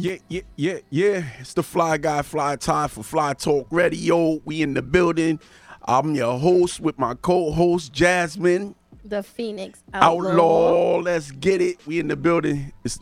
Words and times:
Yeah, 0.00 0.16
yeah, 0.28 0.40
yeah, 0.56 0.78
yeah. 0.88 1.24
It's 1.40 1.52
the 1.52 1.62
Fly 1.62 1.98
Guy, 1.98 2.22
Fly 2.22 2.56
Tie 2.56 2.88
for 2.88 3.02
Fly 3.02 3.34
Talk 3.34 3.66
Radio. 3.70 4.40
We 4.46 4.62
in 4.62 4.72
the 4.72 4.80
building. 4.80 5.38
I'm 5.84 6.14
your 6.14 6.38
host 6.38 6.80
with 6.80 6.98
my 6.98 7.12
co-host 7.12 7.92
Jasmine 7.92 8.76
The 9.04 9.22
Phoenix 9.22 9.82
Outlaw. 9.92 10.30
Outlaw. 10.30 10.96
Let's 11.00 11.30
get 11.32 11.60
it. 11.60 11.86
We 11.86 12.00
in 12.00 12.08
the 12.08 12.16
building. 12.16 12.72
It's 12.82 12.98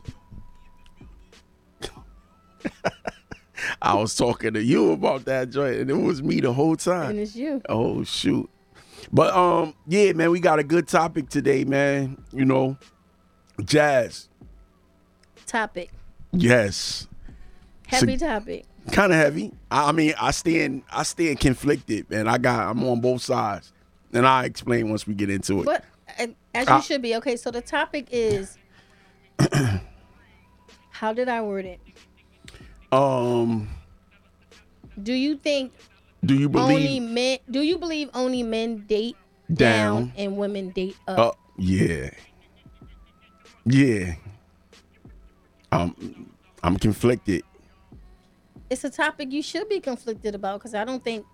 I 3.82 3.94
was 3.94 4.16
talking 4.16 4.54
to 4.54 4.62
you 4.62 4.90
about 4.90 5.24
that 5.26 5.50
joint, 5.50 5.76
and 5.76 5.90
it 5.90 5.94
was 5.94 6.20
me 6.20 6.40
the 6.40 6.52
whole 6.52 6.74
time. 6.74 7.10
And 7.10 7.20
it's 7.20 7.36
you. 7.36 7.62
Oh 7.68 8.02
shoot. 8.02 8.50
But 9.12 9.32
um, 9.36 9.72
yeah, 9.86 10.14
man, 10.14 10.32
we 10.32 10.40
got 10.40 10.58
a 10.58 10.64
good 10.64 10.88
topic 10.88 11.28
today, 11.28 11.62
man. 11.62 12.24
You 12.32 12.44
know, 12.44 12.76
jazz. 13.64 14.28
Topic. 15.46 15.92
Yes. 16.32 17.06
Heavy 17.86 18.16
topic. 18.18 18.64
kind 18.92 19.12
of 19.12 19.18
heavy. 19.18 19.52
I 19.70 19.88
I 19.88 19.92
mean, 19.92 20.14
I 20.20 20.30
stand, 20.30 20.82
I 20.92 21.02
stand 21.04 21.40
conflicted, 21.40 22.06
and 22.10 22.28
I 22.28 22.38
got, 22.38 22.68
I'm 22.70 22.82
on 22.84 23.00
both 23.00 23.22
sides, 23.22 23.72
and 24.12 24.26
I 24.26 24.44
explain 24.44 24.90
once 24.90 25.06
we 25.06 25.14
get 25.14 25.30
into 25.30 25.60
it. 25.60 25.64
But 25.64 25.84
uh, 26.18 26.26
as 26.54 26.68
you 26.68 26.74
Ah. 26.74 26.80
should 26.80 27.00
be. 27.02 27.16
Okay, 27.16 27.36
so 27.36 27.50
the 27.50 27.62
topic 27.62 28.08
is 28.10 28.58
how 30.90 31.12
did 31.12 31.28
I 31.28 31.40
word 31.42 31.64
it? 31.64 31.80
Um, 32.92 33.68
Do 35.02 35.12
you 35.12 35.36
think 35.36 35.72
do 36.24 36.34
you 36.34 36.48
believe 36.48 36.76
only 36.76 37.00
men 37.00 37.38
do 37.50 37.60
you 37.62 37.78
believe 37.78 38.10
only 38.14 38.42
men 38.42 38.84
date 38.86 39.16
Down. 39.52 39.94
down, 40.08 40.12
and 40.16 40.36
women 40.36 40.70
date 40.70 40.96
up? 41.06 41.18
Uh, 41.18 41.30
yeah, 41.58 42.10
yeah. 43.64 44.14
Um, 45.72 46.30
I'm 46.62 46.76
conflicted. 46.76 47.42
It's 48.70 48.84
a 48.84 48.90
topic 48.90 49.32
you 49.32 49.42
should 49.42 49.68
be 49.68 49.80
conflicted 49.80 50.34
about 50.34 50.60
because 50.60 50.74
I 50.74 50.84
don't 50.84 51.02
think 51.02 51.24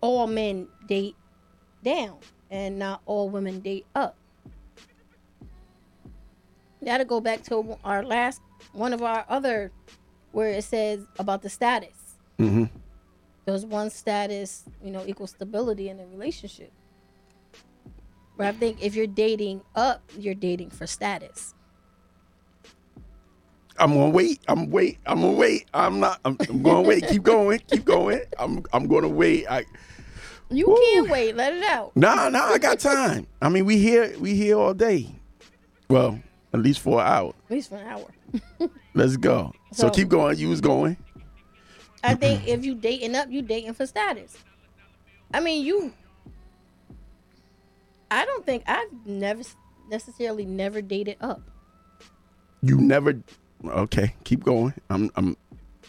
all 0.00 0.26
men 0.26 0.68
date 0.86 1.16
down 1.82 2.18
and 2.50 2.78
not 2.78 3.00
all 3.06 3.28
women 3.28 3.60
date 3.60 3.86
up. 3.94 4.16
That'll 6.82 7.06
go 7.06 7.20
back 7.20 7.42
to 7.44 7.78
our 7.84 8.04
last 8.04 8.40
one 8.72 8.92
of 8.92 9.02
our 9.02 9.24
other 9.28 9.72
where 10.32 10.50
it 10.50 10.64
says 10.64 11.06
about 11.18 11.42
the 11.42 11.48
status. 11.48 12.16
Mm-hmm. 12.38 12.64
Does 13.46 13.64
one 13.64 13.90
status, 13.90 14.64
you 14.84 14.90
know, 14.90 15.02
equal 15.06 15.26
stability 15.26 15.88
in 15.88 15.98
a 15.98 16.06
relationship? 16.06 16.72
But 18.36 18.46
I 18.46 18.52
think 18.52 18.82
if 18.82 18.94
you're 18.94 19.06
dating 19.06 19.62
up, 19.74 20.02
you're 20.18 20.34
dating 20.34 20.70
for 20.70 20.86
status. 20.86 21.54
I'm 23.78 23.92
gonna 23.92 24.10
wait. 24.10 24.40
I'm 24.48 24.70
wait. 24.70 24.98
I'm 25.06 25.20
gonna 25.20 25.32
wait. 25.32 25.66
I'm 25.74 26.00
not. 26.00 26.20
I'm, 26.24 26.36
I'm 26.48 26.62
gonna 26.62 26.82
wait. 26.82 27.06
Keep 27.08 27.22
going. 27.22 27.60
Keep 27.70 27.84
going. 27.84 28.20
I'm. 28.38 28.64
I'm 28.72 28.86
gonna 28.86 29.08
wait. 29.08 29.46
I. 29.48 29.64
You 30.50 30.68
Woo. 30.68 30.76
can't 30.92 31.08
wait. 31.10 31.34
Let 31.36 31.54
it 31.54 31.64
out. 31.64 31.96
Nah, 31.96 32.28
nah. 32.28 32.44
I 32.44 32.58
got 32.58 32.78
time. 32.78 33.26
I 33.42 33.48
mean, 33.48 33.64
we 33.64 33.78
here. 33.78 34.14
We 34.18 34.34
here 34.34 34.56
all 34.56 34.74
day. 34.74 35.14
Well, 35.88 36.20
at 36.52 36.60
least 36.60 36.80
for 36.80 37.00
an 37.00 37.06
hour. 37.06 37.34
At 37.46 37.50
least 37.50 37.68
for 37.70 37.76
an 37.76 37.86
hour. 37.86 38.68
Let's 38.94 39.16
go. 39.16 39.52
So, 39.72 39.88
So- 39.88 39.90
keep 39.90 40.08
going. 40.08 40.38
You 40.38 40.48
was 40.48 40.60
going. 40.60 40.96
I 42.04 42.14
think 42.14 42.46
if 42.46 42.64
you 42.64 42.76
dating 42.76 43.16
up, 43.16 43.28
you 43.30 43.42
dating 43.42 43.74
for 43.74 43.84
status. 43.86 44.36
I 45.34 45.40
mean, 45.40 45.64
you. 45.66 45.92
I 48.10 48.24
don't 48.24 48.46
think 48.46 48.62
I've 48.66 48.86
never 49.04 49.42
necessarily 49.90 50.44
never 50.44 50.80
dated 50.80 51.16
up. 51.20 51.42
You 52.62 52.78
never. 52.78 53.20
Okay. 53.68 54.14
Keep 54.24 54.44
going. 54.44 54.74
I'm. 54.90 55.10
I'm. 55.16 55.36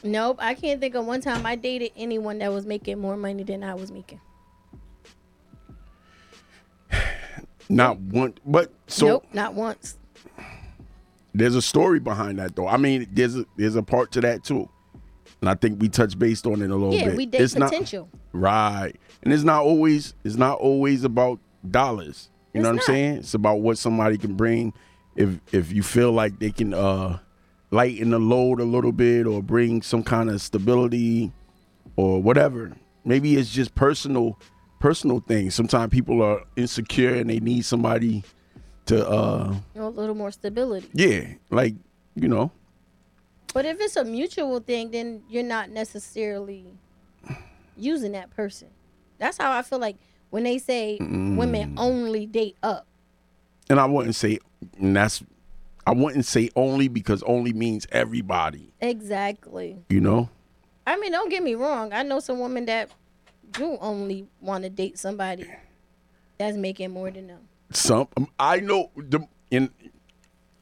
Nope, 0.04 0.38
I 0.40 0.54
can't 0.54 0.80
think 0.80 0.94
of 0.96 1.06
one 1.06 1.22
time 1.22 1.46
I 1.46 1.56
dated 1.56 1.92
anyone 1.98 2.38
that 2.40 2.52
was 2.52 2.66
making 2.68 3.00
more 3.00 3.18
money 3.18 3.44
than 3.44 3.64
I 3.64 3.74
was 3.74 3.92
making. 3.92 4.20
Not 7.70 8.00
one. 8.00 8.36
But 8.46 8.72
so 8.88 9.06
nope, 9.08 9.26
not 9.34 9.54
once. 9.54 9.98
there's 11.34 11.56
a 11.56 11.62
story 11.62 12.00
behind 12.00 12.40
that, 12.40 12.56
though. 12.56 12.68
I 12.68 12.78
mean, 12.78 13.08
there's 13.12 13.36
a 13.36 13.46
there's 13.58 13.76
a 13.76 13.84
part 13.84 14.12
to 14.14 14.22
that 14.22 14.44
too, 14.44 14.70
and 15.42 15.50
I 15.50 15.56
think 15.56 15.82
we 15.82 15.90
touched 15.90 16.18
based 16.18 16.46
on 16.46 16.62
it 16.62 16.70
a 16.70 16.76
little 16.76 16.94
Yeah, 16.94 17.06
bit. 17.10 17.18
we 17.18 17.26
date 17.26 17.42
It's 17.42 17.56
not- 17.56 17.70
potential. 17.72 18.10
Right. 18.34 18.94
And 19.24 19.34
it's 19.34 19.44
not 19.44 19.64
always 19.64 20.14
it's 20.24 20.36
not 20.38 20.60
always 20.60 21.04
about 21.04 21.40
dollars. 21.70 22.30
You 22.54 22.62
know 22.62 22.70
what 22.70 22.78
It's 22.78 22.88
I'm 22.90 22.96
saying? 22.96 23.16
It's 23.18 23.34
about 23.34 23.60
what 23.62 23.78
somebody 23.78 24.18
can 24.18 24.36
bring 24.36 24.74
if 25.16 25.40
if 25.52 25.74
you 25.74 25.84
feel 25.84 26.12
like 26.12 26.40
they 26.40 26.52
can 26.52 26.74
uh 26.74 27.20
lighten 27.72 28.12
the 28.12 28.20
load 28.20 28.60
a 28.60 28.64
little 28.64 28.92
bit 28.92 29.26
or 29.28 29.42
bring 29.44 29.82
some 29.82 30.04
kind 30.04 30.30
of 30.30 30.42
stability 30.42 31.32
or 31.96 32.22
whatever. 32.22 32.72
Maybe 33.06 33.36
it's 33.36 33.52
just 33.52 33.76
personal 33.76 34.40
personal 34.80 35.20
things. 35.22 35.56
Sometimes 35.56 35.92
people 35.92 36.22
are 36.22 36.44
insecure 36.56 37.16
and 37.16 37.30
they 37.30 37.40
need 37.40 37.66
somebody 37.66 38.24
to 38.86 39.08
uh 39.08 39.56
know, 39.76 39.88
a 39.88 39.90
little 39.90 40.16
more 40.16 40.32
stability. 40.32 40.88
yeah, 40.94 41.26
like, 41.50 41.76
you 42.16 42.28
know, 42.30 42.52
But 43.54 43.66
if 43.66 43.78
it's 43.82 43.96
a 43.98 44.04
mutual 44.06 44.60
thing, 44.60 44.92
then 44.92 45.24
you're 45.30 45.44
not 45.44 45.70
necessarily 45.70 46.66
using 47.76 48.14
that 48.14 48.30
person. 48.36 48.70
That's 49.18 49.38
how 49.38 49.52
I 49.52 49.62
feel 49.62 49.80
like 49.80 49.98
when 50.30 50.44
they 50.44 50.58
say 50.58 51.00
women 51.02 51.72
Mm. 51.72 51.74
only 51.78 52.26
date 52.26 52.56
up. 52.64 52.88
and 53.70 53.80
I 53.80 53.86
wouldn't 53.86 54.16
say 54.16 54.40
and 54.80 54.96
that's 54.96 55.24
I 55.88 55.94
wouldn't 55.94 56.26
say 56.26 56.50
only 56.56 56.90
because 56.90 57.24
only 57.24 57.54
means 57.54 57.88
everybody, 57.94 58.74
Exactly. 58.82 59.78
you 59.90 60.02
know? 60.02 60.30
I 60.86 60.98
mean, 60.98 61.12
don't 61.14 61.30
get 61.30 61.42
me 61.44 61.56
wrong. 61.56 61.94
I 61.94 62.04
know 62.04 62.20
some 62.20 62.40
women 62.40 62.66
that 62.66 62.90
do 63.52 63.78
only 63.80 64.28
want 64.42 64.64
to 64.66 64.70
date 64.70 65.00
somebody 65.00 65.46
that's 66.38 66.58
making 66.58 66.92
more 66.92 67.10
than 67.10 67.28
them. 67.28 67.40
some 67.72 68.08
um, 68.18 68.28
I 68.38 68.60
know 68.60 68.92
the 68.96 69.22
and 69.52 69.70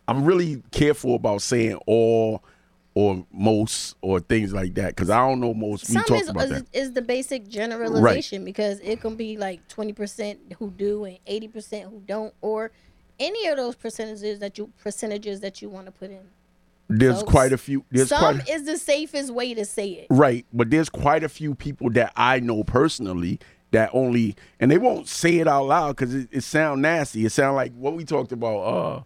I'm 0.08 0.24
really 0.24 0.62
careful 0.72 1.16
about 1.16 1.42
saying 1.42 1.76
all 1.88 2.44
or 2.94 3.26
most 3.34 3.96
or 4.02 4.20
things 4.20 4.54
like 4.54 4.76
that 4.76 4.90
because 4.96 5.10
I 5.10 5.18
don't 5.28 5.40
know 5.42 5.54
most. 5.54 5.90
We 5.90 5.96
Some 5.96 6.04
talked 6.06 6.22
is, 6.22 6.30
about 6.30 6.44
is, 6.46 6.50
that. 6.52 6.66
is 6.72 6.92
the 6.94 7.02
basic 7.02 7.48
generalization 7.48 8.46
because 8.46 8.80
it 8.80 9.02
can 9.02 9.16
be 9.16 9.38
like 9.38 9.68
20% 9.68 10.54
who 10.60 10.70
do 10.72 11.04
and 11.06 11.18
80% 11.28 11.84
who 11.90 12.02
don't, 12.06 12.34
or 12.42 12.72
any 13.20 13.48
of 13.48 13.58
those 13.58 13.76
percentages 13.76 14.40
that 14.40 14.58
you 14.58 14.72
percentages 14.82 15.40
that 15.42 15.62
you 15.62 15.70
want 15.70 15.86
to 15.88 15.92
put 15.92 16.12
in. 16.12 16.20
There's 16.88 17.20
so 17.22 17.26
quite 17.26 17.52
a 17.52 17.58
few. 17.58 17.84
There's 17.90 18.10
Some 18.10 18.20
quite 18.38 18.50
is 18.50 18.66
the 18.66 18.78
safest 18.78 19.32
way 19.34 19.54
to 19.56 19.66
say 19.66 19.90
it. 19.90 20.08
right, 20.10 20.46
but 20.54 20.70
there's 20.70 20.90
quite 20.90 21.24
a 21.24 21.30
few 21.30 21.56
people 21.56 21.90
that 21.92 22.12
I 22.16 22.40
know 22.40 22.64
personally 22.64 23.40
that 23.72 23.90
only 23.94 24.36
and 24.60 24.70
they 24.70 24.78
won't 24.78 25.08
say 25.08 25.38
it 25.40 25.48
out 25.48 25.66
loud 25.66 25.96
because 25.96 26.14
it, 26.14 26.30
it 26.32 26.42
sound 26.42 26.82
nasty. 26.84 27.26
It 27.26 27.32
sound 27.32 27.56
like 27.56 27.74
what 27.74 27.96
we 27.96 28.06
talked 28.06 28.32
about. 28.32 28.60
Uh, 28.60 29.04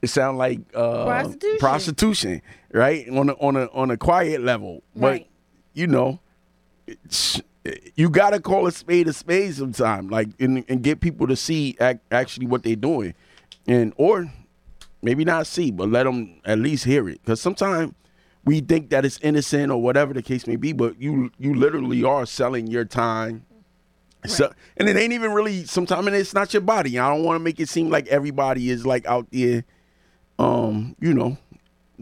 it 0.00 0.06
sound 0.08 0.38
like 0.38 0.60
uh, 0.74 1.04
Prostitution. 1.04 1.58
prostitution, 1.58 2.42
right? 2.72 3.08
On 3.10 3.28
a 3.28 3.32
on 3.34 3.56
a 3.56 3.66
on 3.72 3.90
a 3.90 3.96
quiet 3.98 4.40
level, 4.42 4.82
but 4.96 5.06
Right. 5.08 5.26
you 5.74 5.86
know, 5.86 6.20
you 7.96 8.08
gotta 8.08 8.40
call 8.40 8.66
a 8.66 8.72
spade 8.72 9.08
a 9.08 9.12
spade 9.12 9.54
sometime, 9.54 10.08
like 10.08 10.28
and, 10.40 10.64
and 10.68 10.82
get 10.82 11.00
people 11.00 11.26
to 11.26 11.36
see 11.36 11.76
ac- 11.80 11.98
actually 12.10 12.46
what 12.46 12.62
they're 12.62 12.76
doing, 12.76 13.14
and 13.68 13.92
or 13.96 14.32
maybe 15.02 15.24
not 15.24 15.46
see, 15.46 15.70
but 15.70 15.88
let 15.88 16.04
them 16.04 16.40
at 16.44 16.58
least 16.58 16.84
hear 16.84 17.08
it, 17.08 17.20
because 17.22 17.40
sometimes 17.40 17.94
we 18.44 18.60
think 18.60 18.90
that 18.90 19.04
it's 19.04 19.18
innocent 19.22 19.70
or 19.70 19.80
whatever 19.80 20.12
the 20.14 20.22
case 20.22 20.46
may 20.46 20.56
be, 20.56 20.72
but 20.72 21.00
you 21.00 21.30
you 21.38 21.54
literally 21.54 22.02
are 22.02 22.26
selling 22.26 22.66
your 22.66 22.84
time. 22.84 23.44
So, 24.26 24.52
and 24.76 24.88
it 24.88 24.96
ain't 24.96 25.12
even 25.12 25.32
really 25.32 25.64
sometimes 25.64 26.06
and 26.08 26.16
it's 26.16 26.34
not 26.34 26.52
your 26.52 26.62
body. 26.62 26.98
I 26.98 27.08
don't 27.08 27.22
want 27.22 27.38
to 27.38 27.44
make 27.44 27.60
it 27.60 27.68
seem 27.68 27.88
like 27.88 28.08
everybody 28.08 28.70
is 28.70 28.84
like 28.84 29.06
out 29.06 29.28
there 29.30 29.64
um, 30.38 30.94
you 31.00 31.12
know, 31.14 31.36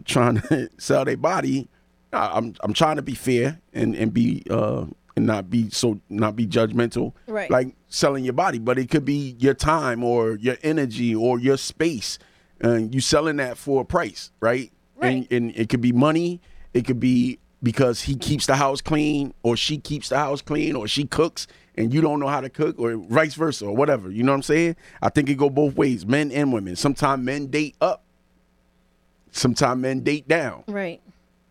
trying 0.05 0.41
to 0.49 0.69
sell 0.77 1.05
their 1.05 1.17
body. 1.17 1.67
I'm 2.13 2.55
I'm 2.61 2.73
trying 2.73 2.95
to 2.95 3.01
be 3.01 3.15
fair 3.15 3.59
and 3.73 3.95
and 3.95 4.13
be 4.13 4.43
uh 4.49 4.85
and 5.17 5.25
not 5.25 5.49
be 5.49 5.67
so 5.71 5.99
not 6.09 6.35
be 6.35 6.45
judgmental. 6.45 7.11
Right. 7.25 7.49
Like 7.49 7.75
selling 7.87 8.23
your 8.23 8.33
body, 8.33 8.59
but 8.59 8.77
it 8.77 8.89
could 8.89 9.03
be 9.03 9.35
your 9.39 9.55
time 9.55 10.03
or 10.03 10.35
your 10.35 10.57
energy 10.61 11.13
or 11.13 11.39
your 11.39 11.57
space, 11.57 12.19
and 12.61 12.93
you 12.93 13.01
selling 13.01 13.37
that 13.37 13.57
for 13.57 13.81
a 13.81 13.85
price, 13.85 14.31
right? 14.39 14.71
Right. 14.95 15.07
And 15.07 15.31
and 15.31 15.57
it 15.57 15.69
could 15.69 15.81
be 15.81 15.91
money. 15.91 16.39
It 16.73 16.85
could 16.85 16.99
be 16.99 17.39
because 17.63 18.03
he 18.03 18.15
keeps 18.15 18.45
the 18.45 18.55
house 18.55 18.79
clean, 18.79 19.33
or 19.41 19.57
she 19.57 19.79
keeps 19.79 20.09
the 20.09 20.19
house 20.19 20.43
clean, 20.43 20.75
or 20.75 20.87
she 20.87 21.05
cooks 21.05 21.47
and 21.75 21.91
you 21.91 22.01
don't 22.01 22.19
know 22.19 22.27
how 22.27 22.41
to 22.41 22.49
cook, 22.49 22.79
or 22.79 22.95
vice 22.95 23.33
versa, 23.33 23.65
or 23.65 23.75
whatever. 23.75 24.11
You 24.11 24.23
know 24.23 24.31
what 24.31 24.37
I'm 24.37 24.43
saying? 24.43 24.75
I 25.01 25.09
think 25.09 25.29
it 25.29 25.35
go 25.35 25.49
both 25.49 25.75
ways, 25.75 26.05
men 26.05 26.31
and 26.31 26.53
women. 26.53 26.75
Sometimes 26.75 27.23
men 27.23 27.47
date 27.47 27.75
up. 27.81 28.03
Sometimes 29.31 29.81
men 29.81 30.01
date 30.01 30.27
down. 30.27 30.63
Right. 30.67 31.01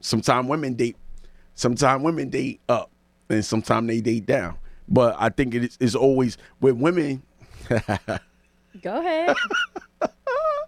Sometimes 0.01 0.49
women 0.49 0.75
date. 0.75 0.97
Sometimes 1.55 2.03
women 2.03 2.29
date 2.29 2.61
up, 2.69 2.91
and 3.29 3.45
sometimes 3.45 3.89
they 3.89 4.01
date 4.01 4.27
down. 4.27 4.57
But 4.89 5.17
I 5.19 5.31
think 5.31 5.55
it 5.55 5.65
is, 5.65 5.77
is 5.81 5.97
always 5.97 6.39
with 6.61 6.77
women. 6.77 7.23
Go 8.83 9.01
ahead. 9.01 9.37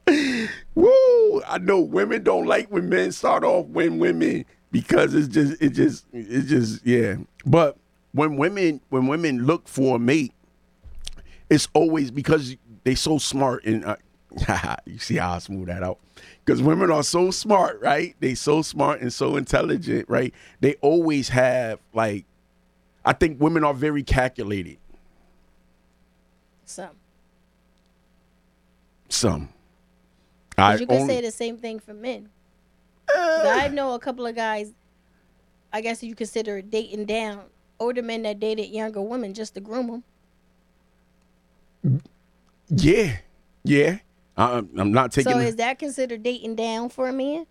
Woo! 0.75 1.43
I 1.47 1.59
know 1.59 1.81
women 1.81 2.23
don't 2.23 2.47
like 2.47 2.71
when 2.71 2.89
men 2.89 3.13
start 3.13 3.45
off 3.45 3.67
when 3.67 3.99
women 3.99 4.45
because 4.71 5.15
it's 5.15 5.29
just 5.29 5.61
it 5.63 5.71
just 5.71 6.07
it 6.13 6.43
just 6.47 6.85
yeah. 6.85 7.17
But 7.45 7.77
when 8.13 8.37
women 8.37 8.81
when 8.89 9.07
women 9.07 9.45
look 9.45 9.69
for 9.69 9.97
a 9.97 9.99
mate, 9.99 10.33
it's 11.51 11.69
always 11.75 12.11
because 12.11 12.57
they 12.85 12.95
so 12.95 13.19
smart 13.19 13.65
and 13.65 13.85
uh, 13.85 13.97
you 14.87 14.99
see 14.99 15.17
how 15.17 15.35
I 15.35 15.39
smooth 15.39 15.69
that 15.69 15.83
out. 15.83 15.99
Because 16.45 16.63
women 16.63 16.91
are 16.91 17.03
so 17.03 17.31
smart, 17.31 17.81
right? 17.81 18.17
They 18.21 18.35
so 18.35 18.63
smart 18.63 19.01
and 19.01 19.13
so 19.13 19.37
intelligent, 19.37 20.09
right? 20.09 20.33
They 20.61 20.75
always 20.77 21.29
have 21.29 21.79
like, 21.93 22.25
I 23.09 23.15
think 23.15 23.41
women 23.41 23.65
are 23.65 23.73
very 23.73 24.03
calculated. 24.03 24.77
Some. 26.67 26.91
Some. 29.09 29.49
I 30.59 30.75
you 30.75 30.87
can 30.87 31.01
only, 31.01 31.15
say 31.15 31.21
the 31.23 31.31
same 31.31 31.57
thing 31.57 31.81
for 31.81 31.95
men. 31.95 32.29
Uh, 33.09 33.45
I 33.47 33.69
know 33.69 33.95
a 33.95 33.99
couple 33.99 34.27
of 34.27 34.37
guys. 34.37 34.75
I 35.73 35.81
guess 35.81 36.03
you 36.03 36.15
consider 36.15 36.61
dating 36.61 37.07
down 37.07 37.45
older 37.81 38.03
men 38.03 38.25
that 38.25 38.41
dated 38.41 38.69
younger 38.69 39.01
women 39.01 39.33
just 39.33 39.55
to 39.55 39.61
groom 39.61 40.03
them. 41.83 42.03
Yeah, 42.69 43.17
yeah. 43.65 44.01
I, 44.37 44.59
am 44.59 44.93
not 44.93 45.13
taking. 45.13 45.33
So 45.33 45.39
is 45.39 45.57
that 45.57 45.79
considered 45.79 46.23
dating 46.23 46.57
down 46.57 46.91
for 46.91 47.09
a 47.09 47.13
man? 47.15 47.47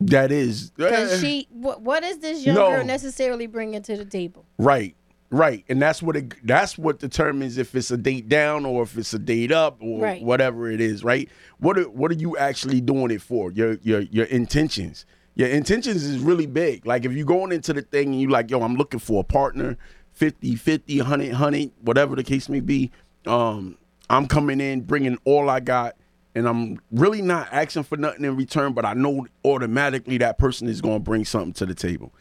That 0.00 0.32
is. 0.32 0.70
Because 0.70 1.20
she, 1.20 1.46
what, 1.50 1.82
what 1.82 2.02
is 2.02 2.18
this 2.18 2.44
young 2.44 2.56
no. 2.56 2.70
girl 2.70 2.84
necessarily 2.84 3.46
bringing 3.46 3.82
to 3.82 3.96
the 3.96 4.04
table? 4.04 4.46
Right, 4.58 4.96
right, 5.30 5.64
and 5.68 5.80
that's 5.80 6.02
what 6.02 6.16
it. 6.16 6.34
That's 6.46 6.78
what 6.78 6.98
determines 6.98 7.58
if 7.58 7.74
it's 7.74 7.90
a 7.90 7.98
date 7.98 8.28
down 8.28 8.64
or 8.64 8.82
if 8.82 8.96
it's 8.96 9.12
a 9.12 9.18
date 9.18 9.52
up 9.52 9.76
or 9.82 10.00
right. 10.00 10.22
whatever 10.22 10.70
it 10.70 10.80
is. 10.80 11.04
Right. 11.04 11.28
What 11.58 11.78
are 11.78 11.88
What 11.88 12.10
are 12.10 12.14
you 12.14 12.36
actually 12.38 12.80
doing 12.80 13.10
it 13.10 13.20
for? 13.20 13.52
Your 13.52 13.74
Your 13.82 14.00
Your 14.00 14.26
intentions. 14.26 15.04
Your 15.34 15.48
intentions 15.48 16.02
is 16.02 16.18
really 16.18 16.46
big. 16.46 16.86
Like 16.86 17.04
if 17.04 17.12
you're 17.12 17.26
going 17.26 17.52
into 17.52 17.72
the 17.72 17.82
thing 17.82 18.08
and 18.08 18.20
you 18.20 18.28
like, 18.28 18.50
yo, 18.50 18.62
I'm 18.62 18.74
looking 18.74 19.00
for 19.00 19.20
a 19.20 19.24
partner, 19.24 19.78
50, 20.12 20.56
50, 20.56 20.98
100, 20.98 21.28
100, 21.28 21.70
whatever 21.82 22.16
the 22.16 22.24
case 22.24 22.48
may 22.48 22.60
be. 22.60 22.90
Um, 23.26 23.78
I'm 24.10 24.26
coming 24.26 24.60
in, 24.60 24.82
bringing 24.82 25.18
all 25.24 25.48
I 25.48 25.60
got, 25.60 25.94
and 26.34 26.46
I'm 26.46 26.80
really 26.92 27.22
not 27.22 27.48
asking 27.52 27.84
for 27.84 27.96
nothing 27.96 28.24
in 28.24 28.36
return, 28.36 28.72
but 28.72 28.84
I 28.84 28.94
know 28.94 29.26
automatically 29.44 30.18
that 30.18 30.38
person 30.38 30.68
is 30.68 30.80
going 30.80 30.96
to 30.96 31.00
bring 31.00 31.24
something 31.24 31.52
to 31.54 31.66
the 31.66 31.74
table. 31.74 32.12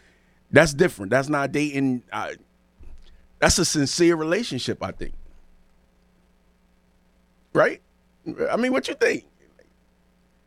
That's 0.52 0.74
different. 0.74 1.12
That's 1.12 1.30
not 1.30 1.52
dating. 1.52 2.04
I, 2.12 2.36
that's 3.40 3.60
a 3.60 3.66
sincere 3.66 4.16
relationship, 4.16 4.84
I 4.84 4.92
think. 4.92 5.14
Right? 7.54 7.82
I 8.50 8.58
mean, 8.58 8.72
what 8.72 8.88
you 8.88 8.96
think? 8.96 9.26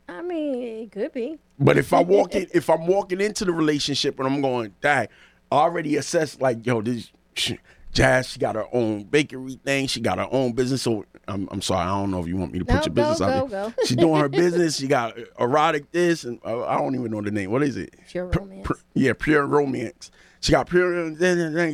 I 0.09 0.23
mean, 0.23 0.83
it 0.85 0.93
could 0.93 1.13
be. 1.13 1.39
But 1.59 1.79
if 1.79 1.93
I 1.93 2.01
walk 2.03 2.35
in, 2.35 2.49
if 2.53 2.69
I'm 2.69 2.87
walking 2.87 3.21
into 3.21 3.45
the 3.45 3.53
relationship 3.53 4.19
and 4.19 4.29
I'm 4.29 4.41
going, 4.41 4.75
dang, 4.81 5.09
I 5.51 5.55
already 5.55 5.97
assessed 5.97 6.41
like, 6.41 6.67
yo, 6.67 6.83
this 6.83 7.13
Jazz, 7.93 8.31
she 8.31 8.39
got 8.41 8.57
her 8.57 8.67
own 8.73 9.05
bakery 9.05 9.59
thing. 9.65 9.87
She 9.87 10.01
got 10.01 10.19
her 10.19 10.29
own 10.31 10.53
business. 10.53 10.83
So 10.83 11.05
I'm, 11.29 11.49
I'm 11.51 11.63
sorry, 11.63 11.83
I 11.83 12.01
don't 12.01 12.11
know 12.11 12.21
if 12.21 12.27
you 12.27 12.37
want 12.37 12.53
me 12.53 12.59
to 12.59 12.65
put 12.65 12.75
no, 12.75 12.81
your 12.83 12.95
business 12.95 13.19
go, 13.21 13.25
out 13.25 13.31
go, 13.31 13.47
there. 13.49 13.75
She's 13.85 13.97
doing 13.97 14.21
her 14.21 14.29
business. 14.31 14.77
She 14.77 14.89
got 14.89 15.17
erotic 15.39 15.91
this, 15.93 16.25
and 16.25 16.41
uh, 16.45 16.67
I 16.67 16.79
don't 16.79 16.95
even 16.95 17.11
know 17.11 17.21
the 17.21 17.31
name. 17.31 17.51
What 17.51 17.63
is 17.63 17.77
it? 17.77 17.95
Pure 18.09 18.27
romance. 18.27 18.69
P- 18.69 18.75
yeah, 18.95 19.13
pure 19.13 19.47
romance. 19.47 20.11
She 20.41 20.53
got 20.53 20.69
pure 20.69 21.11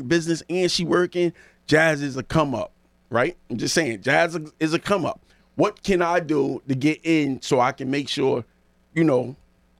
business, 0.02 0.42
and 0.50 0.70
she 0.70 0.84
working. 0.84 1.32
Jazz 1.66 2.02
is 2.02 2.16
a 2.16 2.22
come 2.22 2.54
up, 2.54 2.72
right? 3.10 3.36
I'm 3.50 3.56
just 3.56 3.74
saying, 3.74 4.02
Jazz 4.02 4.38
is 4.60 4.74
a 4.74 4.78
come 4.78 5.06
up. 5.06 5.20
What 5.54 5.82
can 5.82 6.02
I 6.02 6.20
do 6.20 6.62
to 6.68 6.74
get 6.74 7.00
in 7.02 7.42
so 7.42 7.60
I 7.60 7.72
can 7.72 7.90
make 7.90 8.08
sure, 8.08 8.44
you 8.94 9.04
know, 9.04 9.36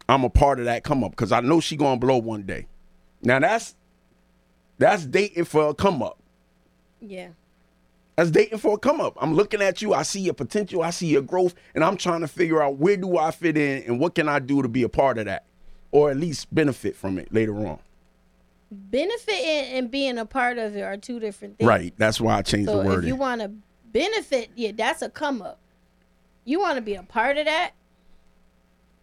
I'm 0.09 0.25
a 0.25 0.31
part 0.31 0.59
of 0.59 0.64
that 0.64 0.82
come 0.82 1.05
up? 1.05 1.12
Because 1.12 1.31
I 1.31 1.41
know 1.41 1.61
she 1.61 1.76
gonna 1.76 1.99
blow 1.99 2.19
one 2.19 2.43
day. 2.43 2.67
Now 3.23 3.38
that's 3.38 3.75
that's 4.79 5.05
dating 5.05 5.44
for 5.44 5.69
a 5.69 5.75
come 5.75 6.03
up. 6.03 6.19
Yeah. 7.00 7.29
That's 8.19 8.32
dating 8.32 8.59
for 8.59 8.75
a 8.75 8.79
come 8.79 9.00
up. 9.00 9.17
I'm 9.20 9.35
looking 9.35 9.62
at 9.62 9.81
you. 9.81 9.94
I 9.94 10.03
see 10.03 10.19
your 10.19 10.35
potential. 10.35 10.82
I 10.82 10.91
see 10.91 11.06
your 11.06 11.23
growth, 11.23 11.55
and 11.76 11.85
I'm 11.85 11.97
trying 11.97 12.23
to 12.23 12.26
figure 12.26 12.61
out 12.61 12.76
where 12.76 12.97
do 12.97 13.17
I 13.17 13.31
fit 13.31 13.56
in 13.56 13.85
and 13.85 14.00
what 14.00 14.17
can 14.17 14.29
I 14.29 14.41
do 14.41 14.61
to 14.61 14.67
be 14.67 14.82
a 14.82 14.88
part 14.88 15.19
of 15.19 15.26
that, 15.26 15.44
or 15.93 16.11
at 16.11 16.17
least 16.17 16.53
benefit 16.53 16.97
from 16.97 17.20
it 17.20 17.32
later 17.32 17.55
on. 17.65 17.79
Benefit 18.73 19.35
and 19.35 19.88
being 19.88 20.19
a 20.19 20.26
part 20.26 20.59
of 20.59 20.75
it 20.75 20.81
are 20.81 20.97
two 20.97 21.20
different 21.20 21.59
things. 21.59 21.69
Right. 21.69 21.94
That's 21.97 22.20
why 22.20 22.38
I 22.38 22.43
changed 22.43 22.69
so 22.69 22.82
the 22.82 22.88
word. 22.88 23.05
If 23.05 23.06
you 23.06 23.15
want 23.15 23.41
to 23.41 23.53
benefit, 23.93 24.50
yeah, 24.56 24.73
that's 24.75 25.00
a 25.00 25.11
come 25.11 25.41
up. 25.41 25.61
You 26.44 26.59
want 26.59 26.75
to 26.75 26.82
be 26.82 26.97
a 26.97 27.05
part 27.05 27.38
of 27.38 27.44
that. 27.44 27.71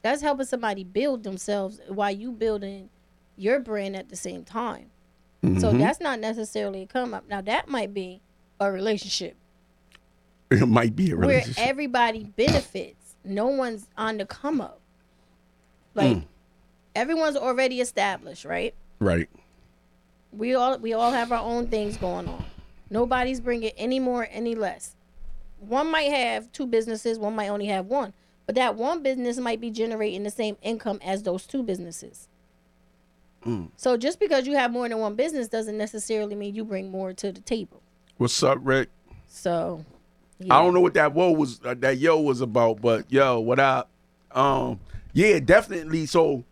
That's 0.01 0.21
helping 0.21 0.45
somebody 0.45 0.83
build 0.83 1.23
themselves 1.23 1.79
while 1.87 2.11
you 2.11 2.33
building 2.33 2.89
your 3.37 3.61
brand 3.61 3.95
at 3.95 4.09
the 4.09 4.17
same 4.17 4.43
time. 4.43 4.87
Mm-hmm. 5.41 5.59
So 5.59 5.71
that's 5.71 6.01
not 6.01 6.19
necessarily 6.19 6.81
a 6.81 6.85
come 6.85 7.13
up. 7.13 7.29
Now 7.29 7.39
that 7.39 7.69
might 7.69 7.93
be 7.93 8.21
a 8.59 8.71
relationship. 8.71 9.35
It 10.51 10.67
might 10.67 10.95
be 10.95 11.09
a 11.11 11.15
relationship 11.15 11.57
where 11.57 11.67
everybody 11.67 12.23
benefits. 12.23 13.15
no 13.23 13.47
one's 13.47 13.87
on 13.97 14.17
the 14.17 14.25
come 14.27 14.61
up. 14.61 14.79
Like 15.95 16.17
mm. 16.17 16.23
everyone's 16.95 17.35
already 17.35 17.81
established, 17.81 18.45
right? 18.45 18.75
Right. 18.99 19.27
We 20.31 20.53
all 20.53 20.77
we 20.77 20.93
all 20.93 21.11
have 21.11 21.31
our 21.31 21.41
own 21.41 21.67
things 21.67 21.97
going 21.97 22.27
on. 22.27 22.45
Nobody's 22.91 23.41
bringing 23.41 23.71
any 23.71 23.99
more, 23.99 24.27
any 24.29 24.53
less. 24.53 24.95
One 25.59 25.89
might 25.89 26.11
have 26.11 26.51
two 26.51 26.67
businesses. 26.67 27.17
One 27.17 27.35
might 27.35 27.49
only 27.49 27.65
have 27.65 27.87
one. 27.87 28.13
But 28.45 28.55
that 28.55 28.75
one 28.75 29.01
business 29.01 29.37
might 29.37 29.59
be 29.59 29.71
generating 29.71 30.23
the 30.23 30.29
same 30.29 30.57
income 30.61 30.99
as 31.03 31.23
those 31.23 31.47
two 31.47 31.63
businesses. 31.63 32.27
Mm. 33.45 33.69
So 33.75 33.97
just 33.97 34.19
because 34.19 34.45
you 34.45 34.55
have 34.55 34.71
more 34.71 34.87
than 34.87 34.99
one 34.99 35.15
business 35.15 35.47
doesn't 35.47 35.77
necessarily 35.77 36.35
mean 36.35 36.53
you 36.53 36.63
bring 36.63 36.91
more 36.91 37.13
to 37.13 37.31
the 37.31 37.41
table. 37.41 37.81
What's 38.17 38.41
up, 38.43 38.59
Rick? 38.61 38.89
So 39.27 39.83
yeah. 40.39 40.55
I 40.55 40.63
don't 40.63 40.73
know 40.73 40.79
what 40.79 40.93
that 40.93 41.13
whoa 41.13 41.31
was 41.31 41.59
uh, 41.65 41.75
that 41.79 41.97
yo 41.97 42.19
was 42.21 42.39
about, 42.39 42.81
but 42.81 43.11
yo, 43.11 43.39
what 43.39 43.59
up? 43.59 43.89
Um, 44.31 44.79
yeah, 45.11 45.39
definitely. 45.39 46.05
So, 46.05 46.43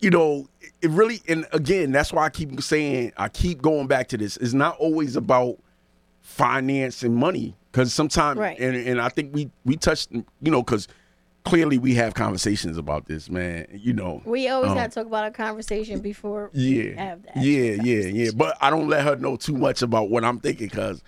you 0.00 0.10
know, 0.10 0.48
it 0.82 0.90
really, 0.90 1.20
and 1.26 1.46
again, 1.52 1.90
that's 1.90 2.12
why 2.12 2.24
I 2.24 2.30
keep 2.30 2.60
saying, 2.62 3.12
I 3.16 3.28
keep 3.28 3.60
going 3.60 3.88
back 3.88 4.08
to 4.08 4.16
this. 4.16 4.36
It's 4.36 4.52
not 4.52 4.76
always 4.78 5.16
about 5.16 5.58
finance 6.22 7.02
and 7.02 7.16
money, 7.16 7.56
because 7.72 7.92
sometimes, 7.92 8.38
right. 8.38 8.58
and 8.58 8.76
and 8.76 9.00
I 9.00 9.08
think 9.08 9.34
we 9.34 9.50
we 9.64 9.76
touched, 9.76 10.12
you 10.12 10.24
know, 10.42 10.62
because 10.62 10.86
clearly 11.44 11.78
we 11.78 11.94
have 11.94 12.14
conversations 12.14 12.76
about 12.76 13.06
this, 13.06 13.30
man. 13.30 13.66
You 13.72 13.92
know, 13.92 14.22
we 14.24 14.48
always 14.48 14.70
um, 14.70 14.76
got 14.76 14.90
to 14.90 14.94
talk 14.94 15.06
about 15.06 15.26
a 15.26 15.30
conversation 15.30 16.00
before. 16.00 16.50
Yeah, 16.52 17.16
yeah, 17.36 17.76
yeah, 17.82 18.06
yeah. 18.06 18.30
But 18.34 18.56
I 18.60 18.70
don't 18.70 18.88
let 18.88 19.04
her 19.04 19.16
know 19.16 19.36
too 19.36 19.56
much 19.56 19.82
about 19.82 20.10
what 20.10 20.24
I'm 20.24 20.40
thinking 20.40 20.68
because 20.68 21.02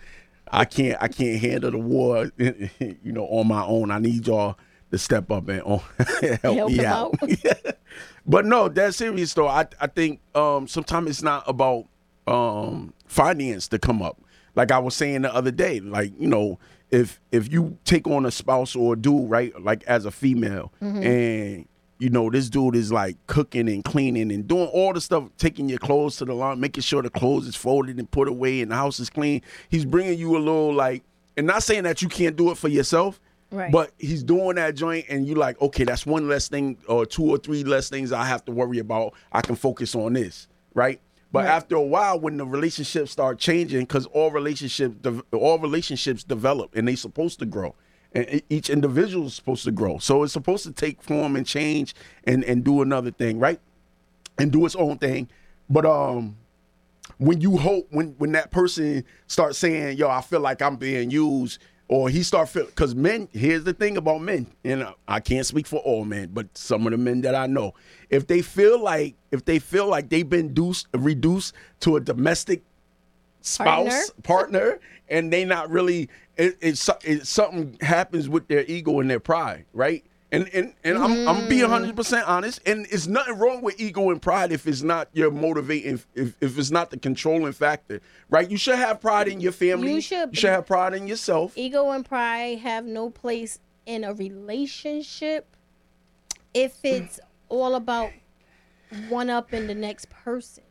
I 0.50 0.64
can't, 0.64 0.96
I 1.00 1.08
can't 1.08 1.40
handle 1.40 1.70
the 1.70 1.78
war, 1.78 2.30
you 2.38 3.12
know, 3.12 3.26
on 3.26 3.48
my 3.48 3.64
own. 3.64 3.90
I 3.90 3.98
need 3.98 4.26
y'all 4.26 4.58
to 4.90 4.98
step 4.98 5.30
up 5.30 5.48
and 5.48 5.62
oh, 5.66 5.84
help, 6.42 6.56
help, 6.56 6.72
me 6.72 6.84
out. 6.84 7.14
out. 7.22 7.76
but 8.26 8.44
no, 8.44 8.68
that's 8.68 8.98
serious 8.98 9.34
though. 9.34 9.48
I, 9.48 9.66
I 9.80 9.86
think 9.86 10.20
um, 10.34 10.68
sometimes 10.68 11.10
it's 11.10 11.22
not 11.22 11.44
about 11.48 11.86
um, 12.26 12.92
finance 13.06 13.68
to 13.68 13.78
come 13.78 14.02
up. 14.02 14.20
Like 14.54 14.70
I 14.70 14.78
was 14.78 14.94
saying 14.94 15.22
the 15.22 15.34
other 15.34 15.50
day, 15.50 15.80
like 15.80 16.12
you 16.18 16.28
know 16.28 16.58
if 16.90 17.20
if 17.32 17.52
you 17.52 17.78
take 17.84 18.06
on 18.06 18.26
a 18.26 18.30
spouse 18.30 18.76
or 18.76 18.94
a 18.94 18.96
dude, 18.96 19.28
right, 19.30 19.58
like 19.60 19.84
as 19.84 20.04
a 20.04 20.10
female, 20.10 20.72
mm-hmm. 20.80 21.02
and 21.02 21.68
you 21.98 22.10
know 22.10 22.30
this 22.30 22.48
dude 22.48 22.76
is 22.76 22.92
like 22.92 23.16
cooking 23.26 23.68
and 23.68 23.84
cleaning 23.84 24.30
and 24.30 24.46
doing 24.46 24.66
all 24.68 24.92
the 24.92 25.00
stuff, 25.00 25.24
taking 25.38 25.68
your 25.68 25.78
clothes 25.78 26.16
to 26.18 26.24
the 26.24 26.34
lawn, 26.34 26.60
making 26.60 26.82
sure 26.82 27.02
the 27.02 27.10
clothes 27.10 27.46
is 27.46 27.56
folded 27.56 27.98
and 27.98 28.10
put 28.10 28.28
away 28.28 28.60
and 28.60 28.70
the 28.70 28.76
house 28.76 29.00
is 29.00 29.10
clean. 29.10 29.42
He's 29.68 29.84
bringing 29.84 30.18
you 30.18 30.36
a 30.36 30.38
little 30.38 30.72
like, 30.72 31.02
and 31.36 31.46
not 31.46 31.62
saying 31.62 31.84
that 31.84 32.02
you 32.02 32.08
can't 32.08 32.36
do 32.36 32.50
it 32.50 32.58
for 32.58 32.68
yourself. 32.68 33.20
Right. 33.52 33.70
But 33.70 33.92
he's 33.96 34.24
doing 34.24 34.56
that 34.56 34.74
joint, 34.74 35.06
and 35.08 35.24
you 35.24 35.36
like, 35.36 35.60
okay, 35.62 35.84
that's 35.84 36.04
one 36.04 36.28
less 36.28 36.48
thing, 36.48 36.78
or 36.88 37.06
two 37.06 37.22
or 37.22 37.38
three 37.38 37.62
less 37.62 37.88
things 37.88 38.10
I 38.10 38.24
have 38.24 38.44
to 38.46 38.52
worry 38.52 38.80
about. 38.80 39.14
I 39.30 39.40
can 39.40 39.54
focus 39.54 39.94
on 39.94 40.14
this, 40.14 40.48
right? 40.74 41.00
But 41.32 41.44
right. 41.44 41.50
after 41.50 41.76
a 41.76 41.82
while, 41.82 42.20
when 42.20 42.36
the 42.36 42.46
relationships 42.46 43.10
start 43.10 43.38
changing, 43.38 43.80
because 43.80 44.06
all 44.06 44.30
relationships, 44.30 44.94
all 45.32 45.58
relationships 45.58 46.24
develop, 46.24 46.74
and 46.76 46.86
they're 46.86 46.96
supposed 46.96 47.38
to 47.40 47.46
grow, 47.46 47.74
and 48.12 48.42
each 48.48 48.70
individual 48.70 49.26
is 49.26 49.34
supposed 49.34 49.64
to 49.64 49.72
grow. 49.72 49.98
So 49.98 50.22
it's 50.22 50.32
supposed 50.32 50.64
to 50.64 50.72
take 50.72 51.02
form 51.02 51.36
and 51.36 51.44
change, 51.46 51.94
and 52.24 52.44
and 52.44 52.64
do 52.64 52.80
another 52.80 53.10
thing, 53.10 53.38
right? 53.38 53.60
And 54.38 54.52
do 54.52 54.64
its 54.66 54.76
own 54.76 54.98
thing. 54.98 55.28
But 55.68 55.84
um, 55.84 56.36
when 57.18 57.40
you 57.40 57.56
hope, 57.56 57.88
when 57.90 58.14
when 58.18 58.32
that 58.32 58.50
person 58.50 59.04
starts 59.26 59.58
saying, 59.58 59.98
"Yo, 59.98 60.08
I 60.08 60.20
feel 60.20 60.40
like 60.40 60.62
I'm 60.62 60.76
being 60.76 61.10
used," 61.10 61.58
or 61.88 62.08
he 62.08 62.22
start 62.22 62.48
feel 62.48 62.66
because 62.66 62.94
men 62.94 63.28
here's 63.32 63.64
the 63.64 63.72
thing 63.72 63.96
about 63.96 64.20
men 64.20 64.46
and 64.64 64.86
i 65.06 65.20
can't 65.20 65.46
speak 65.46 65.66
for 65.66 65.80
all 65.80 66.04
men 66.04 66.28
but 66.32 66.46
some 66.56 66.86
of 66.86 66.90
the 66.90 66.98
men 66.98 67.20
that 67.20 67.34
i 67.34 67.46
know 67.46 67.72
if 68.10 68.26
they 68.26 68.42
feel 68.42 68.82
like 68.82 69.14
if 69.30 69.44
they 69.44 69.58
feel 69.58 69.86
like 69.86 70.08
they've 70.08 70.28
been 70.28 70.48
reduced 70.48 70.88
reduced 70.94 71.54
to 71.80 71.96
a 71.96 72.00
domestic 72.00 72.62
spouse 73.46 74.10
partner, 74.22 74.80
and 75.08 75.32
they 75.32 75.44
not 75.44 75.70
really 75.70 76.08
it, 76.36 76.56
it's 76.60 76.88
it, 77.04 77.26
something 77.26 77.78
happens 77.80 78.28
with 78.28 78.48
their 78.48 78.64
ego 78.66 79.00
and 79.00 79.10
their 79.10 79.20
pride, 79.20 79.64
right? 79.72 80.04
And 80.32 80.48
and 80.52 80.74
and 80.82 80.98
I'm 80.98 81.28
I'm 81.28 81.48
being 81.48 81.68
hundred 81.68 81.94
percent 81.94 82.26
honest. 82.26 82.60
And 82.66 82.86
it's 82.90 83.06
nothing 83.06 83.38
wrong 83.38 83.62
with 83.62 83.78
ego 83.80 84.10
and 84.10 84.20
pride 84.20 84.50
if 84.50 84.66
it's 84.66 84.82
not 84.82 85.08
your 85.12 85.30
motivating 85.30 86.00
if, 86.14 86.34
if 86.40 86.58
it's 86.58 86.70
not 86.72 86.90
the 86.90 86.98
controlling 86.98 87.52
factor, 87.52 88.00
right? 88.28 88.50
You 88.50 88.56
should 88.56 88.74
have 88.76 89.00
pride 89.00 89.28
in 89.28 89.40
your 89.40 89.52
family. 89.52 89.92
You 89.94 90.00
should- 90.00 90.30
You 90.32 90.40
should 90.40 90.50
have 90.50 90.66
pride 90.66 90.94
in 90.94 91.06
yourself. 91.06 91.52
ego 91.56 91.90
and 91.92 92.04
pride 92.04 92.58
have 92.58 92.84
no 92.84 93.08
place 93.08 93.60
in 93.86 94.02
a 94.02 94.12
relationship 94.14 95.46
if 96.54 96.84
it's 96.84 97.20
all 97.48 97.76
about 97.76 98.10
one 99.08 99.30
up 99.30 99.54
in 99.54 99.68
the 99.68 99.74
next 99.74 100.10
person. 100.10 100.64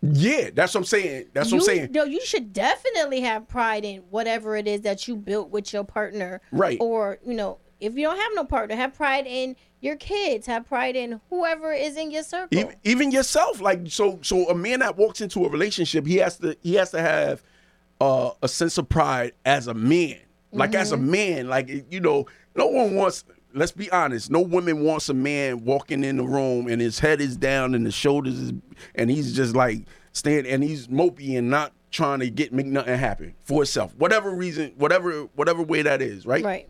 Yeah, 0.00 0.50
that's 0.54 0.74
what 0.74 0.82
I'm 0.82 0.84
saying. 0.84 1.26
That's 1.32 1.50
what 1.50 1.58
I'm 1.58 1.64
saying. 1.64 1.88
No, 1.90 2.04
you 2.04 2.24
should 2.24 2.52
definitely 2.52 3.22
have 3.22 3.48
pride 3.48 3.84
in 3.84 4.02
whatever 4.10 4.54
it 4.56 4.68
is 4.68 4.82
that 4.82 5.08
you 5.08 5.16
built 5.16 5.50
with 5.50 5.72
your 5.72 5.82
partner. 5.82 6.40
Right. 6.52 6.78
Or, 6.80 7.18
you 7.26 7.34
know, 7.34 7.58
if 7.80 7.96
you 7.96 8.02
don't 8.06 8.16
have 8.18 8.32
no 8.34 8.44
partner, 8.44 8.74
have 8.76 8.94
pride 8.94 9.26
in 9.26 9.56
your 9.80 9.96
kids, 9.96 10.46
have 10.46 10.66
pride 10.66 10.96
in 10.96 11.20
whoever 11.30 11.72
is 11.72 11.96
in 11.96 12.10
your 12.10 12.22
circle. 12.24 12.58
even, 12.58 12.74
even 12.84 13.10
yourself 13.12 13.60
like 13.60 13.80
so 13.86 14.18
so 14.22 14.48
a 14.48 14.54
man 14.54 14.80
that 14.80 14.96
walks 14.96 15.20
into 15.20 15.44
a 15.44 15.48
relationship 15.48 16.04
he 16.06 16.16
has 16.16 16.36
to 16.38 16.56
he 16.62 16.74
has 16.74 16.90
to 16.90 17.00
have 17.00 17.42
uh, 18.00 18.30
a 18.42 18.48
sense 18.48 18.78
of 18.78 18.88
pride 18.88 19.32
as 19.44 19.66
a 19.68 19.74
man 19.74 20.18
like 20.52 20.74
as 20.74 20.92
a 20.92 20.96
Mm-hmm. 20.96 21.10
man 21.10 21.48
like 21.48 21.68
you 21.90 22.00
know 22.00 22.26
no 22.56 22.66
one 22.66 22.94
wants 22.94 23.24
let's 23.54 23.70
be 23.72 23.90
honest 23.92 24.30
no 24.30 24.40
woman 24.40 24.80
wants 24.82 25.08
a 25.08 25.14
man 25.14 25.64
walking 25.64 26.02
in 26.02 26.16
the 26.16 26.22
room 26.24 26.66
and 26.68 26.80
his 26.80 26.98
head 26.98 27.20
is 27.20 27.36
down 27.36 27.74
and 27.74 27.84
his 27.84 27.94
shoulders 27.94 28.38
is 28.38 28.52
and 28.94 29.10
he's 29.10 29.34
just 29.36 29.54
like 29.54 29.84
standing 30.12 30.50
and 30.52 30.64
he's 30.64 30.88
mopey 30.88 31.38
and 31.38 31.50
not 31.50 31.72
trying 31.90 32.18
to 32.20 32.28
get 32.30 32.52
make 32.52 32.66
nothing 32.66 32.98
happen 32.98 33.34
for 33.42 33.58
himself 33.60 33.94
whatever 33.96 34.30
reason 34.30 34.72
whatever 34.76 35.22
whatever 35.34 35.62
way 35.62 35.82
that 35.82 36.02
is 36.02 36.26
right 36.26 36.44
right. 36.44 36.68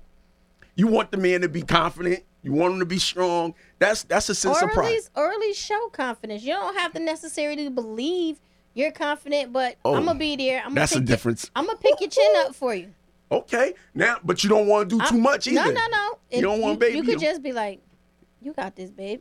You 0.78 0.86
want 0.86 1.10
the 1.10 1.18
man 1.18 1.42
to 1.42 1.48
be 1.50 1.60
confident 1.60 2.24
you 2.42 2.52
want 2.52 2.72
him 2.72 2.78
to 2.78 2.86
be 2.86 2.98
strong 2.98 3.52
that's 3.78 4.04
that's 4.04 4.28
a 4.30 4.34
sense 4.34 4.62
Or 4.62 4.68
of 4.68 4.72
pride 4.72 4.88
least, 4.92 5.10
or 5.14 5.30
at 5.30 5.38
least 5.38 5.60
show 5.60 5.88
confidence. 5.90 6.42
You 6.42 6.54
don't 6.54 6.74
have 6.76 6.92
to 6.94 7.00
necessarily 7.00 7.68
believe 7.68 8.40
you're 8.74 8.92
confident, 8.92 9.52
but 9.52 9.76
Oh, 9.84 9.94
I'm 9.96 10.04
gonna 10.06 10.18
be 10.18 10.36
there. 10.36 10.62
I'm 10.64 10.74
that's 10.74 10.94
a 10.96 11.00
difference. 11.00 11.44
Your, 11.44 11.50
I'm 11.56 11.66
gonna 11.66 11.78
pick 11.78 12.00
your 12.00 12.08
chin 12.10 12.32
up 12.38 12.54
for 12.54 12.74
you. 12.74 12.92
Okay, 13.30 13.74
now, 13.94 14.16
but 14.24 14.42
you 14.42 14.48
don't 14.50 14.66
want 14.68 14.88
to 14.88 14.96
do 14.96 15.00
too 15.00 15.14
I'm- 15.14 15.20
much 15.22 15.46
either. 15.48 15.64
No, 15.64 15.70
no, 15.70 15.86
no. 15.90 16.18
You 16.30 16.40
don't 16.42 16.60
want 16.60 16.78
baby. 16.78 16.96
You 16.96 17.02
could 17.02 17.20
you- 17.20 17.28
just 17.28 17.42
be 17.42 17.52
like, 17.52 17.80
"You 18.40 18.52
got 18.54 18.74
this, 18.76 18.90
babe." 18.90 19.20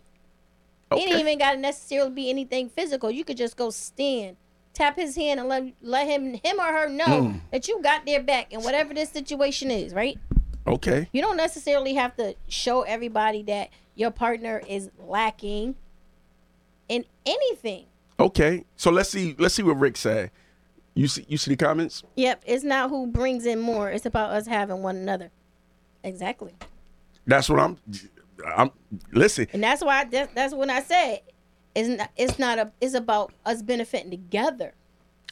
It 0.91 0.95
okay. 0.95 1.03
ain't 1.09 1.19
even 1.19 1.37
got 1.37 1.51
to 1.53 1.57
necessarily 1.57 2.11
be 2.11 2.29
anything 2.29 2.69
physical. 2.69 3.11
You 3.11 3.25
could 3.25 3.35
just 3.37 3.57
go 3.57 3.69
stand, 3.71 4.37
tap 4.73 4.95
his 4.95 5.15
hand, 5.15 5.39
and 5.39 5.49
let 5.49 5.63
let 5.81 6.07
him 6.07 6.35
him 6.35 6.59
or 6.59 6.71
her 6.71 6.87
know 6.87 7.05
Mm. 7.05 7.41
that 7.51 7.67
you 7.67 7.81
got 7.81 8.05
their 8.05 8.21
back 8.23 8.53
in 8.53 8.61
whatever 8.61 8.93
this 8.93 9.09
situation 9.09 9.69
is. 9.71 9.93
Right? 9.93 10.17
Okay. 10.67 11.09
You 11.11 11.21
don't 11.21 11.37
necessarily 11.37 11.93
have 11.95 12.15
to 12.17 12.35
show 12.47 12.81
everybody 12.81 13.43
that 13.43 13.69
your 13.95 14.11
partner 14.11 14.61
is 14.67 14.89
lacking 14.99 15.75
in 16.89 17.05
anything. 17.25 17.85
Okay. 18.19 18.65
So 18.75 18.91
let's 18.91 19.09
see. 19.09 19.35
Let's 19.37 19.55
see 19.55 19.63
what 19.63 19.79
Rick 19.79 19.97
said. 19.97 20.31
You 20.93 21.07
see. 21.07 21.25
You 21.27 21.37
see 21.37 21.51
the 21.51 21.57
comments. 21.57 22.03
Yep, 22.15 22.43
it's 22.45 22.63
not 22.63 22.89
who 22.89 23.07
brings 23.07 23.45
in 23.45 23.59
more. 23.59 23.89
It's 23.91 24.05
about 24.05 24.31
us 24.31 24.47
having 24.47 24.81
one 24.81 24.95
another. 24.95 25.31
Exactly. 26.03 26.53
That's 27.25 27.49
what 27.49 27.59
I'm. 27.59 27.77
I'm. 28.55 28.71
Listen. 29.11 29.47
And 29.53 29.63
that's 29.63 29.83
why 29.83 30.05
that's, 30.05 30.33
that's 30.33 30.53
when 30.53 30.69
I 30.69 30.81
said 30.81 31.21
it's 31.77 31.89
not 31.89 32.09
it's 32.17 32.39
not 32.39 32.57
a 32.57 32.71
it's 32.81 32.95
about 32.95 33.31
us 33.45 33.61
benefiting 33.61 34.09
together. 34.09 34.73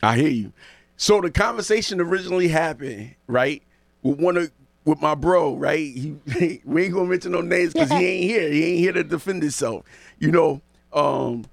I 0.03 0.17
hear 0.17 0.29
you. 0.29 0.53
So 0.97 1.19
the 1.19 1.31
conversation 1.31 1.99
originally 1.99 2.47
happened 2.47 3.15
right 3.27 3.63
with 4.03 4.19
one 4.19 4.37
of 4.37 4.51
with 4.85 5.01
my 5.01 5.15
bro. 5.15 5.55
Right. 5.55 5.93
He, 5.95 6.61
we 6.63 6.85
ain't 6.85 6.93
gonna 6.93 7.09
mention 7.09 7.31
no 7.33 7.41
names 7.41 7.73
because 7.73 7.89
he 7.91 7.97
ain't 8.05 8.23
here. 8.23 8.49
He 8.51 8.63
ain't 8.63 8.79
here 8.79 8.93
to 8.93 9.03
defend 9.03 9.41
himself. 9.43 9.83
You 10.19 10.31
know. 10.31 10.61
Um. 10.93 11.45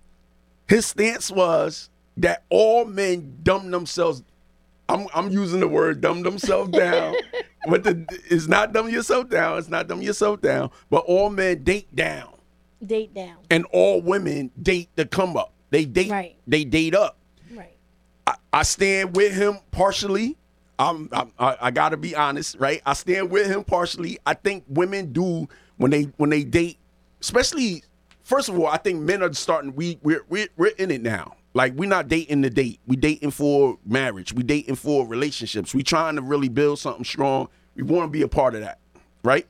His 0.68 0.86
stance 0.86 1.30
was 1.30 1.90
that 2.16 2.44
all 2.48 2.84
men 2.86 3.36
dumb 3.42 3.70
themselves. 3.70 4.22
I'm 4.88 5.06
I'm 5.14 5.30
using 5.30 5.60
the 5.60 5.68
word 5.68 6.00
dumb 6.00 6.22
themselves 6.22 6.70
down, 6.72 7.14
but 7.68 7.84
the, 7.84 8.06
it's 8.30 8.46
not 8.48 8.72
dumb 8.72 8.88
yourself 8.88 9.28
down. 9.28 9.58
It's 9.58 9.68
not 9.68 9.88
dumb 9.88 10.00
yourself 10.00 10.40
down. 10.40 10.70
But 10.88 11.04
all 11.06 11.28
men 11.30 11.62
date 11.62 11.94
down, 11.94 12.32
Date 12.86 13.12
down. 13.12 13.36
and 13.50 13.66
all 13.72 14.00
women 14.00 14.50
date 14.62 14.88
the 14.94 15.04
come 15.04 15.36
up. 15.36 15.52
They 15.70 15.84
date. 15.84 16.10
Right. 16.10 16.36
They 16.46 16.64
date 16.64 16.94
up. 16.94 17.18
Right. 17.54 17.76
I, 18.26 18.34
I 18.52 18.62
stand 18.62 19.14
with 19.16 19.34
him 19.34 19.58
partially. 19.72 20.36
I'm, 20.90 21.08
I'm 21.12 21.32
I, 21.38 21.56
I 21.62 21.70
got 21.70 21.90
to 21.90 21.96
be 21.96 22.14
honest, 22.14 22.56
right? 22.58 22.82
I 22.86 22.94
stand 22.94 23.30
with 23.30 23.46
him 23.46 23.64
partially. 23.64 24.18
I 24.26 24.34
think 24.34 24.64
women 24.68 25.12
do 25.12 25.48
when 25.76 25.90
they 25.90 26.04
when 26.16 26.30
they 26.30 26.44
date, 26.44 26.78
especially. 27.20 27.84
First 28.22 28.48
of 28.48 28.58
all, 28.58 28.68
I 28.68 28.76
think 28.78 29.00
men 29.00 29.22
are 29.22 29.32
starting. 29.32 29.74
We 29.74 29.98
we're 30.02 30.24
we're, 30.28 30.48
we're 30.56 30.72
in 30.78 30.90
it 30.90 31.02
now. 31.02 31.34
Like 31.54 31.74
we're 31.74 31.88
not 31.88 32.08
dating 32.08 32.42
the 32.42 32.50
date. 32.50 32.80
We 32.86 32.96
dating 32.96 33.32
for 33.32 33.78
marriage. 33.84 34.32
We 34.32 34.42
dating 34.42 34.76
for 34.76 35.06
relationships. 35.06 35.74
We 35.74 35.82
trying 35.82 36.16
to 36.16 36.22
really 36.22 36.48
build 36.48 36.78
something 36.78 37.04
strong. 37.04 37.48
We 37.74 37.82
want 37.82 38.04
to 38.04 38.10
be 38.10 38.22
a 38.22 38.28
part 38.28 38.54
of 38.54 38.60
that, 38.60 38.78
right? 39.24 39.46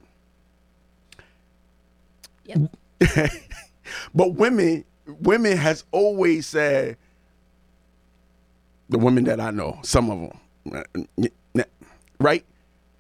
Yep. 2.45 2.77
But 4.15 4.35
women, 4.35 4.85
women 5.07 5.57
has 5.57 5.85
always 5.93 6.47
said, 6.47 6.97
the 8.89 8.99
women 8.99 9.25
that 9.25 9.41
I 9.41 9.51
know, 9.51 9.79
some 9.83 10.11
of 10.11 10.21
them, 10.21 10.39
right, 12.19 12.45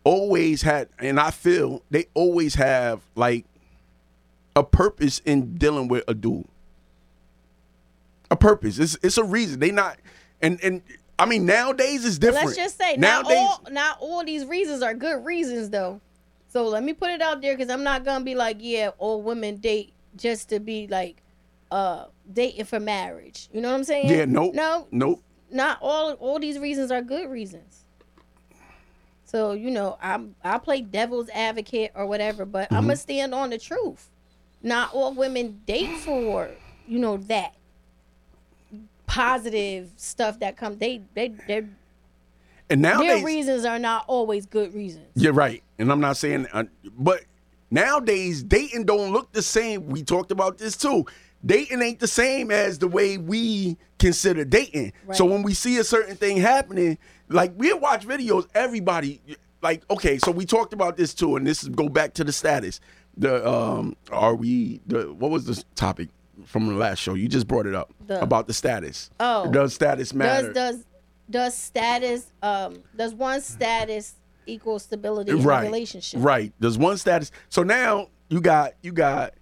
always 0.04 0.62
had, 0.62 0.88
and 0.98 1.18
I 1.20 1.30
feel 1.30 1.82
they 1.90 2.06
always 2.14 2.54
have 2.56 3.00
like 3.14 3.44
a 4.56 4.64
purpose 4.64 5.20
in 5.24 5.56
dealing 5.56 5.88
with 5.88 6.04
a 6.08 6.14
dude. 6.14 6.46
A 8.30 8.36
purpose. 8.36 8.78
It's 8.78 8.96
it's 9.02 9.18
a 9.18 9.24
reason. 9.24 9.60
They 9.60 9.70
not, 9.70 9.98
and 10.40 10.58
and 10.62 10.82
I 11.18 11.26
mean 11.26 11.44
nowadays 11.44 12.04
it's 12.04 12.18
different. 12.18 12.46
Let's 12.46 12.56
just 12.56 12.78
say 12.78 12.96
not 12.96 13.24
nowadays. 13.24 13.38
all 13.38 13.62
not 13.70 13.98
all 14.00 14.24
these 14.24 14.46
reasons 14.46 14.82
are 14.82 14.94
good 14.94 15.24
reasons 15.24 15.70
though. 15.70 16.00
So 16.48 16.66
let 16.66 16.82
me 16.82 16.92
put 16.92 17.10
it 17.10 17.22
out 17.22 17.40
there 17.40 17.56
because 17.56 17.70
I'm 17.70 17.82
not 17.82 18.04
gonna 18.04 18.24
be 18.24 18.34
like, 18.34 18.58
yeah, 18.60 18.90
all 18.98 19.22
women 19.22 19.56
date 19.56 19.92
just 20.16 20.48
to 20.50 20.60
be 20.60 20.86
like 20.86 21.22
uh 21.70 22.06
dating 22.32 22.64
for 22.64 22.80
marriage. 22.80 23.48
You 23.52 23.60
know 23.60 23.68
what 23.70 23.76
I'm 23.76 23.84
saying? 23.84 24.08
yeah, 24.08 24.24
nope, 24.24 24.54
No, 24.54 24.86
nope. 24.90 25.22
Not 25.52 25.78
all 25.82 26.14
all 26.14 26.38
these 26.40 26.58
reasons 26.58 26.90
are 26.90 27.02
good 27.02 27.30
reasons. 27.30 27.86
So 29.24 29.52
you 29.52 29.70
know, 29.70 29.98
I'm 30.00 30.36
I 30.44 30.58
play 30.58 30.82
devil's 30.82 31.30
advocate 31.30 31.92
or 31.94 32.06
whatever, 32.06 32.44
but 32.44 32.68
I'm 32.72 32.82
Mm-hmm. 32.82 32.88
gonna 32.88 32.96
stand 32.96 33.34
on 33.34 33.50
the 33.50 33.58
truth. 33.58 34.10
Not 34.62 34.92
all 34.92 35.14
women 35.14 35.62
date 35.66 35.96
for 35.96 36.60
you 36.86 36.98
know 36.98 37.18
that 37.18 37.54
positive 39.06 39.92
stuff 39.96 40.40
that 40.40 40.56
come. 40.56 40.78
They 40.78 41.04
they 41.14 41.28
their 41.46 41.68
And 42.70 42.80
their 42.92 43.18
nowadays, 43.18 43.24
reasons 43.24 43.64
are 43.64 43.78
not 43.78 44.04
always 44.08 44.46
good 44.46 44.74
reasons. 44.74 45.08
You're 45.14 45.32
right, 45.34 45.62
and 45.78 45.92
I'm 45.92 46.00
not 46.00 46.16
saying, 46.16 46.46
uh, 46.52 46.64
but 46.98 47.22
nowadays 47.70 48.42
dating 48.42 48.84
don't 48.86 49.12
look 49.12 49.32
the 49.32 49.42
same. 49.42 49.86
We 49.88 50.02
talked 50.02 50.32
about 50.32 50.58
this 50.58 50.76
too. 50.76 51.04
Dating 51.44 51.82
ain't 51.82 51.98
the 51.98 52.06
same 52.06 52.50
as 52.50 52.78
the 52.78 52.86
way 52.88 53.18
we 53.18 53.76
consider 53.98 54.44
dating. 54.44 54.92
So 55.12 55.24
when 55.24 55.42
we 55.42 55.54
see 55.54 55.78
a 55.78 55.84
certain 55.84 56.16
thing 56.16 56.36
happening, 56.36 56.98
like 57.28 57.52
we 57.56 57.72
watch 57.72 58.06
videos, 58.06 58.46
everybody 58.54 59.20
like 59.60 59.82
okay. 59.90 60.18
So 60.18 60.30
we 60.30 60.44
talked 60.46 60.72
about 60.72 60.96
this 60.96 61.14
too, 61.14 61.36
and 61.36 61.46
this 61.46 61.62
is 61.62 61.68
go 61.68 61.88
back 61.88 62.14
to 62.14 62.24
the 62.24 62.32
status. 62.32 62.80
The 63.16 63.46
um, 63.48 63.96
are 64.10 64.34
we 64.34 64.80
the 64.86 65.12
what 65.12 65.30
was 65.30 65.46
the 65.46 65.62
topic 65.74 66.08
from 66.46 66.66
the 66.68 66.74
last 66.74 66.98
show? 66.98 67.14
You 67.14 67.28
just 67.28 67.46
brought 67.48 67.66
it 67.66 67.74
up 67.74 67.92
The- 68.06 68.22
about 68.22 68.46
the 68.46 68.54
status. 68.54 69.10
Oh. 69.18 69.50
does 69.50 69.74
status 69.74 70.14
matter? 70.14 70.52
Does 70.52 70.76
does 70.76 70.84
does 71.30 71.56
status 71.58 72.32
um 72.42 72.82
does 72.96 73.14
one 73.14 73.40
status 73.40 74.14
equal 74.46 74.78
stability 74.78 75.30
in 75.30 75.42
right 75.42 75.62
a 75.62 75.66
relationship? 75.66 76.18
right 76.22 76.52
there's 76.58 76.76
one 76.76 76.98
status 76.98 77.30
so 77.48 77.62
now 77.62 78.08
you 78.28 78.40
got 78.40 78.72
you 78.82 78.90
got 78.92 79.34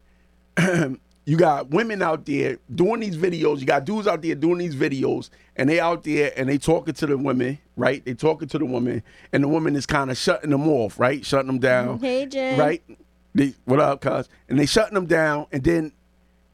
you 1.26 1.36
got 1.36 1.70
women 1.70 2.02
out 2.02 2.24
there 2.26 2.58
doing 2.74 3.00
these 3.00 3.16
videos 3.16 3.60
you 3.60 3.66
got 3.66 3.84
dudes 3.84 4.06
out 4.06 4.22
there 4.22 4.34
doing 4.34 4.58
these 4.58 4.74
videos 4.74 5.30
and 5.56 5.68
they 5.68 5.78
out 5.78 6.02
there 6.04 6.32
and 6.36 6.48
they 6.48 6.58
talking 6.58 6.94
to 6.94 7.06
the 7.06 7.16
women 7.16 7.58
right 7.76 8.04
they 8.04 8.14
talking 8.14 8.48
to 8.48 8.58
the 8.58 8.64
woman 8.64 9.02
and 9.32 9.44
the 9.44 9.48
woman 9.48 9.76
is 9.76 9.86
kind 9.86 10.10
of 10.10 10.16
shutting 10.16 10.50
them 10.50 10.66
off 10.68 10.98
right 10.98 11.24
shutting 11.24 11.46
them 11.46 11.58
down 11.58 11.96
mm-hmm. 11.96 12.04
Hey 12.04 12.26
Jen. 12.26 12.58
right 12.58 12.82
they 13.34 13.54
what 13.64 13.80
up 13.80 14.00
cuz 14.00 14.28
and 14.48 14.58
they 14.58 14.66
shutting 14.66 14.94
them 14.94 15.06
down 15.06 15.46
and 15.52 15.62
then 15.62 15.92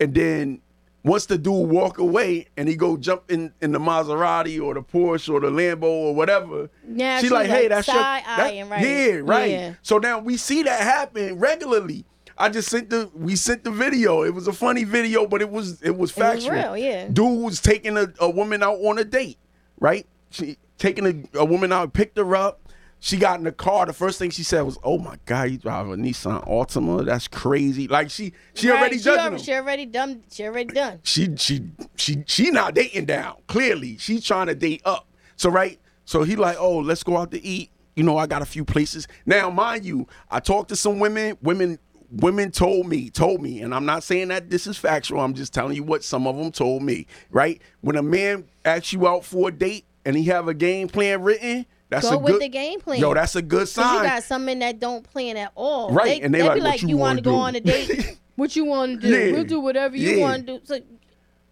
and 0.01 0.15
then 0.15 0.61
once 1.07 1.27
the 1.27 1.39
dude 1.39 1.69
walk 1.71 1.99
away 1.99 2.49
and 2.57 2.69
he 2.69 2.75
go 2.75 2.97
jump 2.97 3.31
in 3.31 3.53
in 3.63 3.71
the 3.71 3.79
Maserati 3.79 4.61
or 4.61 4.75
the 4.75 4.83
Porsche 4.83 5.33
or 5.33 5.39
the 5.39 5.51
Lambo 5.51 5.85
or 5.85 6.15
whatever, 6.17 6.69
Now 6.85 7.19
she 7.19 7.27
she's 7.27 7.31
like, 7.31 7.47
hey, 7.47 7.69
that's 7.69 7.87
your, 7.87 7.97
that- 7.97 8.69
right? 8.69 8.83
yeah, 8.85 9.21
right. 9.23 9.51
Yeah. 9.53 9.75
So 9.83 9.99
now 9.99 10.19
we 10.19 10.37
see 10.37 10.65
that 10.65 10.81
happen 10.81 11.39
regularly. 11.39 12.05
I 12.39 12.49
just 12.51 12.69
sent 12.69 12.91
the 12.91 13.11
we 13.15 13.37
sent 13.37 13.65
the 13.65 13.71
video. 13.71 14.23
It 14.23 14.35
was 14.35 14.47
a 14.49 14.53
funny 14.53 14.85
video, 14.85 15.27
but 15.27 15.41
it 15.41 15.51
was 15.51 15.81
it 15.83 15.91
was 15.91 15.91
It 15.91 15.99
was 15.99 16.13
factual. 16.13 16.51
real, 16.53 16.77
yeah. 16.77 17.09
Dude 17.09 17.43
was 17.43 17.61
taking 17.61 17.97
a, 17.97 18.07
a 18.21 18.29
woman 18.31 18.63
out 18.63 18.77
on 18.81 18.99
a 18.99 19.05
date, 19.05 19.39
right? 19.81 20.07
she 20.31 20.57
taking 20.79 21.07
a, 21.35 21.39
a 21.39 21.45
woman 21.45 21.73
out, 21.73 21.93
picked 21.95 22.19
her 22.19 22.37
up. 22.37 22.61
She 22.99 23.17
got 23.19 23.39
in 23.39 23.45
the 23.45 23.53
car. 23.53 23.87
The 23.87 23.93
first 23.93 24.19
thing 24.19 24.31
she 24.31 24.43
said 24.43 24.63
was, 24.63 24.79
"Oh 24.83 24.99
my 24.99 25.19
God, 25.27 25.51
you 25.51 25.59
drive 25.59 25.87
a 25.89 25.97
Nissan 25.97 26.47
Altima? 26.49 27.05
That's 27.05 27.29
crazy!" 27.29 27.87
Like 27.89 28.11
she, 28.11 28.33
she 28.55 28.69
Right, 28.71 28.79
already 28.81 28.97
she 28.99 29.05
judging 29.05 29.33
him. 29.35 29.39
she 29.39 29.53
already 29.55 29.87
done. 29.87 30.23
She 30.31 30.45
already 30.45 30.73
done. 30.75 31.01
She, 31.05 31.37
she, 31.37 31.63
she, 31.97 32.25
she 32.27 32.51
not 32.51 32.75
dating 32.75 33.05
down. 33.05 33.37
Clearly, 33.47 33.99
she's 33.99 34.25
trying 34.25 34.47
to 34.49 34.55
date 34.55 34.81
up. 34.85 35.07
So 35.37 35.51
right, 35.51 35.79
so 36.07 36.23
he 36.23 36.37
like, 36.37 36.57
"Oh, 36.59 36.79
let's 36.79 37.03
go 37.03 37.17
out 37.19 37.31
to 37.33 37.43
eat." 37.45 37.71
You 37.97 38.03
know, 38.03 38.17
I 38.19 38.27
got 38.27 38.43
a 38.43 38.47
few 38.47 38.65
places 38.65 39.07
now. 39.27 39.51
Mind 39.51 39.85
you, 39.85 40.07
I 40.31 40.41
talked 40.41 40.71
to 40.71 40.77
some 40.77 40.99
women. 40.99 41.37
Women, 41.43 41.79
women 42.11 42.51
told 42.51 42.87
me, 42.89 43.11
told 43.11 43.43
me, 43.43 43.61
and 43.61 43.75
I'm 43.75 43.85
not 43.87 44.03
saying 44.05 44.29
that 44.29 44.51
this 44.51 44.67
is 44.67 44.77
factual. 44.77 45.21
I'm 45.21 45.35
just 45.35 45.53
telling 45.53 45.75
you 45.77 45.83
what 45.83 46.05
some 46.05 46.27
of 46.27 46.37
them 46.37 46.51
told 46.53 46.83
me. 46.83 47.07
Right, 47.31 47.61
when 47.81 47.97
a 47.97 48.03
man 48.03 48.45
asks 48.65 48.93
you 48.93 49.07
out 49.07 49.25
for 49.25 49.49
a 49.49 49.53
date 49.53 49.85
and 50.05 50.17
he 50.17 50.25
have 50.25 50.49
a 50.49 50.55
game 50.55 50.89
plan 50.89 51.23
written. 51.23 51.67
That's 51.89 52.09
Go 52.09 52.17
a 52.17 52.19
with 52.19 52.33
good, 52.33 52.43
the 52.43 52.49
game 52.49 52.81
plan. 52.81 52.99
Yo, 52.99 53.15
that's 53.15 53.37
a 53.37 53.43
good 53.43 53.69
sign. 53.69 54.03
you 54.03 54.09
got 54.09 54.25
some 54.25 54.45
men 54.45 54.59
that 54.59 54.81
don't 54.81 55.05
plan 55.05 55.37
at 55.37 55.53
all. 55.55 55.93
Right, 55.93 56.21
They, 56.21 56.21
and 56.23 56.35
they 56.35 56.39
they 56.41 56.49
like, 56.49 56.55
be 56.57 56.61
like, 56.61 56.83
you 56.83 56.89
you 56.89 56.97
want 56.97 57.11
wanna 57.19 57.23
go 57.23 57.35
on 57.37 57.55
a 57.55 57.61
date? 57.61 58.19
what 58.35 58.57
you 58.57 58.65
want 58.65 59.01
to 59.03 59.07
do? 59.07 59.15
Yeah. 59.17 59.33
We'll 59.33 59.45
do 59.45 59.61
whatever 59.61 59.97
you 59.97 60.17
Yeah. 60.17 60.23
want 60.23 60.47
to 60.49 60.59
do. 60.59 60.65
So, 60.65 60.81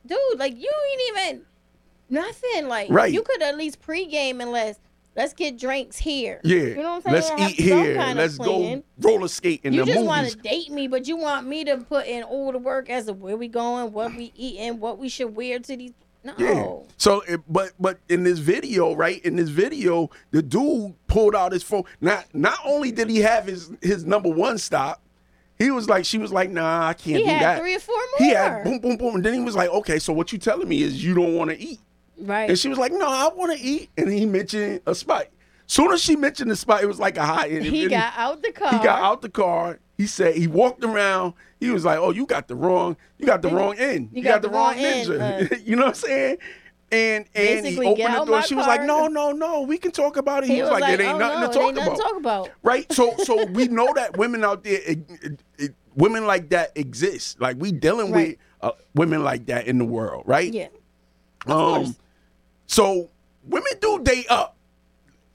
dude, 0.06 0.18
like 0.38 0.56
you 0.60 0.68
ain't 0.92 1.18
even 1.30 1.42
nothing. 2.10 2.66
Like 2.68 2.90
Right. 2.90 3.12
you 3.12 3.22
could 3.22 3.42
at 3.42 3.56
least 3.56 3.80
pregame 3.80 4.40
and 4.42 4.50
let's 5.16 5.30
let's 5.30 5.34
get 5.34 5.58
drinks 5.58 5.96
here. 5.96 6.40
yeah, 6.44 6.56
you 6.56 6.74
know 6.76 6.94
what 6.94 7.06
I'm 7.06 7.12
let's 7.12 7.28
saying? 7.28 7.50
Eat 7.50 7.60
here. 7.60 7.94
kind 7.96 8.10
of 8.18 8.24
Let's 8.24 8.36
plan. 8.36 8.82
go 9.00 9.10
roller 9.10 9.28
skate 9.28 9.60
in 9.64 9.72
You 9.72 9.84
the 9.84 9.92
just 9.92 10.04
want 10.04 10.28
to 10.28 10.36
date 10.36 10.70
me, 10.70 10.88
but 10.88 11.06
you 11.08 11.16
want 11.16 11.46
me 11.46 11.64
to 11.64 11.78
put 11.78 12.06
in 12.06 12.22
all 12.24 12.52
the 12.52 12.58
work 12.58 12.90
as 12.90 13.06
to 13.06 13.12
where 13.12 13.36
we 13.36 13.48
going, 13.48 13.92
what 13.92 14.14
we 14.14 14.32
eating, 14.36 14.80
what 14.80 14.98
we 14.98 15.08
should 15.08 15.34
wear 15.36 15.58
to 15.58 15.76
these. 15.76 15.92
No. 16.26 16.32
Yeah. 16.38 16.90
So, 16.96 17.20
it, 17.28 17.40
but 17.46 17.72
but 17.78 17.98
in 18.08 18.24
this 18.24 18.38
video, 18.38 18.94
right? 18.94 19.22
In 19.26 19.36
this 19.36 19.50
video, 19.50 20.08
the 20.30 20.40
dude 20.40 20.94
pulled 21.06 21.34
out 21.34 21.52
his 21.52 21.62
phone. 21.62 21.84
Not 22.00 22.26
not 22.34 22.58
only 22.64 22.90
did 22.92 23.10
he 23.10 23.18
have 23.18 23.46
his 23.46 23.70
his 23.82 24.06
number 24.06 24.30
one 24.30 24.56
stop, 24.56 25.02
he 25.58 25.70
was 25.70 25.86
like, 25.86 26.06
she 26.06 26.16
was 26.16 26.32
like, 26.32 26.50
nah, 26.50 26.88
I 26.88 26.94
can't 26.94 27.18
He 27.18 27.24
do 27.24 27.28
had 27.28 27.42
that. 27.42 27.58
three 27.60 27.74
or 27.76 27.78
four 27.78 27.94
more. 27.94 28.26
He 28.26 28.30
had 28.34 28.64
boom 28.64 28.78
boom 28.78 28.96
boom, 28.96 29.14
and 29.16 29.24
then 29.24 29.34
he 29.34 29.40
was 29.40 29.54
like, 29.54 29.68
okay, 29.68 29.98
so 29.98 30.14
what 30.14 30.32
you 30.32 30.38
telling 30.38 30.66
me 30.66 30.82
is 30.82 31.04
you 31.04 31.12
don't 31.14 31.34
want 31.34 31.50
to 31.50 31.60
eat, 31.60 31.80
Right. 32.18 32.48
and 32.50 32.58
she 32.58 32.68
was 32.68 32.78
like, 32.78 32.92
no, 32.92 33.06
I 33.08 33.28
want 33.34 33.56
to 33.56 33.64
eat, 33.64 33.90
and 33.96 34.12
he 34.12 34.26
mentioned 34.26 34.80
a 34.86 34.94
spot. 34.94 35.26
Soon 35.66 35.92
as 35.92 36.02
she 36.02 36.14
mentioned 36.16 36.50
the 36.50 36.56
spot, 36.56 36.82
it 36.82 36.86
was 36.86 36.98
like 37.00 37.16
a 37.16 37.24
high. 37.24 37.46
and- 37.46 37.64
he 37.64 37.88
got 37.88 38.12
out 38.16 38.42
the 38.42 38.52
car. 38.52 38.70
he 38.70 38.78
got 38.78 39.02
out 39.02 39.22
the 39.22 39.28
car. 39.30 39.78
He 39.96 40.06
said 40.06 40.34
he 40.36 40.46
walked 40.46 40.84
around. 40.84 41.34
He 41.60 41.70
was 41.70 41.84
like, 41.84 41.98
"Oh, 41.98 42.10
you 42.10 42.26
got 42.26 42.48
the 42.48 42.56
wrong, 42.56 42.96
you 43.16 43.26
got 43.26 43.42
the 43.42 43.48
wrong 43.48 43.76
end. 43.78 44.10
You, 44.12 44.22
got, 44.22 44.42
the 44.42 44.48
wrong, 44.50 44.74
end, 44.76 45.08
ninja." 45.08 45.52
uh, 45.52 45.56
you 45.64 45.76
know 45.76 45.82
what 45.82 45.88
I'm 45.90 45.94
saying? 45.94 46.38
And 46.92 47.24
and 47.34 47.66
he 47.66 47.78
opened 47.78 48.14
the 48.14 48.24
door. 48.24 48.42
She 48.42 48.54
was 48.54 48.66
like, 48.66 48.82
"No, 48.82 49.06
no, 49.06 49.32
no, 49.32 49.62
we 49.62 49.78
can 49.78 49.90
talk 49.92 50.16
about 50.16 50.42
it." 50.42 50.48
He, 50.48 50.56
He 50.56 50.62
was, 50.62 50.70
like, 50.72 50.92
"It 50.92 51.00
ain't 51.00 51.14
oh, 51.14 51.18
nothing 51.18 51.40
no, 51.40 51.46
to 51.46 51.52
talk 51.52 51.74
nothing 51.74 51.86
about." 51.92 51.96
to 51.96 52.02
talk 52.02 52.16
about. 52.16 52.50
Right? 52.62 52.92
So 52.92 53.14
so 53.18 53.44
we 53.46 53.68
know 53.68 53.92
that 53.94 54.16
women 54.16 54.44
out 54.44 54.64
there, 54.64 54.80
it, 54.84 54.98
it, 55.22 55.40
it- 55.58 55.74
women 55.94 56.26
like 56.26 56.50
that 56.50 56.72
exist. 56.74 57.40
Like 57.40 57.56
we 57.58 57.70
dealing 57.72 58.10
with 58.10 58.36
uh, 58.60 58.72
women 58.94 59.22
like 59.24 59.46
that 59.46 59.66
in 59.66 59.78
the 59.78 59.84
world, 59.84 60.24
right? 60.26 60.52
Yeah. 60.52 60.68
Um. 61.46 61.84
course. 61.84 61.98
So 62.66 63.10
women 63.44 63.72
do 63.80 64.00
date 64.02 64.26
up. 64.30 64.56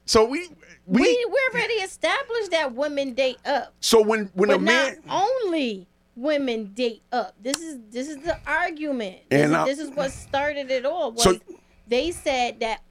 So 0.06 0.24
we 0.24 0.48
we, 0.86 1.00
We 1.02 1.26
we 1.30 1.40
already 1.52 1.74
established 1.74 2.50
that 2.50 2.74
women 2.74 3.14
date 3.14 3.38
up, 3.46 3.72
so 3.80 4.02
when 4.02 4.30
when 4.34 4.50
a 4.50 4.58
man 4.58 4.98
not 5.06 5.24
only 5.44 5.86
women 6.16 6.72
date 6.74 7.02
up. 7.12 7.34
This 7.40 7.58
is 7.58 7.78
this 7.90 8.08
is 8.08 8.16
the 8.18 8.36
argument. 8.46 9.18
This, 9.30 9.42
And 9.42 9.52
is, 9.52 9.56
I- 9.56 9.64
this 9.66 9.78
is 9.78 9.90
what 9.90 10.10
started 10.10 10.70
it 10.70 10.84
all. 10.84 11.12
Was 11.12 11.22
So- 11.22 11.38
they 11.86 12.10
said 12.10 12.58
that 12.60 12.82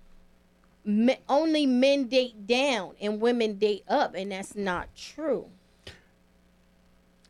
me, 0.86 1.18
only 1.28 1.66
men 1.66 2.06
date 2.06 2.48
down 2.48 2.94
and 3.02 3.20
women 3.20 3.58
date 3.58 3.84
up, 3.90 4.16
and 4.16 4.32
that's 4.32 4.56
not 4.56 4.88
true. 4.96 5.48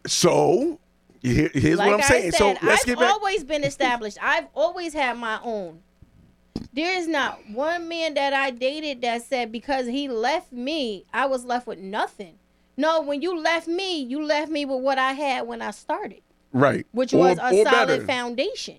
So 0.08 0.80
here, 1.22 1.50
here's 1.54 1.78
like 1.78 1.88
what 1.92 1.96
I'm 1.96 2.02
I 2.02 2.08
saying. 2.08 2.32
said, 2.32 2.38
so 2.38 2.48
let's 2.66 2.82
I've 2.82 2.86
get 2.86 3.00
back. 3.00 3.12
always 3.14 3.44
been 3.44 3.64
established. 3.64 4.18
I've 4.22 4.48
always 4.56 4.94
had 4.94 5.18
my 5.18 5.40
own. 5.44 5.82
There 6.74 6.98
is 7.00 7.08
not 7.08 7.40
one 7.50 7.88
man 7.88 8.14
that 8.14 8.34
I 8.34 8.52
dated 8.52 9.02
that 9.02 9.24
said 9.24 9.52
because 9.52 9.88
he 9.88 10.08
left 10.08 10.52
me, 10.52 11.06
I 11.14 11.26
was 11.26 11.44
left 11.46 11.66
with 11.68 11.80
nothing. 11.80 12.36
No, 12.78 13.02
when 13.02 13.22
you 13.22 13.38
left 13.38 13.68
me, 13.68 14.02
you 14.02 14.24
left 14.24 14.52
me 14.52 14.66
with 14.66 14.82
what 14.82 14.98
I 14.98 15.14
had 15.14 15.48
when 15.48 15.62
I 15.62 15.72
started, 15.72 16.22
right. 16.54 16.86
which 16.92 17.14
Or- 17.14 17.18
was 17.20 17.38
a 17.38 17.64
solid 17.64 17.66
better. 17.66 18.06
foundation. 18.06 18.78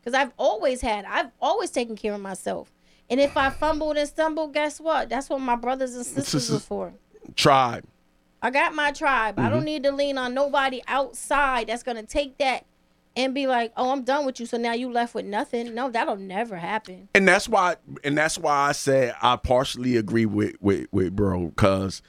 Because 0.00 0.14
I've 0.14 0.32
always 0.38 0.80
had, 0.80 1.04
I've 1.06 1.30
always 1.40 1.70
taken 1.70 1.96
care 1.96 2.14
of 2.14 2.20
myself. 2.20 2.72
And 3.08 3.20
if 3.20 3.36
I 3.36 3.50
fumbled 3.50 3.96
and 3.96 4.08
stumbled, 4.08 4.52
guess 4.54 4.80
what? 4.80 5.08
That's 5.08 5.28
what 5.28 5.40
my 5.40 5.56
brothers 5.56 5.94
and 5.94 6.04
sisters 6.04 6.50
was 6.50 6.64
for. 6.64 6.92
Tribe. 7.36 7.84
I 8.42 8.50
got 8.50 8.74
my 8.74 8.92
tribe. 8.92 9.38
I 9.38 9.42
Mm-hmm. 9.42 9.50
don't 9.54 9.64
need 9.64 9.82
to 9.84 9.92
lean 9.92 10.18
on 10.18 10.34
nobody 10.34 10.82
outside 10.86 11.68
that's 11.68 11.82
gonna 11.82 12.02
take 12.02 12.36
that 12.38 12.66
and 13.16 13.34
be 13.34 13.46
like, 13.46 13.72
"Oh, 13.76 13.90
I'm 13.90 14.02
done 14.02 14.26
with 14.26 14.40
you." 14.40 14.46
So 14.46 14.56
now 14.56 14.72
you 14.72 14.90
left 14.90 15.14
with 15.14 15.24
nothing. 15.24 15.74
No, 15.74 15.90
that'll 15.90 16.16
never 16.16 16.56
happen. 16.56 17.08
And 17.14 17.26
that's 17.28 17.48
why 17.48 17.76
and 18.02 18.16
that's 18.16 18.38
why 18.38 18.68
I 18.68 18.72
said 18.72 19.14
I 19.22 19.36
partially 19.36 19.96
agree 19.96 20.26
with 20.26 20.56
with, 20.60 20.86
with 20.92 21.14
bro, 21.14 21.52
cause 21.56 22.02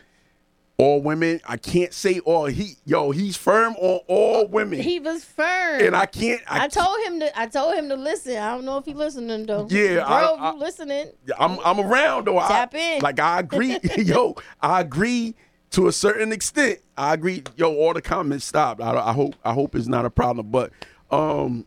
all 0.77 1.01
women, 1.01 1.39
I 1.47 1.55
can't 1.55 1.93
say 1.93 2.19
all 2.19 2.45
he 2.47 2.75
yo, 2.85 3.11
he's 3.11 3.37
firm 3.37 3.75
on 3.77 4.01
all 4.07 4.47
women. 4.47 4.81
He 4.81 4.99
was 4.99 5.23
firm. 5.23 5.79
and 5.81 5.95
I 5.95 6.05
can't 6.05 6.41
I, 6.49 6.65
I 6.65 6.67
told 6.67 6.99
him 7.05 7.19
to. 7.21 7.39
I 7.39 7.47
told 7.47 7.75
him 7.75 7.87
to 7.89 7.95
listen. 7.95 8.35
I 8.37 8.53
don't 8.55 8.65
know 8.65 8.77
if 8.77 8.85
he 8.85 8.93
listening 8.93 9.45
though. 9.45 9.67
Yeah, 9.69 9.95
bro, 9.95 10.03
I- 10.05 10.33
if 10.33 10.39
I- 10.41 10.51
you 10.51 10.59
listening? 10.59 11.11
I'm 11.39 11.59
I'm 11.63 11.79
around 11.79 12.27
though. 12.27 12.39
Tap 12.41 12.73
I, 12.75 12.77
in. 12.77 13.01
Like 13.01 13.19
I 13.19 13.39
agree, 13.39 13.77
yo, 13.97 14.35
I 14.61 14.81
agree 14.81 15.35
to 15.71 15.87
a 15.87 15.91
certain 15.93 16.31
extent. 16.33 16.79
I 16.97 17.13
agree. 17.13 17.43
Yo, 17.55 17.73
all 17.73 17.93
the 17.93 18.01
comments 18.01 18.45
stopped. 18.45 18.81
I, 18.81 18.97
I 18.97 19.13
hope 19.13 19.35
I 19.45 19.53
hope 19.53 19.75
it's 19.75 19.87
not 19.87 20.03
a 20.05 20.09
problem. 20.09 20.47
But 20.51 20.73
um, 21.15 21.65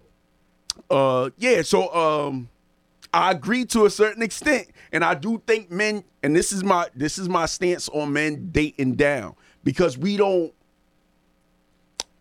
uh, 0.91 1.31
yeah. 1.39 1.63
So 1.63 1.93
um, 1.95 2.49
I 3.13 3.31
agree 3.31 3.65
to 3.67 3.87
a 3.87 3.91
certain 3.91 4.23
extent, 4.23 4.69
and 4.93 5.05
I 5.05 5.15
do 5.15 5.43
think 5.47 5.71
men. 5.71 6.05
And 6.23 6.35
this 6.35 6.53
is 6.53 6.65
my 6.65 6.89
this 6.95 7.19
is 7.19 7.29
my 7.29 7.47
stance 7.47 7.89
on 7.89 8.13
men 8.13 8.51
dating 8.53 8.95
down 8.95 9.35
because 9.65 9.97
we 9.97 10.17
don't. 10.17 10.53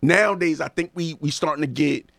Nowadays, 0.01 0.61
I 0.61 0.67
think 0.69 0.91
we 0.93 1.15
we 1.19 1.31
starting 1.31 1.61
to 1.61 1.67
get 1.67 2.11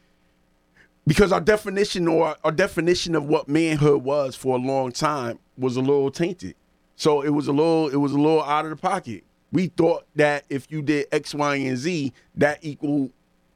because 1.06 1.32
our 1.32 1.40
definition 1.40 2.06
or 2.08 2.36
our 2.44 2.52
definition 2.52 3.14
of 3.14 3.24
what 3.24 3.48
manhood 3.48 4.02
was 4.02 4.36
for 4.36 4.56
a 4.56 4.60
long 4.60 4.92
time 4.92 5.38
was 5.56 5.76
a 5.76 5.80
little 5.80 6.10
tainted. 6.10 6.54
So 6.96 7.22
it 7.22 7.30
was 7.30 7.48
a 7.48 7.52
little 7.52 7.88
it 7.88 7.96
was 7.96 8.12
a 8.12 8.18
little 8.18 8.42
out 8.42 8.64
of 8.64 8.70
the 8.70 8.76
pocket. 8.76 9.24
We 9.50 9.68
thought 9.68 10.04
that 10.16 10.44
if 10.50 10.70
you 10.70 10.82
did 10.82 11.06
X, 11.10 11.34
Y, 11.34 11.56
and 11.56 11.78
Z, 11.78 12.12
that 12.34 12.58
equal 12.60 13.10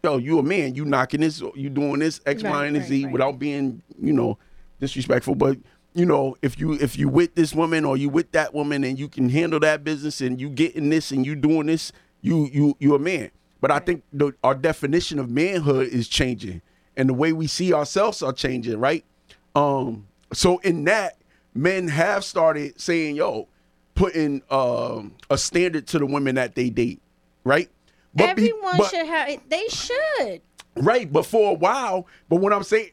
yo, 0.04 0.16
you 0.16 0.38
a 0.38 0.42
man, 0.42 0.74
you 0.74 0.84
knocking 0.84 1.20
this, 1.20 1.40
you 1.54 1.70
doing 1.70 2.00
this 2.00 2.20
X, 2.26 2.42
Y, 2.42 2.50
Right, 2.50 2.66
and 2.66 2.76
right, 2.76 2.86
Z 2.86 3.04
right. 3.04 3.12
without 3.12 3.38
being, 3.38 3.82
you 4.00 4.12
know, 4.12 4.36
disrespectful. 4.80 5.36
But 5.36 5.58
you 5.94 6.06
know, 6.06 6.36
if 6.42 6.58
you 6.58 6.72
if 6.72 6.98
you 6.98 7.08
with 7.08 7.34
this 7.36 7.54
woman 7.54 7.84
or 7.84 7.96
you 7.96 8.08
with 8.08 8.32
that 8.32 8.52
woman 8.52 8.82
and 8.82 8.98
you 8.98 9.08
can 9.08 9.28
handle 9.28 9.60
that 9.60 9.84
business 9.84 10.20
and 10.20 10.40
you 10.40 10.48
getting 10.48 10.88
this 10.90 11.12
and 11.12 11.24
you 11.24 11.36
doing 11.36 11.66
this, 11.66 11.92
you 12.20 12.48
you 12.52 12.76
you 12.80 12.94
a 12.94 12.98
man. 12.98 13.30
But 13.60 13.70
I 13.70 13.78
think 13.78 14.02
the, 14.12 14.32
our 14.42 14.56
definition 14.56 15.20
of 15.20 15.30
manhood 15.30 15.88
is 15.88 16.08
changing, 16.08 16.62
and 16.96 17.08
the 17.08 17.14
way 17.14 17.32
we 17.32 17.46
see 17.46 17.72
ourselves 17.72 18.22
are 18.22 18.32
changing, 18.32 18.80
right? 18.80 19.04
Um, 19.54 20.08
so 20.32 20.58
in 20.58 20.84
that, 20.84 21.18
men 21.54 21.86
have 21.86 22.24
started 22.24 22.80
saying, 22.80 23.14
"Yo," 23.16 23.46
putting 23.94 24.42
um, 24.50 25.14
a 25.30 25.38
standard 25.38 25.86
to 25.88 26.00
the 26.00 26.06
women 26.06 26.34
that 26.34 26.56
they 26.56 26.70
date, 26.70 27.00
right? 27.44 27.70
Be- 28.14 28.24
Everyone 28.24 28.78
but- 28.78 28.90
should 28.90 29.06
have. 29.06 29.28
They 29.48 29.68
should. 29.68 30.42
Right, 30.76 31.10
but 31.12 31.26
for 31.26 31.50
a 31.50 31.54
while, 31.54 32.06
but 32.30 32.36
what 32.36 32.52
I'm 32.52 32.62
saying, 32.62 32.90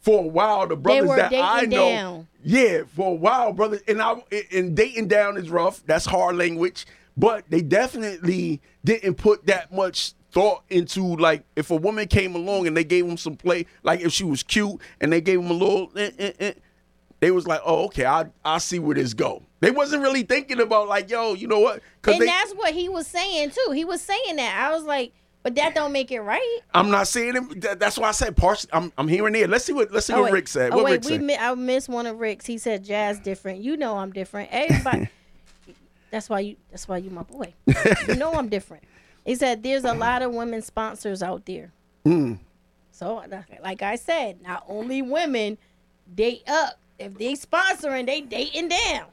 for 0.00 0.18
a 0.24 0.26
while, 0.26 0.66
the 0.66 0.76
brothers 0.76 1.08
that 1.08 1.32
I 1.32 1.62
know, 1.62 1.88
down. 1.88 2.28
yeah, 2.44 2.82
for 2.94 3.12
a 3.12 3.14
while, 3.14 3.52
brothers, 3.52 3.80
and 3.88 4.00
I 4.02 4.22
and 4.52 4.76
dating 4.76 5.08
down 5.08 5.38
is 5.38 5.48
rough. 5.50 5.82
That's 5.86 6.04
hard 6.04 6.36
language, 6.36 6.86
but 7.16 7.44
they 7.48 7.62
definitely 7.62 8.60
didn't 8.84 9.14
put 9.14 9.46
that 9.46 9.72
much 9.72 10.12
thought 10.30 10.62
into 10.68 11.16
like 11.16 11.44
if 11.56 11.70
a 11.70 11.76
woman 11.76 12.06
came 12.06 12.34
along 12.34 12.66
and 12.66 12.76
they 12.76 12.84
gave 12.84 13.06
them 13.06 13.16
some 13.16 13.36
play, 13.36 13.64
like 13.82 14.00
if 14.00 14.12
she 14.12 14.24
was 14.24 14.42
cute 14.42 14.78
and 15.00 15.10
they 15.10 15.20
gave 15.22 15.40
them 15.40 15.50
a 15.50 15.54
little, 15.54 15.90
eh, 15.96 16.10
eh, 16.18 16.32
eh, 16.40 16.52
they 17.20 17.30
was 17.30 17.46
like, 17.46 17.60
oh, 17.64 17.84
okay, 17.86 18.06
I 18.06 18.26
I 18.44 18.58
see 18.58 18.78
where 18.78 18.94
this 18.94 19.14
go. 19.14 19.42
They 19.60 19.70
wasn't 19.70 20.02
really 20.02 20.22
thinking 20.22 20.60
about 20.60 20.88
like, 20.88 21.10
yo, 21.10 21.34
you 21.34 21.48
know 21.48 21.58
what? 21.60 21.82
And 22.06 22.20
they, 22.20 22.26
that's 22.26 22.52
what 22.52 22.72
he 22.74 22.88
was 22.88 23.06
saying 23.06 23.50
too. 23.50 23.72
He 23.72 23.84
was 23.84 24.00
saying 24.00 24.36
that. 24.36 24.56
I 24.68 24.72
was 24.74 24.84
like, 24.84 25.12
but 25.42 25.54
that 25.56 25.74
don't 25.74 25.92
make 25.92 26.10
it 26.12 26.20
right. 26.20 26.60
I'm 26.74 26.90
not 26.90 27.08
saying 27.08 27.36
it. 27.36 27.60
that- 27.62 27.80
That's 27.80 27.98
why 27.98 28.08
I 28.08 28.12
said 28.12 28.36
partially. 28.36 28.70
I'm, 28.72 28.92
I'm 28.98 29.08
hearing 29.08 29.34
it. 29.34 29.48
Let's 29.50 29.64
see 29.64 29.72
what 29.72 29.90
let's 29.92 30.06
see 30.06 30.12
Oh, 30.12 30.18
what 30.18 30.24
wait. 30.26 30.32
Rick 30.34 30.48
said. 30.48 30.72
Oh, 30.72 30.76
What 30.76 30.84
wait, 30.84 30.92
Rick 30.92 31.04
we 31.04 31.08
said? 31.10 31.22
mi- 31.22 31.36
I 31.36 31.54
missed 31.54 31.88
one 31.88 32.06
of 32.06 32.18
Rick's. 32.20 32.46
He 32.46 32.58
said 32.58 32.84
jazz 32.84 33.18
different. 33.18 33.60
You 33.62 33.76
know 33.76 33.96
I'm 33.98 34.12
different. 34.12 34.50
Everybody. 34.52 35.08
that's 36.10 36.28
why 36.30 36.40
you. 36.40 36.56
That's 36.70 36.86
why 36.88 36.98
you 36.98 37.10
my 37.10 37.22
boy. 37.22 37.52
you 38.06 38.16
know 38.16 38.32
I'm 38.32 38.48
different. 38.48 38.84
He 39.24 39.34
said 39.34 39.62
there's 39.62 39.84
a 39.84 39.92
lot 39.94 40.22
of 40.22 40.32
women 40.32 40.62
sponsors 40.62 41.22
out 41.22 41.44
there. 41.46 41.72
Mm. 42.06 42.38
So 42.92 43.22
like 43.62 43.82
I 43.82 43.96
said, 43.96 44.40
not 44.42 44.64
only 44.68 45.02
women 45.02 45.58
date 46.14 46.42
up, 46.48 46.78
if 46.98 47.16
they 47.18 47.34
sponsoring, 47.34 48.06
they 48.06 48.20
dating 48.20 48.68
down. 48.68 49.06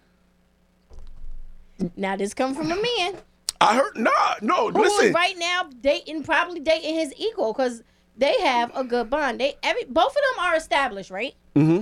Now 1.96 2.16
this 2.16 2.34
come 2.34 2.56
from 2.56 2.72
a 2.72 2.76
man 2.76 3.22
I 3.62 3.76
heard 3.76 3.98
nah, 3.98 4.36
no, 4.42 4.70
who 4.70 4.84
is 4.84 4.92
listen. 4.92 5.14
right 5.14 5.36
now 5.38 5.70
dating, 5.82 6.24
probably 6.24 6.60
dating 6.60 6.96
his 6.96 7.14
equal, 7.18 7.54
because 7.54 7.84
they 8.18 8.40
have 8.42 8.76
a 8.76 8.84
good 8.84 9.10
bond. 9.10 9.40
They 9.40 9.56
every 9.64 9.86
both 9.86 10.10
of 10.10 10.14
them 10.14 10.46
are 10.46 10.56
established, 10.56 11.10
right? 11.10 11.34
Mm-hmm. 11.56 11.82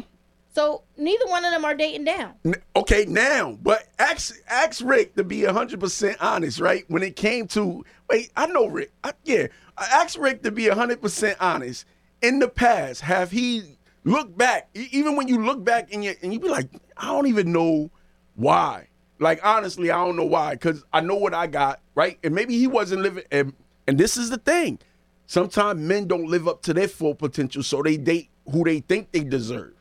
So 0.54 0.84
neither 0.98 1.26
one 1.26 1.44
of 1.44 1.52
them 1.52 1.66
are 1.66 1.74
dating 1.74 2.06
down. 2.06 2.36
Okay, 2.76 3.06
now, 3.06 3.58
but 3.62 3.88
ask 3.98 4.36
ask 4.48 4.82
Rick 4.84 5.16
to 5.16 5.24
be 5.24 5.44
hundred 5.44 5.80
percent 5.80 6.18
honest, 6.22 6.60
right? 6.60 6.86
When 6.90 7.02
it 7.02 7.16
came 7.16 7.48
to 7.48 7.84
wait, 8.10 8.32
I 8.38 8.46
know 8.48 8.68
Rick. 8.68 8.92
I, 9.04 9.14
yeah, 9.24 9.48
ask 9.78 10.18
Rick 10.20 10.44
to 10.44 10.52
be 10.52 10.68
hundred 10.68 11.02
percent 11.02 11.38
honest. 11.40 11.86
In 12.22 12.40
the 12.40 12.48
past, 12.48 13.02
have 13.02 13.32
he 13.32 13.78
looked 14.04 14.38
back? 14.38 14.70
e- 14.76 14.88
Even 14.92 15.16
when 15.16 15.28
you 15.28 15.44
look 15.44 15.64
back 15.64 15.94
and 15.94 16.04
you 16.04 16.14
and 16.22 16.34
you 16.34 16.40
be 16.40 16.50
like, 16.50 16.70
I 16.98 17.08
don't 17.08 17.28
even 17.28 17.52
know 17.52 17.92
why. 18.36 18.88
Like 19.20 19.40
honestly, 19.46 19.92
I 19.92 20.04
don't 20.04 20.16
know 20.16 20.26
why, 20.26 20.54
because 20.56 20.84
I 20.92 21.02
know 21.02 21.16
what 21.16 21.34
I 21.34 21.48
got, 21.48 21.80
right? 21.96 22.18
And 22.24 22.34
maybe 22.36 22.58
he 22.58 22.68
wasn't 22.68 23.02
living. 23.02 23.24
And, 23.32 23.54
and 23.88 23.98
this 23.98 24.18
is 24.18 24.30
the 24.30 24.38
thing: 24.38 24.80
sometimes 25.28 25.80
men 25.80 26.08
don't 26.08 26.26
live 26.28 26.48
up 26.48 26.62
to 26.64 26.74
their 26.74 26.88
full 26.88 27.16
potential, 27.16 27.64
so 27.64 27.82
they 27.82 27.96
date 27.98 28.30
who 28.52 28.64
they 28.66 28.80
think 28.82 29.12
they 29.12 29.24
deserve. 29.24 29.74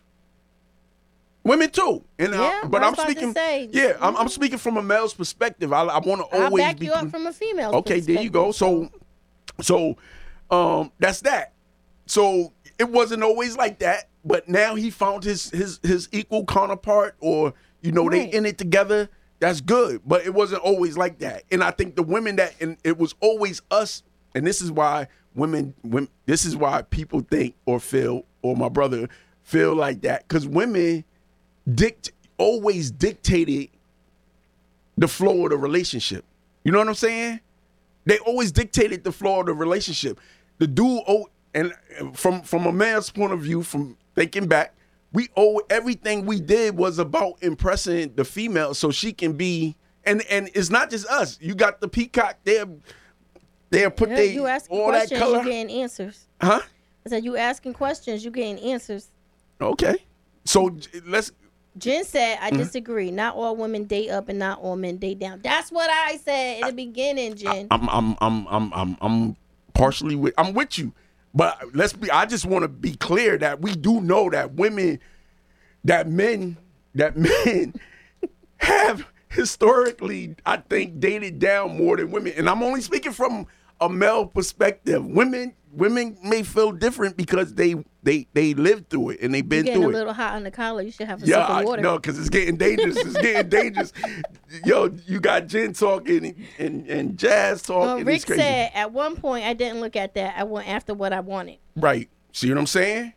Women 1.45 1.71
too, 1.71 2.05
and 2.21 2.33
Yeah, 2.35 2.61
I, 2.63 2.67
but 2.69 2.85
I'm 2.85 2.93
was 2.93 3.01
about 3.01 3.17
to 3.17 3.33
speaking. 3.33 3.69
yeah, 3.73 3.97
I'm, 4.01 4.17
I'm 4.17 4.29
speaking 4.29 4.59
from 4.59 4.77
a 4.77 4.83
male's 4.83 5.13
perspective. 5.13 5.73
I, 5.73 5.83
I 5.83 5.99
want 5.99 6.21
to 6.31 6.37
always 6.41 6.63
back 6.63 6.79
be. 6.79 6.87
you 6.87 6.93
up 6.93 7.11
from 7.11 7.27
a 7.27 7.33
female. 7.33 7.75
okay, 7.77 7.99
there 7.99 8.23
you 8.23 8.31
go. 8.31 8.53
So, 8.53 8.91
so, 9.61 9.97
um, 10.53 10.93
that's 11.01 11.21
that. 11.23 11.53
So 12.07 12.53
it 12.79 12.89
wasn't 12.89 13.25
always 13.25 13.57
like 13.57 13.81
that, 13.81 14.09
but 14.25 14.49
now 14.49 14.75
he 14.75 14.91
found 14.91 15.25
his 15.25 15.51
his 15.51 15.81
his 15.83 16.09
equal 16.13 16.45
counterpart, 16.45 17.15
or 17.21 17.55
you 17.81 17.93
know, 17.93 18.07
Right. 18.09 18.31
they 18.31 18.37
in 18.37 18.47
it 18.47 18.59
together. 18.59 19.09
That's 19.41 19.61
good, 19.61 20.03
but 20.07 20.25
it 20.25 20.33
wasn't 20.33 20.63
always 20.63 20.97
like 20.97 21.19
that. 21.19 21.43
And 21.51 21.65
I 21.65 21.73
think 21.73 21.97
the 21.97 22.05
women 22.05 22.37
that, 22.37 22.55
and 22.61 22.77
it 22.85 22.97
was 22.97 23.15
always 23.21 23.61
us. 23.73 24.05
And 24.37 24.47
this 24.47 24.63
is 24.63 24.71
why 24.71 25.09
women, 25.35 25.75
women 25.83 26.09
this 26.27 26.45
is 26.45 26.57
why 26.57 26.83
people 26.83 27.21
think 27.29 27.57
or 27.67 27.81
feel, 27.81 28.25
or 28.43 28.57
my 28.57 28.69
brother 28.69 29.09
feel 29.43 29.75
like 29.75 30.03
that, 30.03 30.29
because 30.29 30.47
women 30.47 31.05
dict 31.75 32.13
always 32.39 32.91
dictated 32.93 33.69
the 34.97 35.09
flow 35.09 35.45
of 35.45 35.51
the 35.51 35.57
relationship. 35.57 36.25
You 36.65 36.71
know 36.73 36.79
what 36.79 36.89
I'm 36.89 36.95
saying? 36.95 37.41
They 38.05 38.19
always 38.19 38.53
dictated 38.53 39.03
the 39.05 39.13
flow 39.13 39.41
of 39.41 39.47
the 39.47 39.55
relationship. 39.55 40.21
The 40.59 40.67
dude, 40.69 41.03
oh, 41.09 41.29
and 41.55 41.73
from 42.15 42.43
from 42.43 42.67
a 42.67 42.73
man's 42.73 43.11
point 43.11 43.33
of 43.33 43.41
view, 43.41 43.63
from 43.63 43.97
thinking 44.15 44.47
back, 44.47 44.75
we 45.13 45.29
owe 45.37 45.61
everything 45.71 46.25
we 46.27 46.41
did 46.41 46.77
was 46.77 46.99
about 46.99 47.35
impressing 47.43 48.15
the 48.15 48.25
female 48.25 48.75
so 48.75 48.91
she 48.91 49.13
can 49.13 49.33
be. 49.35 49.77
And 50.05 50.23
and 50.31 50.51
it's 50.55 50.71
not 50.71 50.91
just 50.91 51.07
us. 51.07 51.39
You 51.41 51.55
got 51.55 51.81
the 51.81 51.89
peacock 51.89 52.39
there. 52.45 52.67
They 53.71 53.89
put 53.91 54.11
Yeah, 54.11 54.17
they 54.17 54.35
you 54.35 54.47
asking 54.47 54.79
all 54.79 54.87
that 54.93 55.09
questions, 55.09 55.21
color, 55.21 55.39
you 55.39 55.45
getting 55.45 55.71
answers. 55.83 56.27
huh? 56.41 56.61
I 57.07 57.09
said 57.09 57.25
you 57.25 57.37
asking 57.37 57.73
questions, 57.75 58.25
you 58.25 58.31
getting 58.31 58.59
answers. 58.59 59.09
Okay, 59.61 59.97
so 60.45 60.77
let's 61.07 61.33
Jen 61.79 62.05
said, 62.05 62.37
Mm-hmm. 62.37 62.55
I 62.55 62.59
disagree. 62.59 63.11
Not 63.11 63.35
all 63.35 63.57
women 63.57 63.85
date 63.85 64.11
up 64.11 64.29
and 64.29 64.39
not 64.39 64.61
all 64.61 64.77
men 64.77 64.99
date 64.99 65.19
down. 65.19 65.41
That's 65.43 65.71
what 65.73 65.89
I 65.89 66.17
said 66.19 66.61
in 66.61 66.67
the 66.67 66.73
beginning, 66.75 67.35
Jen. 67.35 67.69
I'm 67.71 67.89
I'm 67.89 68.17
I'm 68.21 68.47
I'm 68.49 68.73
I'm 68.75 68.97
I'm 69.01 69.37
partially 69.73 70.17
with 70.17 70.35
I'm 70.37 70.53
with 70.53 70.79
you. 70.79 70.93
But 71.35 71.75
let's 71.75 71.93
be 71.93 72.11
I 72.11 72.27
just 72.27 72.45
want 72.45 72.63
to 72.63 72.69
be 72.69 72.95
clear 72.95 73.39
that 73.39 73.61
we 73.61 73.75
do 73.75 74.01
know 74.01 74.31
that 74.31 74.55
women 74.55 75.01
that 75.85 76.09
men 76.09 76.59
that 76.95 77.17
men 77.17 77.75
have 78.59 79.07
historically 79.29 80.37
I 80.45 80.59
think 80.59 81.01
dated 81.01 81.39
down 81.39 81.77
more 81.77 81.97
than 81.97 82.11
women. 82.11 82.35
And 82.37 82.49
I'm 82.49 82.63
only 82.63 82.83
speaking 82.83 83.13
from 83.13 83.47
a 83.87 83.89
male 83.89 84.27
perspective. 84.27 85.05
Women 85.05 85.55
women 85.75 86.19
may 86.23 86.43
feel 86.43 86.71
different 86.71 87.17
because 87.17 87.55
they 87.55 87.75
they 88.03 88.27
they 88.35 88.53
lived 88.53 88.91
through 88.91 89.11
it 89.11 89.21
and 89.23 89.33
they've 89.33 89.49
been 89.49 89.65
getting 89.65 89.81
a 89.83 89.87
through 89.87 89.91
it. 89.91 89.95
A 89.95 89.99
little 89.99 90.13
hot 90.13 90.35
on 90.35 90.43
the 90.45 90.51
collar. 90.51 90.83
You 90.83 90.91
should 90.91 91.07
have 91.07 91.23
a 91.23 91.27
Yeah, 91.27 91.37
sip 91.47 91.51
of 91.51 91.57
I 91.57 91.65
water. 91.65 91.83
know, 91.83 91.97
because 91.99 92.19
it's 92.19 92.29
getting 92.29 92.57
dangerous. 92.57 92.97
It's 92.97 93.17
getting 93.17 93.49
dangerous. 93.49 93.93
Yo, 94.65 94.91
you 95.07 95.19
got 95.21 95.47
Jen 95.47 95.73
talking 95.73 96.47
and, 96.59 96.87
and 96.89 97.19
Jazz 97.19 97.63
talking. 97.63 97.87
Well, 97.87 98.05
Rick 98.05 98.23
said 98.27 98.71
at 98.75 98.93
one 98.93 99.17
point 99.17 99.45
I 99.47 99.55
didn't 99.55 99.81
look 99.81 99.97
at 99.97 100.15
that. 100.15 100.35
I 100.37 100.45
went 100.45 100.69
after 100.69 100.93
what 100.95 101.13
I 101.13 101.21
wanted. 101.21 101.59
Right. 101.77 102.11
See 102.33 102.49
what 102.51 102.59
I'm 102.59 102.67
saying? 102.67 103.15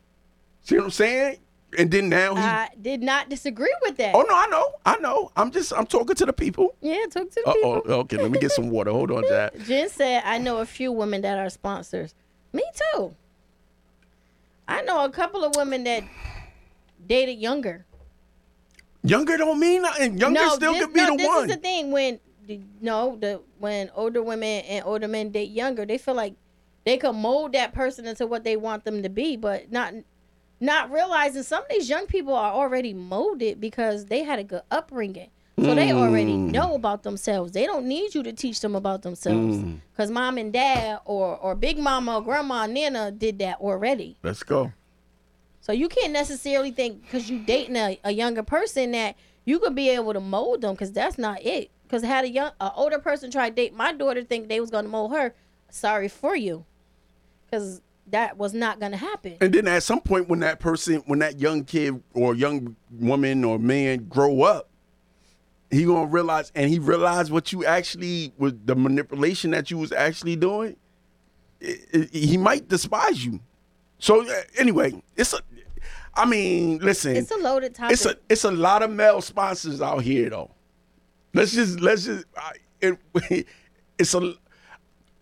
See 0.61 0.75
what 0.77 0.85
I'm 0.85 0.91
saying? 0.91 1.37
And 1.77 1.91
then 1.91 2.09
now 2.09 2.35
he. 2.35 2.41
I 2.41 2.69
did 2.81 3.01
not 3.01 3.29
disagree 3.29 3.73
with 3.81 3.97
that. 3.97 4.15
oh 4.15 4.21
no, 4.21 4.35
I 4.35 4.47
know, 4.47 4.73
I 4.85 4.97
know. 4.97 5.31
I'm 5.35 5.51
just, 5.51 5.73
I'm 5.73 5.85
talking 5.85 6.15
to 6.15 6.25
the 6.25 6.33
people. 6.33 6.75
Yeah, 6.81 7.03
talk 7.09 7.29
to 7.31 7.41
the 7.43 7.49
Uh 7.49 7.53
people. 7.53 7.81
oh. 7.87 7.93
Okay, 8.01 8.17
let 8.17 8.31
me 8.31 8.39
get 8.39 8.51
some 8.51 8.69
water. 8.69 8.91
Hold 8.91 9.11
on, 9.11 9.23
Jazz. 9.27 9.51
Jen 9.67 9.89
said, 9.89 10.23
I 10.25 10.37
know 10.37 10.59
a 10.59 10.65
few 10.65 10.91
women 10.91 11.21
that 11.21 11.37
are 11.37 11.49
sponsors. 11.49 12.13
Me 12.53 12.63
too. 12.93 13.15
I 14.67 14.81
know 14.83 15.03
a 15.05 15.09
couple 15.09 15.43
of 15.43 15.55
women 15.55 15.83
that 15.83 16.03
dated 17.05 17.37
younger. 17.39 17.85
Younger 19.03 19.37
don't 19.37 19.59
mean 19.59 19.83
nothing. 19.83 20.17
Younger 20.17 20.49
still 20.49 20.73
this, 20.73 20.85
could 20.85 20.93
be 20.93 21.01
no, 21.01 21.11
the 21.11 21.17
this 21.17 21.27
one. 21.27 21.49
is 21.49 21.55
the 21.55 21.61
thing 21.61 21.91
when 21.91 22.19
no, 22.81 23.17
the 23.19 23.41
when 23.59 23.91
older 23.95 24.23
women 24.23 24.63
and 24.65 24.83
older 24.85 25.07
men 25.07 25.29
date 25.29 25.49
younger, 25.51 25.85
they 25.85 25.97
feel 25.97 26.13
like 26.15 26.35
they 26.85 26.97
can 26.97 27.15
mold 27.15 27.53
that 27.53 27.73
person 27.73 28.05
into 28.05 28.25
what 28.27 28.43
they 28.43 28.55
want 28.55 28.85
them 28.85 29.03
to 29.03 29.09
be, 29.09 29.35
but 29.35 29.71
not 29.71 29.93
not 30.59 30.91
realizing 30.91 31.43
some 31.43 31.63
of 31.63 31.69
these 31.69 31.89
young 31.89 32.07
people 32.07 32.33
are 32.33 32.51
already 32.53 32.93
molded 32.93 33.59
because 33.59 34.05
they 34.05 34.23
had 34.23 34.39
a 34.39 34.43
good 34.43 34.61
upbringing. 34.71 35.29
So 35.57 35.73
they 35.73 35.93
already 35.93 36.33
Mm. 36.33 36.51
know 36.51 36.75
about 36.75 37.03
themselves. 37.03 37.53
They 37.53 37.65
don't 37.65 37.85
need 37.85 38.13
you 38.13 38.23
to 38.23 38.33
teach 38.33 38.59
them 38.59 38.75
about 38.75 39.03
themselves. 39.03 39.57
Mm. 39.57 39.79
Cause 39.95 40.11
mom 40.11 40.37
and 40.37 40.51
dad 40.51 40.99
or 41.05 41.37
or 41.37 41.55
big 41.55 41.77
mama 41.77 42.17
or 42.17 42.21
grandma 42.21 42.63
and 42.63 42.73
nana 42.73 43.09
did 43.11 43.39
that 43.39 43.61
already. 43.61 44.17
Let's 44.21 44.43
go. 44.43 44.73
So 45.61 45.71
you 45.71 45.87
can't 45.87 46.11
necessarily 46.11 46.71
think 46.71 47.03
because 47.03 47.29
you 47.29 47.39
dating 47.39 47.77
a, 47.77 47.97
a 48.03 48.11
younger 48.11 48.43
person 48.43 48.91
that 48.91 49.15
you 49.45 49.59
could 49.59 49.75
be 49.75 49.89
able 49.89 50.11
to 50.13 50.19
mold 50.19 50.59
them 50.61 50.73
because 50.73 50.91
that's 50.91 51.17
not 51.17 51.41
it. 51.45 51.71
Because 51.83 52.03
had 52.03 52.25
a 52.25 52.29
young, 52.29 52.51
a 52.59 52.73
older 52.75 52.99
person 52.99 53.31
try 53.31 53.49
to 53.49 53.55
date 53.55 53.73
my 53.73 53.93
daughter, 53.93 54.23
think 54.23 54.49
they 54.49 54.59
was 54.59 54.69
gonna 54.69 54.89
mold 54.89 55.11
her. 55.13 55.33
Sorry 55.69 56.09
for 56.09 56.35
you, 56.35 56.65
because 57.45 57.81
that 58.07 58.37
was 58.37 58.53
not 58.53 58.79
gonna 58.79 58.97
happen. 58.97 59.37
And 59.41 59.53
then 59.53 59.67
at 59.67 59.83
some 59.83 59.99
point, 60.01 60.29
when 60.29 60.39
that 60.41 60.59
person, 60.59 61.01
when 61.07 61.19
that 61.19 61.39
young 61.39 61.63
kid 61.63 62.01
or 62.13 62.35
young 62.35 62.75
woman 62.91 63.43
or 63.43 63.57
man 63.59 64.05
grow 64.09 64.43
up, 64.43 64.69
he 65.71 65.85
gonna 65.85 66.05
realize, 66.05 66.51
and 66.55 66.69
he 66.69 66.77
realized 66.79 67.31
what 67.31 67.51
you 67.51 67.65
actually 67.65 68.31
was 68.37 68.53
the 68.65 68.75
manipulation 68.75 69.51
that 69.51 69.71
you 69.71 69.77
was 69.77 69.91
actually 69.91 70.35
doing. 70.35 70.75
i- 71.61 71.79
i- 71.93 72.09
he 72.11 72.37
might 72.37 72.67
despise 72.67 73.25
you. 73.25 73.39
So 73.97 74.27
uh, 74.29 74.33
anyway, 74.57 75.01
it's 75.15 75.33
a. 75.33 75.39
I 76.13 76.25
mean, 76.25 76.77
listen, 76.79 77.15
It's 77.15 77.31
a 77.31 77.37
loaded 77.37 77.73
topic. 77.73 77.93
it's 77.93 78.05
a 78.05 78.15
it's 78.29 78.43
a 78.43 78.51
lot 78.51 78.83
of 78.83 78.91
male 78.91 79.21
sponsors 79.21 79.81
out 79.81 80.03
here 80.03 80.29
though. 80.29 80.51
Let's 81.33 81.53
just 81.53 81.79
let's 81.79 82.05
just 82.05 82.25
I, 82.37 82.51
it, 82.81 83.47
it's 83.97 84.13
a 84.13 84.33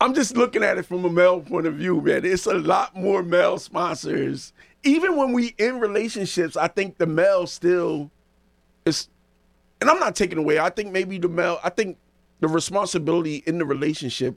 I'm 0.03 0.13
just 0.13 0.35
looking 0.35 0.63
at 0.63 0.77
it 0.77 0.83
from 0.85 1.05
a 1.05 1.09
male 1.09 1.39
point 1.39 1.65
of 1.65 1.75
view, 1.75 2.01
man. 2.01 2.25
It's 2.25 2.45
a 2.45 2.55
lot 2.55 2.93
more 2.93 3.23
male 3.23 3.57
sponsors. 3.57 4.51
Even 4.83 5.15
when 5.15 5.31
we 5.31 5.55
in 5.57 5.79
relationships, 5.79 6.57
I 6.57 6.67
think 6.67 6.97
the 6.97 7.05
male 7.07 7.47
still 7.47 8.11
is 8.85 9.07
and 9.79 9.89
I'm 9.89 9.99
not 10.01 10.13
taking 10.13 10.37
away. 10.37 10.59
I 10.59 10.69
think 10.71 10.91
maybe 10.91 11.19
the 11.19 11.29
male 11.29 11.57
I 11.63 11.69
think 11.69 11.97
the 12.41 12.49
responsibility 12.49 13.43
in 13.45 13.59
the 13.59 13.65
relationship 13.65 14.35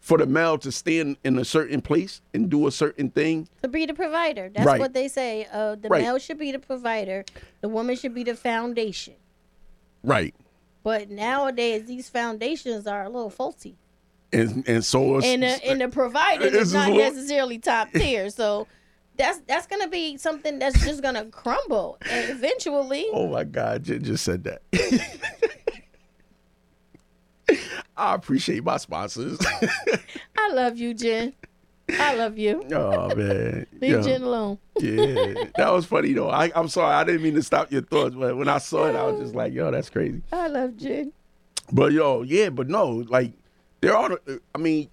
for 0.00 0.16
the 0.16 0.24
male 0.24 0.56
to 0.58 0.72
stand 0.72 1.18
in 1.24 1.38
a 1.38 1.44
certain 1.44 1.82
place 1.82 2.22
and 2.32 2.48
do 2.48 2.66
a 2.66 2.70
certain 2.72 3.10
thing 3.10 3.48
to 3.60 3.68
be 3.68 3.84
the 3.84 3.92
provider. 3.92 4.48
That's 4.48 4.66
Right. 4.66 4.80
what 4.80 4.94
they 4.94 5.08
say. 5.08 5.46
Uh, 5.52 5.74
the 5.74 5.90
Right. 5.90 6.00
male 6.04 6.16
should 6.18 6.38
be 6.38 6.52
the 6.52 6.58
provider. 6.58 7.26
The 7.60 7.68
woman 7.68 7.96
should 7.96 8.14
be 8.14 8.24
the 8.24 8.34
foundation. 8.34 9.16
right 10.02 10.34
But 10.82 11.10
nowadays, 11.10 11.84
these 11.84 12.08
foundations 12.08 12.86
are 12.86 13.02
a 13.04 13.10
little 13.10 13.28
faulty. 13.30 13.76
And 14.32 14.66
and 14.68 14.84
so 14.84 15.18
it's, 15.18 15.26
and 15.26 15.42
the, 15.42 15.64
and 15.66 15.80
the 15.80 15.88
provider 15.88 16.46
is 16.46 16.72
not 16.72 16.90
necessarily 16.90 17.58
top 17.58 17.88
tier. 17.94 18.30
So 18.30 18.66
that's 19.16 19.40
that's 19.46 19.66
gonna 19.66 19.88
be 19.88 20.16
something 20.16 20.58
that's 20.58 20.82
just 20.84 21.02
gonna 21.02 21.26
crumble, 21.26 21.98
and 22.10 22.30
eventually, 22.30 23.06
Oh 23.12 23.28
my 23.28 23.44
God, 23.44 23.84
Jen 23.84 24.02
just 24.02 24.24
said 24.24 24.44
that. 24.44 24.62
I 27.96 28.14
appreciate 28.14 28.64
my 28.64 28.78
sponsors. 28.78 29.38
I 30.38 30.50
love 30.52 30.78
you, 30.78 30.94
Jen. 30.94 31.34
I 31.90 32.14
love 32.14 32.38
you. 32.38 32.64
oh 32.72 33.14
man, 33.14 33.66
Leave 33.80 33.90
Yeah. 33.90 34.00
Jen 34.00 34.22
alone. 34.22 34.58
yeah, 34.78 35.44
that 35.56 35.70
was 35.72 35.84
funny 35.84 36.14
though. 36.14 36.30
I, 36.30 36.50
I'm 36.54 36.68
sorry, 36.68 36.94
I 36.94 37.04
didn't 37.04 37.22
mean 37.22 37.34
to 37.34 37.42
stop 37.42 37.70
your 37.70 37.82
thoughts, 37.82 38.14
but 38.14 38.36
when 38.36 38.48
I 38.48 38.58
saw 38.58 38.86
it, 38.86 38.96
I 38.96 39.02
was 39.04 39.20
just 39.20 39.34
like, 39.34 39.52
yo, 39.52 39.70
that's 39.70 39.90
crazy. 39.90 40.22
I 40.32 40.46
love 40.46 40.76
Jen. 40.78 41.12
But 41.70 41.92
yo, 41.92 42.22
yeah, 42.22 42.48
but 42.48 42.68
no, 42.68 42.86
like 42.88 43.32
there 43.82 43.94
are. 43.94 44.18
I 44.54 44.58
mean, 44.58 44.88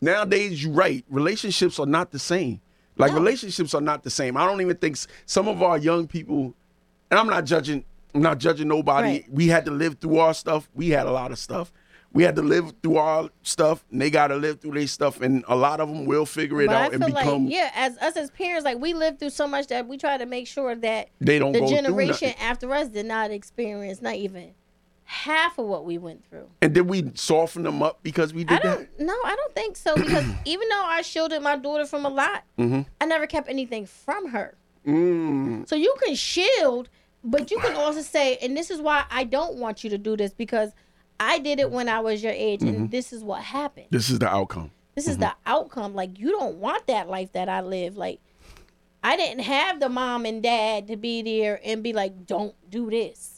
nowadays 0.00 0.64
you're 0.64 0.72
right. 0.72 1.04
Relationships 1.08 1.78
are 1.78 1.86
not 1.86 2.10
the 2.10 2.18
same. 2.18 2.60
Like 2.96 3.12
No. 3.12 3.18
relationships 3.18 3.74
are 3.74 3.80
not 3.80 4.02
the 4.02 4.10
same. 4.10 4.36
I 4.36 4.46
don't 4.46 4.60
even 4.60 4.76
think 4.76 4.96
some 5.26 5.46
of 5.48 5.62
our 5.62 5.78
young 5.78 6.06
people, 6.06 6.54
and 7.10 7.18
I'm 7.20 7.26
not 7.28 7.44
judging, 7.44 7.84
I'm 8.14 8.22
not 8.22 8.38
judging 8.38 8.68
nobody. 8.68 9.08
Right. 9.08 9.24
We 9.32 9.48
had 9.48 9.64
to 9.66 9.70
live 9.70 9.98
through 10.00 10.18
our 10.18 10.34
stuff. 10.34 10.68
We 10.74 10.90
had 10.90 11.06
a 11.06 11.10
lot 11.12 11.30
of 11.32 11.38
stuff. 11.38 11.72
We 12.12 12.22
had 12.22 12.36
to 12.36 12.42
live 12.42 12.72
through 12.80 12.98
our 12.98 13.28
stuff, 13.42 13.84
and 13.90 14.00
they 14.00 14.08
got 14.08 14.28
to 14.28 14.36
live 14.36 14.60
through 14.60 14.74
their 14.74 14.86
stuff. 14.86 15.20
And 15.20 15.44
a 15.48 15.56
lot 15.56 15.80
of 15.80 15.88
them 15.88 16.04
will 16.06 16.24
figure 16.24 16.62
it 16.62 16.68
But 16.68 16.76
out 16.76 16.94
and 16.94 17.04
become. 17.04 17.46
like, 17.46 17.52
yeah, 17.52 17.72
as 17.74 17.98
us 17.98 18.16
as 18.16 18.30
parents, 18.30 18.64
like 18.64 18.78
we 18.78 18.94
lived 18.94 19.18
through 19.18 19.30
so 19.30 19.48
much 19.48 19.66
that 19.66 19.88
we 19.88 19.98
try 19.98 20.16
to 20.16 20.24
make 20.24 20.46
sure 20.46 20.76
that 20.76 21.08
They 21.20 21.40
don't 21.40 21.50
the 21.50 21.66
generation 21.66 22.32
after 22.40 22.72
us 22.72 22.86
did 22.88 23.06
not 23.06 23.32
experience 23.32 24.00
not 24.00 24.14
even 24.14 24.52
half 25.04 25.58
of 25.58 25.66
what 25.66 25.84
we 25.84 25.98
went 25.98 26.28
through. 26.28 26.48
And 26.62 26.74
did 26.74 26.88
we 26.88 27.10
soften 27.14 27.62
them 27.62 27.82
up 27.82 28.02
because 28.02 28.32
we 28.32 28.44
did 28.44 28.62
that? 28.62 28.62
don't 28.62 28.88
no, 29.00 29.14
I 29.24 29.36
don't 29.36 29.54
think 29.54 29.76
so 29.76 29.94
because 29.94 30.24
even 30.44 30.68
though 30.68 30.84
I 30.84 31.02
shielded 31.02 31.42
my 31.42 31.56
daughter 31.56 31.86
from 31.86 32.04
a 32.04 32.08
lot, 32.08 32.44
mm-hmm. 32.58 32.82
I 33.00 33.06
never 33.06 33.26
kept 33.26 33.48
anything 33.48 33.86
from 33.86 34.28
her. 34.28 34.56
Mm, 34.86 35.68
So 35.68 35.76
you 35.76 35.94
can 36.02 36.14
shield, 36.14 36.88
but 37.22 37.50
you 37.50 37.58
can 37.58 37.74
also 37.74 38.02
say, 38.02 38.36
and 38.42 38.56
this 38.56 38.70
is 38.70 38.80
why 38.80 39.04
I 39.10 39.24
don't 39.24 39.56
want 39.56 39.82
you 39.82 39.90
to 39.90 39.98
do 39.98 40.16
this 40.16 40.34
because 40.34 40.72
I 41.18 41.38
did 41.38 41.60
it 41.60 41.70
when 41.70 41.88
I 41.88 42.00
was 42.00 42.22
your 42.22 42.32
age, 42.32 42.62
and 42.62 42.74
mm-hmm. 42.74 42.86
this 42.88 43.12
is 43.12 43.22
what 43.22 43.42
happened. 43.42 43.86
this 43.90 44.10
is 44.10 44.18
the 44.18 44.28
outcome. 44.28 44.70
This 44.94 45.08
is 45.08 45.18
the 45.18 45.26
mm-hmm. 45.26 45.52
outcome. 45.52 45.94
Like 45.94 46.18
you 46.18 46.30
don't 46.30 46.56
want 46.56 46.86
that 46.86 47.08
life 47.08 47.32
that 47.32 47.48
I 47.48 47.60
live. 47.60 47.96
Like 47.96 48.20
I 49.02 49.16
didn't 49.16 49.42
have 49.42 49.80
the 49.80 49.88
mom 49.88 50.24
and 50.24 50.42
dad 50.42 50.86
to 50.88 50.96
be 50.96 51.22
there 51.22 51.60
and 51.64 51.82
be 51.82 51.92
like, 51.92 52.26
"Don't 52.26 52.54
do 52.70 52.90
this." 52.90 53.33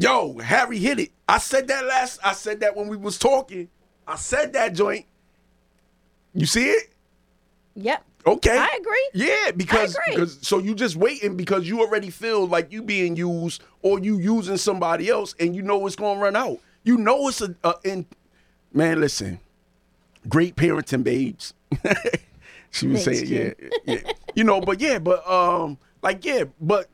Yo, 0.00 0.38
Harry 0.38 0.78
hit 0.78 0.98
it. 0.98 1.10
I 1.28 1.38
said 1.38 1.68
that 1.68 1.84
last. 1.84 2.20
I 2.24 2.32
said 2.32 2.60
that 2.60 2.74
when 2.76 2.88
we 2.88 2.96
was 2.96 3.18
talking. 3.18 3.68
I 4.06 4.16
said 4.16 4.54
that 4.54 4.72
joint. 4.74 5.06
You 6.34 6.46
see 6.46 6.70
it? 6.70 6.94
Yep, 7.74 8.04
Okay. 8.26 8.58
I 8.58 8.78
agree. 8.78 9.10
Yeah, 9.14 9.50
because 9.52 9.94
agree. 9.94 10.14
because 10.14 10.38
so 10.42 10.58
you 10.58 10.74
just 10.74 10.96
waiting 10.96 11.36
because 11.36 11.66
you 11.66 11.80
already 11.80 12.10
feel 12.10 12.46
like 12.46 12.70
you 12.72 12.82
being 12.82 13.16
used 13.16 13.62
or 13.82 13.98
you 13.98 14.18
using 14.18 14.56
somebody 14.56 15.08
else 15.08 15.34
and 15.40 15.54
you 15.56 15.62
know 15.62 15.86
it's 15.86 15.96
gonna 15.96 16.20
run 16.20 16.36
out. 16.36 16.58
You 16.84 16.96
know 16.98 17.28
it's 17.28 17.40
a, 17.40 17.54
a 17.64 17.74
in 17.84 18.06
man. 18.72 19.00
Listen, 19.00 19.40
great 20.28 20.56
parenting, 20.56 21.02
babes. 21.04 21.54
she 22.70 22.88
was 22.88 23.04
Thanks, 23.04 23.20
saying, 23.20 23.54
yeah, 23.56 23.68
yeah, 23.86 24.12
you 24.34 24.44
know, 24.44 24.60
but 24.60 24.80
yeah, 24.80 24.98
but 24.98 25.28
um, 25.30 25.78
like 26.02 26.24
yeah, 26.24 26.44
but 26.60 26.88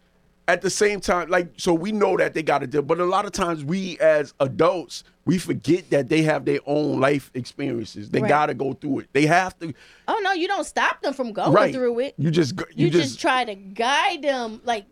at 0.48 0.62
the 0.62 0.70
same 0.70 1.00
time, 1.00 1.28
like 1.28 1.48
so 1.56 1.74
we 1.74 1.90
know 1.92 2.16
that 2.16 2.34
they 2.34 2.42
got 2.42 2.58
to 2.60 2.66
deal, 2.66 2.82
but 2.82 3.00
a 3.00 3.04
lot 3.04 3.24
of 3.24 3.32
times 3.32 3.64
we 3.64 3.98
as 3.98 4.32
adults 4.40 5.04
we 5.24 5.38
forget 5.38 5.90
that 5.90 6.08
they 6.08 6.22
have 6.22 6.44
their 6.44 6.60
own 6.66 7.00
life 7.00 7.32
experiences. 7.34 8.10
They 8.10 8.20
Right. 8.20 8.28
got 8.28 8.46
to 8.46 8.54
go 8.54 8.74
through 8.74 9.00
it. 9.00 9.08
They 9.12 9.26
have 9.26 9.58
to. 9.58 9.74
Oh 10.06 10.20
no, 10.22 10.32
you 10.32 10.46
don't 10.46 10.64
stop 10.64 11.02
them 11.02 11.14
from 11.14 11.32
going 11.32 11.52
right 11.52 11.74
through 11.74 11.98
it. 11.98 12.14
You 12.16 12.30
just 12.30 12.54
go- 12.54 12.64
You, 12.74 12.90
just, 12.90 13.18
try 13.20 13.44
to 13.44 13.54
guide 13.56 14.22
them 14.22 14.60
like 14.64 14.84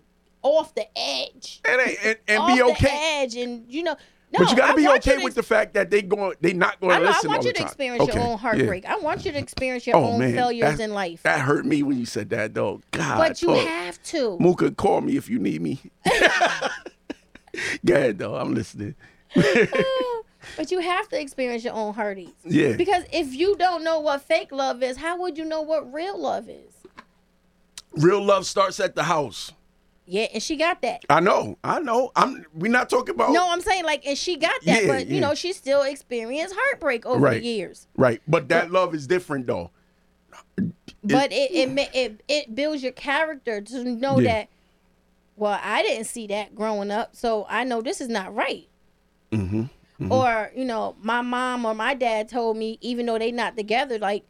off 0.43 0.75
the 0.75 0.87
edge, 0.99 1.61
and, 1.65 1.81
and, 2.05 2.19
and 2.27 2.39
off 2.41 2.49
be 2.49 2.57
the 2.59 2.65
okay. 2.65 3.21
edge, 3.23 3.37
and 3.37 3.65
you 3.73 3.85
know. 3.85 3.97
No, 4.35 4.41
but 4.41 4.51
you 4.51 4.57
got 4.57 4.73
to 4.73 4.77
be 4.77 4.89
okay 4.89 5.19
with 5.23 5.37
the 5.37 5.43
fact 5.45 5.75
that 5.75 5.91
they 5.91 6.03
going 6.03 6.35
they 6.41 6.53
not 6.53 6.81
going 6.81 6.93
I 6.93 6.99
to. 6.99 7.05
I 7.05 7.09
listen 7.09 7.31
all 7.31 7.35
want 7.35 7.45
you 7.45 7.53
to 7.53 7.59
time. 7.59 7.67
experience 7.67 8.03
Okay, 8.03 8.15
your 8.15 8.23
own 8.25 8.31
yeah. 8.31 8.37
heartbreak. 8.37 8.85
I 8.85 8.97
want 8.97 9.25
you 9.25 9.31
to 9.33 9.39
experience 9.39 9.87
your 9.87 9.97
Oh 9.97 10.05
own 10.13 10.19
man, 10.19 10.35
failures 10.35 10.79
that, 10.79 10.83
in 10.83 10.93
life. 10.93 11.23
That 11.23 11.41
hurt 11.41 11.65
me 11.65 11.85
when 11.85 11.99
you 11.99 12.07
said 12.07 12.31
that 12.31 12.53
though. 12.53 12.81
God, 12.91 13.19
but 13.19 13.41
you 13.41 13.49
talk. 13.49 13.67
have 13.67 14.03
to. 14.05 14.37
Mooka, 14.41 14.77
call 14.77 15.03
me 15.03 15.17
if 15.17 15.31
you 15.31 15.39
need 15.39 15.63
me. 15.63 15.81
Go 17.85 17.95
ahead 17.95 18.19
though. 18.19 18.35
I'm 18.35 18.55
listening. 18.55 18.97
But 20.57 20.71
you 20.71 20.81
have 20.81 21.09
to 21.09 21.21
experience 21.21 21.65
your 21.65 21.73
own 21.75 21.95
hurties. 21.95 22.35
Yeah. 22.45 22.75
Because 22.77 23.05
if 23.13 23.35
you 23.35 23.57
don't 23.57 23.83
know 23.83 23.99
what 24.01 24.23
fake 24.23 24.53
love 24.53 24.83
is, 24.83 24.99
how 24.99 25.19
would 25.21 25.39
you 25.39 25.45
know 25.45 25.63
what 25.63 25.91
real 25.91 26.21
love 26.21 26.49
is? 26.49 26.75
Real 27.93 28.23
love 28.23 28.47
starts 28.47 28.79
at 28.81 28.95
the 28.95 29.05
house. 29.05 29.53
Yeah, 30.07 30.27
and 30.35 30.43
she 30.43 30.57
got 30.57 30.83
that. 30.83 31.03
I 31.09 31.21
know. 31.21 31.57
I 31.65 31.81
know. 31.81 32.13
I'm. 32.15 32.45
We're 32.55 32.71
not 32.71 32.91
talking 32.91 33.15
about. 33.15 33.31
No, 33.33 33.51
I'm 33.51 33.63
saying 33.63 33.85
like, 33.85 34.07
and 34.07 34.19
she 34.19 34.37
got 34.37 34.53
that, 34.65 34.83
Yeah, 34.83 34.89
but 34.89 35.07
you 35.07 35.15
yeah. 35.17 35.21
know, 35.21 35.35
she 35.35 35.53
still 35.55 35.83
experienced 35.83 36.55
heartbreak 36.57 37.07
over 37.07 37.19
Right. 37.21 37.41
the 37.41 37.47
years. 37.49 37.87
Right, 37.97 38.21
but 38.29 38.49
that 38.51 38.71
love 38.71 38.95
is 38.95 39.07
different 39.07 39.47
though. 39.47 39.71
But 41.03 41.33
it 41.33 41.51
it, 41.53 41.91
it 41.95 42.23
it 42.29 42.55
builds 42.55 42.83
your 42.83 42.93
character 42.93 43.61
to 43.61 43.85
know 43.85 44.19
Yeah. 44.19 44.33
that. 44.33 44.49
Well, 45.37 45.59
I 45.63 45.83
didn't 45.83 46.05
see 46.07 46.27
that 46.29 46.55
growing 46.55 46.91
up, 46.91 47.17
so 47.17 47.47
I 47.49 47.65
know 47.65 47.81
this 47.83 48.01
is 48.01 48.09
not 48.09 48.35
right. 48.35 48.69
Mm-hmm. 49.33 50.13
Or 50.13 50.53
you 50.55 50.65
know, 50.65 50.97
my 51.01 51.23
mom 51.23 51.65
or 51.65 51.75
my 51.75 51.95
dad 51.95 52.29
told 52.29 52.57
me, 52.57 52.79
even 52.83 53.07
though 53.07 53.19
they 53.19 53.33
not 53.33 53.57
together, 53.57 53.99
like 53.99 54.25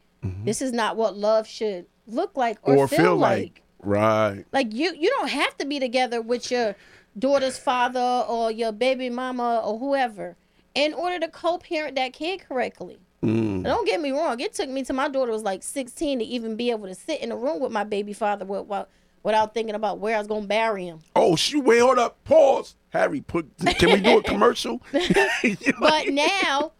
this 0.45 0.63
is 0.63 0.73
not 0.73 0.97
what 0.97 1.17
love 1.17 1.47
should 1.47 1.87
look 2.07 2.37
like 2.37 2.59
or, 2.63 2.75
Mm-hmm. 2.75 2.81
Or, 2.85 2.89
feel, 2.89 3.17
like. 3.17 3.61
Right. 3.85 4.45
Like 4.53 4.73
you, 4.73 4.95
you 4.95 5.11
don't 5.11 5.29
have 5.29 5.57
to 5.59 5.67
be 5.67 5.79
together 5.79 6.21
with 6.21 6.51
your 6.51 6.75
daughter's 7.19 7.59
father 7.59 8.25
or 8.29 8.51
your 8.51 8.73
baby 8.73 9.11
mama 9.11 9.61
or 9.65 9.79
whoever 9.79 10.37
in 10.75 10.93
order 10.95 11.21
to 11.21 11.29
co-parent 11.29 11.97
that 11.97 12.13
kid 12.13 12.41
correctly. 12.47 12.99
Mm. 13.23 13.63
Don't 13.65 13.87
get 13.87 14.01
me 14.01 14.11
wrong. 14.11 14.41
It 14.41 14.53
took 14.53 14.69
me 14.69 14.83
till 14.83 14.97
my 14.97 15.09
daughter 15.09 15.33
was 15.33 15.43
like 15.43 15.63
16 15.63 16.19
to 16.19 16.25
even 16.25 16.57
be 16.57 16.71
able 16.71 16.89
to 16.89 16.95
sit 16.95 17.21
in 17.21 17.33
a 17.33 17.37
room 17.37 17.61
with 17.61 17.73
my 17.73 17.85
baby 17.85 18.13
father 18.13 18.45
with, 18.45 18.67
with, 18.67 18.87
without 19.23 19.55
thinking 19.55 19.75
about 19.75 19.99
where 19.99 20.17
I 20.17 20.19
was 20.19 20.27
gonna 20.27 20.47
bury 20.47 20.87
him. 20.87 21.01
Oh 21.17 21.35
she 21.37 21.59
Wait, 21.61 21.79
hold 21.79 21.99
up. 21.99 22.23
Pause. 22.25 22.77
Harry, 22.91 23.23
put. 23.23 23.51
Can 23.79 23.91
we 23.91 24.01
do 24.01 24.19
a 24.19 24.23
commercial? 24.23 24.81
But 25.81 26.09
now 26.09 26.73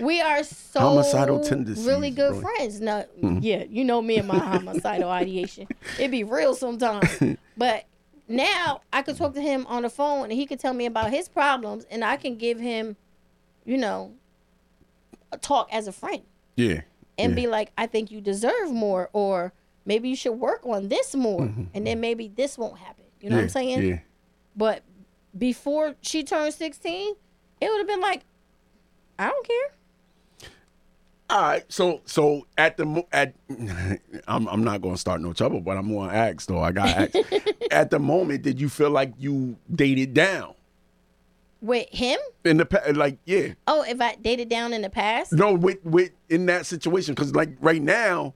we 0.00 0.20
are 0.20 0.42
so 0.42 0.80
Homicidal 0.80 1.40
tendencies, 1.40 1.86
really 1.86 2.10
good 2.10 2.32
really. 2.32 2.42
friends. 2.42 2.80
No, 2.80 3.04
yeah, 3.40 3.64
you 3.68 3.84
know 3.84 4.02
me 4.02 4.18
and 4.18 4.28
my 4.28 4.38
homicidal 4.38 5.10
ideation. 5.10 5.68
It 5.98 6.10
be 6.10 6.24
real 6.24 6.54
sometimes. 6.54 7.08
But 7.56 7.86
now 8.28 8.82
I 8.92 9.02
could 9.02 9.16
talk 9.16 9.34
to 9.34 9.40
him 9.40 9.66
on 9.66 9.82
the 9.82 9.90
phone 9.90 10.24
and 10.24 10.32
he 10.32 10.46
could 10.46 10.60
tell 10.60 10.74
me 10.74 10.86
about 10.86 11.10
his 11.10 11.28
problems 11.28 11.84
and 11.90 12.04
I 12.04 12.16
can 12.16 12.36
give 12.36 12.60
him, 12.60 12.96
you 13.64 13.76
know, 13.78 14.12
a 15.32 15.38
talk 15.38 15.68
as 15.72 15.88
a 15.88 15.92
friend 15.92 16.22
yeah. 16.54 16.82
and 17.18 17.32
yeah. 17.32 17.36
be 17.36 17.46
like, 17.48 17.72
I 17.76 17.86
think 17.86 18.12
you 18.12 18.20
deserve 18.20 18.70
more 18.70 19.10
or 19.12 19.52
maybe 19.84 20.08
you 20.08 20.14
should 20.14 20.34
work 20.34 20.64
on 20.64 20.88
this 20.88 21.16
more 21.16 21.52
and 21.74 21.86
then 21.86 22.00
maybe 22.00 22.28
this 22.28 22.56
won't 22.56 22.78
happen. 22.78 23.04
You 23.20 23.30
know 23.30 23.36
what 23.36 23.42
I'm 23.42 23.48
Mm-hmm. 23.48 23.52
Saying? 23.52 23.82
Yeah. 23.88 23.98
But 24.54 24.82
before 25.36 25.96
she 26.02 26.22
turned 26.22 26.54
16, 26.54 27.14
it 27.60 27.68
would 27.68 27.78
have 27.78 27.86
been 27.88 28.00
like, 28.00 28.22
I 29.18 29.28
don't 29.28 29.46
care. 29.46 30.50
All 31.30 31.42
right, 31.42 31.64
so 31.70 32.00
so 32.06 32.46
at 32.56 32.78
the 32.78 32.86
mo- 32.86 33.06
at 33.12 33.34
I'm 34.28 34.48
I'm 34.48 34.64
not 34.64 34.80
gonna 34.80 34.96
start 34.96 35.20
no 35.20 35.34
trouble, 35.34 35.60
but 35.60 35.76
I'm 35.76 35.92
gonna 35.94 36.10
ask 36.12 36.46
though. 36.46 36.60
I 36.60 36.72
got 36.72 36.86
to 37.12 37.20
ask. 37.20 37.52
at 37.70 37.90
the 37.90 37.98
moment, 37.98 38.42
did 38.42 38.58
you 38.58 38.70
feel 38.70 38.88
like 38.90 39.12
you 39.18 39.56
dated 39.74 40.14
down 40.14 40.54
With 41.60 41.86
him? 41.90 42.18
in 42.46 42.56
the 42.56 42.64
pa- 42.64 42.80
like 42.94 43.18
yeah 43.26 43.48
Oh, 43.66 43.82
if 43.86 44.00
I 44.00 44.14
dated 44.14 44.48
down 44.48 44.72
in 44.72 44.80
the 44.80 44.88
past? 44.88 45.32
no 45.34 45.52
with 45.52 45.84
with 45.84 46.12
in 46.30 46.46
that 46.46 46.64
situation 46.64 47.14
because 47.14 47.34
like 47.34 47.50
right 47.60 47.82
now 47.82 48.32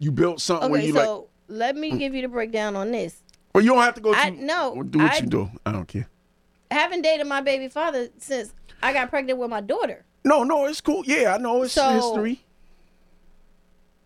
you 0.00 0.10
built 0.10 0.40
something 0.40 0.68
where 0.68 0.80
Okay, 0.80 0.88
you 0.88 0.94
so 0.94 1.16
like 1.20 1.28
let 1.48 1.76
me 1.76 1.96
give 1.96 2.12
you 2.12 2.22
the 2.22 2.28
breakdown 2.28 2.74
on 2.74 2.90
this. 2.90 3.22
well 3.54 3.62
you 3.62 3.70
don't 3.70 3.82
have 3.84 3.94
to 3.94 4.00
go 4.00 4.12
I- 4.14 4.30
through 4.30 4.38
no, 4.44 4.82
do 4.82 4.98
what 4.98 5.12
I- 5.12 5.18
you 5.18 5.26
do 5.26 5.48
I 5.64 5.70
don't 5.70 5.86
care 5.86 6.08
haven't 6.72 7.02
dated 7.02 7.28
my 7.28 7.40
baby 7.40 7.68
father 7.68 8.08
since 8.18 8.52
I 8.82 8.92
got 8.92 9.10
pregnant 9.10 9.38
with 9.38 9.48
my 9.50 9.60
daughter. 9.60 10.04
No 10.24 10.42
no 10.44 10.66
it's 10.66 10.80
cool 10.80 11.02
yeah 11.06 11.34
I 11.34 11.38
know 11.38 11.62
it's 11.62 11.74
So- 11.74 11.90
history 11.90 12.40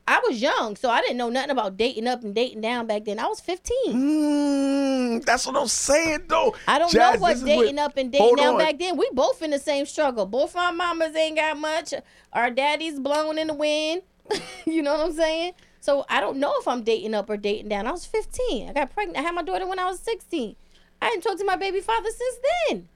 I 0.09 0.21
was 0.25 0.41
young, 0.41 0.77
so 0.77 0.89
I 0.89 1.01
didn't 1.01 1.17
know 1.17 1.31
nothing 1.31 1.51
about 1.51 1.77
dating 1.77 2.07
up 2.07 2.23
and 2.23 2.33
dating 2.33 2.61
down 2.61 2.87
back 2.87 3.05
then. 3.07 3.19
I 3.19 3.27
was 3.27 3.41
15. 3.41 3.75
mm, 3.93 5.25
that's 5.25 5.45
what 5.49 5.57
I'm 5.57 5.67
saying 5.67 6.27
though 6.29 6.55
I 6.69 6.79
don't 6.79 6.93
Jazz, 6.93 7.15
know 7.15 7.21
what 7.21 7.45
dating 7.45 7.81
up 7.81 7.97
and 7.97 8.13
dating 8.13 8.37
down 8.37 8.55
on. 8.55 8.59
back 8.61 8.79
then. 8.79 8.97
We 8.97 9.09
both 9.13 9.43
in 9.43 9.51
the 9.51 9.59
same 9.59 9.85
struggle. 9.85 10.25
Both 10.25 10.55
our 10.55 10.73
mamas 10.73 11.17
ain't 11.17 11.35
got 11.37 11.59
much. 11.59 11.93
Our 12.33 12.51
daddy's 12.53 13.01
blowing 13.01 13.37
in 13.39 13.49
the 13.49 13.55
wind. 13.55 14.03
you 14.65 14.81
know 14.81 14.93
what 14.93 15.07
I'm 15.07 15.13
saying? 15.13 15.55
So 15.81 16.05
I 16.09 16.21
don't 16.21 16.37
know 16.39 16.55
if 16.61 16.69
I'm 16.69 16.85
dating 16.85 17.15
up 17.15 17.29
or 17.29 17.37
dating 17.37 17.69
down. 17.69 17.89
I 17.89 17.91
was 17.91 18.07
15. 18.07 18.69
I 18.69 18.73
got 18.73 18.93
pregnant. 18.95 19.19
I 19.19 19.23
had 19.23 19.35
my 19.35 19.43
daughter 19.43 19.67
when 19.67 19.81
I 19.81 19.87
was 19.87 19.99
16. 19.99 20.55
I 21.03 21.11
didn't 21.11 21.25
talk 21.25 21.37
to 21.39 21.45
my 21.45 21.57
baby 21.57 21.81
father 21.81 22.11
since 22.11 22.37
then. 22.69 22.89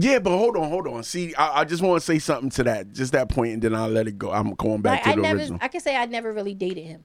Yeah, 0.00 0.18
but 0.20 0.30
hold 0.36 0.56
on, 0.56 0.68
hold 0.68 0.86
on. 0.86 1.02
See, 1.02 1.34
I, 1.34 1.60
I 1.60 1.64
just 1.64 1.82
want 1.82 2.00
to 2.00 2.04
say 2.06 2.18
something 2.18 2.50
to 2.50 2.64
that, 2.64 2.92
just 2.92 3.12
that 3.12 3.28
point, 3.28 3.54
and 3.54 3.62
then 3.62 3.74
I'll 3.74 3.88
let 3.88 4.06
it 4.06 4.16
go. 4.18 4.30
I'm 4.30 4.54
going 4.54 4.80
back 4.80 4.92
Like 4.92 5.02
to 5.04 5.10
I 5.10 5.14
the 5.16 5.22
never, 5.22 5.38
original. 5.40 5.58
I 5.62 5.68
can 5.68 5.80
say 5.80 5.96
I 5.96 6.04
never 6.06 6.32
really 6.32 6.54
dated 6.54 6.84
him. 6.86 7.04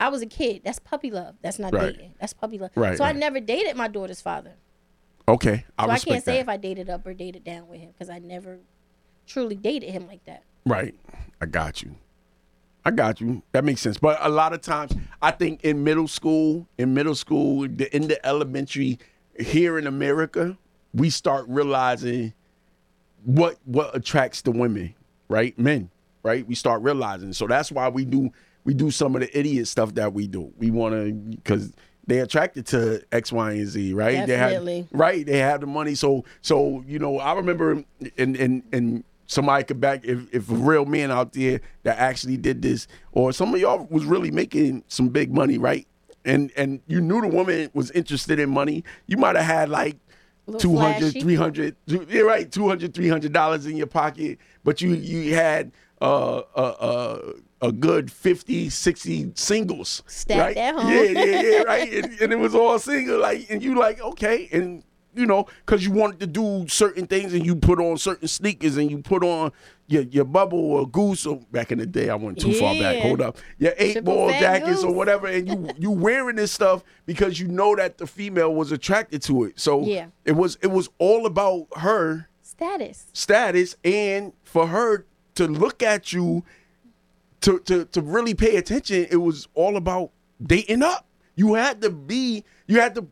I 0.00 0.08
was 0.08 0.22
a 0.22 0.26
kid. 0.26 0.62
That's 0.64 0.80
puppy 0.80 1.10
love. 1.12 1.36
That's 1.42 1.58
not 1.60 1.72
Right. 1.72 1.92
dating. 1.94 2.14
That's 2.20 2.32
puppy 2.32 2.58
love. 2.58 2.70
Right, 2.74 2.98
So 2.98 3.04
I 3.04 3.12
never 3.12 3.38
dated 3.38 3.76
my 3.76 3.86
daughter's 3.86 4.20
father. 4.20 4.54
okay, 5.28 5.64
I 5.78 5.84
So 5.86 5.90
I, 5.92 5.98
can't 5.98 6.24
say 6.24 6.34
that. 6.34 6.40
if 6.40 6.48
I 6.48 6.56
dated 6.56 6.90
up 6.90 7.06
or 7.06 7.14
dated 7.14 7.44
down 7.44 7.68
with 7.68 7.78
him 7.80 7.90
because 7.92 8.10
I 8.10 8.18
never 8.18 8.58
truly 9.26 9.54
dated 9.54 9.90
him 9.90 10.08
like 10.08 10.24
that. 10.24 10.42
Right, 10.66 10.94
I 11.40 11.46
got 11.46 11.82
you. 11.82 11.94
I 12.84 12.90
got 12.90 13.20
you. 13.20 13.42
That 13.52 13.64
makes 13.64 13.80
sense. 13.80 13.98
But 13.98 14.18
a 14.20 14.28
lot 14.28 14.52
of 14.52 14.60
times, 14.62 14.92
I 15.20 15.30
think 15.30 15.62
in 15.62 15.84
middle 15.84 16.08
school, 16.08 16.66
in 16.78 16.92
middle 16.94 17.14
school, 17.14 17.62
in 17.62 18.08
the 18.08 18.18
elementary, 18.26 18.98
here 19.38 19.78
in 19.78 19.86
America, 19.86 20.58
we 20.94 21.10
start 21.10 21.46
realizing 21.48 22.34
what 23.24 23.56
what 23.64 23.94
attracts 23.94 24.42
the 24.42 24.50
women, 24.50 24.94
right? 25.28 25.58
Men, 25.58 25.90
right? 26.22 26.46
We 26.46 26.54
start 26.54 26.82
realizing. 26.82 27.32
So 27.32 27.46
that's 27.46 27.70
why 27.72 27.88
we 27.88 28.04
do 28.04 28.30
we 28.64 28.74
do 28.74 28.90
some 28.90 29.14
of 29.14 29.22
the 29.22 29.38
idiot 29.38 29.68
stuff 29.68 29.94
that 29.94 30.12
we 30.12 30.26
do. 30.26 30.52
We 30.58 30.70
want 30.70 30.94
to 30.94 31.12
because 31.12 31.72
they 32.06 32.18
attracted 32.18 32.66
to 32.68 33.02
X, 33.12 33.32
Y, 33.32 33.52
and 33.52 33.66
Z, 33.66 33.94
right? 33.94 34.26
Definitely. 34.26 34.72
They 34.74 34.78
have 34.78 34.88
right. 34.92 35.26
They 35.26 35.38
have 35.38 35.60
the 35.60 35.66
money, 35.66 35.94
so 35.94 36.24
so 36.40 36.84
you 36.86 36.98
know. 36.98 37.18
I 37.18 37.34
remember 37.34 37.84
and 38.18 38.36
and 38.36 38.62
and 38.72 39.04
somebody 39.26 39.64
could 39.64 39.80
back 39.80 40.04
if 40.04 40.32
if 40.34 40.50
a 40.50 40.54
real 40.54 40.84
man 40.84 41.10
out 41.10 41.32
there 41.32 41.60
that 41.84 41.98
actually 41.98 42.36
did 42.36 42.62
this, 42.62 42.86
or 43.12 43.32
some 43.32 43.54
of 43.54 43.60
y'all 43.60 43.86
was 43.90 44.04
really 44.04 44.30
making 44.30 44.84
some 44.88 45.08
big 45.08 45.32
money, 45.32 45.58
right? 45.58 45.86
And 46.24 46.52
and 46.56 46.80
you 46.86 47.00
knew 47.00 47.20
the 47.20 47.28
woman 47.28 47.70
was 47.72 47.90
interested 47.92 48.38
in 48.38 48.50
money. 48.50 48.84
You 49.06 49.16
might 49.16 49.36
have 49.36 49.44
had 49.44 49.68
like 49.68 49.96
200 50.58 50.98
flashy. 51.00 51.20
300 51.20 51.76
you're 51.86 52.26
right 52.26 52.50
200 52.50 52.92
300 52.94 53.32
dollars 53.32 53.66
in 53.66 53.76
your 53.76 53.86
pocket 53.86 54.38
but 54.64 54.80
you 54.80 54.90
you 54.94 55.34
had 55.34 55.72
uh 56.00 56.38
uh 56.56 56.60
uh 56.60 57.32
a 57.60 57.70
good 57.70 58.10
50 58.10 58.68
60 58.68 59.32
singles 59.36 60.02
Stacked 60.06 60.40
right 60.40 60.56
at 60.56 60.74
home. 60.74 60.90
yeah 60.92 61.02
yeah 61.02 61.42
yeah 61.42 61.62
right 61.66 61.92
and, 61.92 62.20
and 62.20 62.32
it 62.32 62.38
was 62.38 62.54
all 62.56 62.78
single 62.80 63.20
like 63.20 63.46
and 63.50 63.62
you 63.62 63.76
like 63.78 64.00
okay 64.00 64.48
and 64.52 64.82
you 65.14 65.26
know 65.26 65.46
because 65.64 65.84
you 65.84 65.90
wanted 65.90 66.20
to 66.20 66.26
do 66.26 66.66
certain 66.68 67.06
things 67.06 67.34
and 67.34 67.44
you 67.44 67.54
put 67.56 67.78
on 67.78 67.96
certain 67.98 68.28
sneakers 68.28 68.76
and 68.76 68.90
you 68.90 68.98
put 69.02 69.22
on 69.22 69.52
your, 69.88 70.02
your 70.04 70.24
bubble 70.24 70.58
or 70.58 70.88
goose 70.88 71.26
or 71.26 71.36
back 71.50 71.70
in 71.70 71.78
the 71.78 71.84
day 71.86 72.08
i 72.08 72.14
went 72.14 72.38
too 72.40 72.54
far 72.54 72.74
back. 72.78 72.98
Hold 73.02 73.20
up. 73.20 73.36
Your 73.58 73.74
eight 73.76 73.92
Triple 73.92 74.14
ball 74.14 74.30
jackets 74.30 74.82
or 74.82 74.92
whatever 74.94 75.26
and 75.26 75.46
you 75.48 75.68
you 75.78 75.90
wearing 75.90 76.36
this 76.36 76.52
stuff 76.52 76.82
because 77.04 77.38
you 77.38 77.48
know 77.48 77.76
that 77.76 77.98
the 77.98 78.06
female 78.06 78.54
was 78.54 78.72
attracted 78.72 79.20
to 79.22 79.44
it. 79.44 79.60
So 79.60 79.82
Yeah. 79.82 80.06
it 80.24 80.32
was 80.32 80.56
it 80.62 80.68
was 80.68 80.88
all 80.98 81.26
about 81.26 81.66
her 81.76 82.28
Status. 82.42 83.06
status 83.12 83.76
and 83.84 84.32
for 84.44 84.66
her 84.68 85.04
to 85.34 85.46
look 85.48 85.82
at 85.82 86.12
you 86.12 86.44
to 87.42 87.58
to 87.60 87.84
to 87.86 88.00
really 88.00 88.34
pay 88.34 88.56
attention 88.56 89.06
it 89.10 89.16
was 89.16 89.48
all 89.54 89.76
about 89.76 90.10
dating 90.42 90.82
up. 90.82 91.06
You 91.34 91.54
had 91.54 91.80
to 91.82 91.90
be 91.90 92.44
you 92.66 92.80
had 92.80 92.94
to 92.94 93.06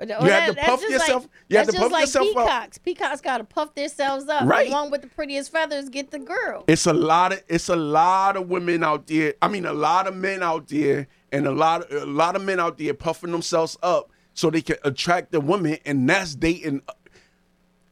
You 0.00 0.14
had 0.30 0.54
to 0.54 0.54
puff 0.54 0.82
yourself- 0.82 1.28
you 1.48 1.56
had 1.58 1.66
that's 1.66 1.74
to 1.76 1.80
puff 1.80 1.90
just 1.90 1.92
like 1.92 2.02
yourself 2.02 2.36
up. 2.36 2.46
peacocks. 2.46 2.78
Peacocks 2.78 3.20
got 3.20 3.38
to 3.38 3.44
puff 3.44 3.74
themselves 3.74 4.28
up. 4.28 4.46
Right. 4.46 4.68
The 4.68 4.72
one 4.72 4.90
with 4.90 5.02
the 5.02 5.08
prettiest 5.08 5.52
feathers 5.52 5.88
get 5.88 6.10
the 6.10 6.18
girl. 6.18 6.64
it's 6.68 6.86
a 6.86 6.92
lot 6.92 7.32
of 7.32 7.42
it's 7.48 7.68
a 7.68 7.76
lot 7.76 8.36
of 8.36 8.48
women 8.48 8.82
out 8.82 9.06
there 9.06 9.34
i 9.42 9.48
mean 9.48 9.66
a 9.66 9.72
lot 9.72 10.06
of 10.06 10.16
men 10.16 10.42
out 10.42 10.68
there 10.68 11.06
and 11.32 11.46
a 11.46 11.52
lot 11.52 11.90
a 11.92 12.06
lot 12.06 12.34
of 12.36 12.42
men 12.42 12.58
out 12.60 12.78
there 12.78 12.94
puffing 12.94 13.30
themselves 13.32 13.76
up 13.82 14.10
so 14.34 14.48
they 14.50 14.62
can 14.62 14.76
attract 14.84 15.32
the 15.32 15.40
women 15.40 15.76
and 15.84 16.08
that's 16.08 16.34
dating 16.34 16.80
uh, 16.88 16.92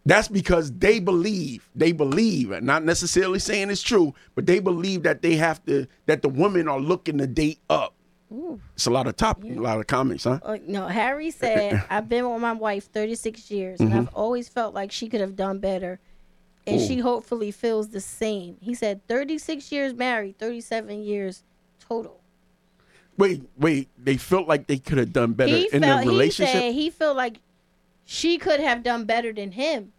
that's 0.06 0.28
because 0.28 0.72
they 0.72 0.98
believe 1.00 1.68
they 1.74 1.92
believe 1.92 2.50
not 2.62 2.84
necessarily 2.84 3.38
saying 3.38 3.68
it's 3.70 3.82
true 3.82 4.14
but 4.34 4.46
they 4.46 4.58
believe 4.60 5.02
that 5.02 5.20
they 5.22 5.36
have 5.36 5.62
to 5.66 5.86
that 6.06 6.22
the 6.22 6.28
women 6.28 6.68
are 6.68 6.80
looking 6.80 7.18
to 7.18 7.26
date 7.26 7.58
up 7.68 7.94
it's 8.74 8.86
a 8.86 8.90
lot 8.90 9.06
of 9.06 9.16
top 9.16 9.42
a 9.42 9.46
lot 9.54 9.78
of 9.78 9.86
comments 9.86 10.24
huh 10.24 10.38
Uh, 10.42 10.58
no, 10.66 10.86
Harry 10.86 11.30
said, 11.30 11.82
I've 11.90 12.08
been 12.08 12.28
with 12.30 12.40
my 12.42 12.52
wife 12.52 12.84
36 12.92 13.50
years, 13.50 13.78
Mm-hmm. 13.80 13.90
and 13.92 14.08
I've 14.08 14.14
always 14.14 14.48
felt 14.48 14.74
like 14.74 14.92
she 14.92 15.08
could 15.08 15.20
have 15.20 15.34
done 15.36 15.58
better. 15.60 15.98
And 16.66 16.78
she 16.82 16.98
hopefully 16.98 17.50
feels 17.50 17.88
the 17.88 18.00
same. 18.00 18.58
He 18.60 18.74
said, 18.74 19.00
36 19.08 19.72
years 19.72 19.94
married, 19.94 20.36
37 20.38 21.02
years 21.02 21.42
total. 21.80 22.20
wait 23.16 23.42
wait 23.56 23.88
they 23.96 24.16
felt 24.18 24.46
like 24.46 24.66
they 24.66 24.76
could 24.78 24.98
have 24.98 25.12
done 25.12 25.32
better 25.32 25.56
He 25.56 25.68
in 25.72 25.80
felt, 25.82 25.98
the 25.98 26.02
he 26.04 26.08
relationship 26.10 26.52
said 26.52 26.72
he 26.74 26.90
felt 26.90 27.16
like 27.16 27.40
she 28.04 28.36
could 28.36 28.60
have 28.60 28.82
done 28.82 29.04
better 29.06 29.32
than 29.32 29.52
him. 29.52 29.92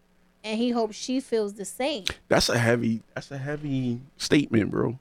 And 0.44 0.58
he 0.58 0.70
hopes 0.70 0.96
she 0.96 1.20
feels 1.20 1.56
the 1.56 1.66
same. 1.66 2.06
that's 2.28 2.48
a 2.50 2.58
heavy 2.60 3.02
that's 3.16 3.32
a 3.32 3.38
heavy 3.40 4.02
statement 4.18 4.70
bro 4.72 5.00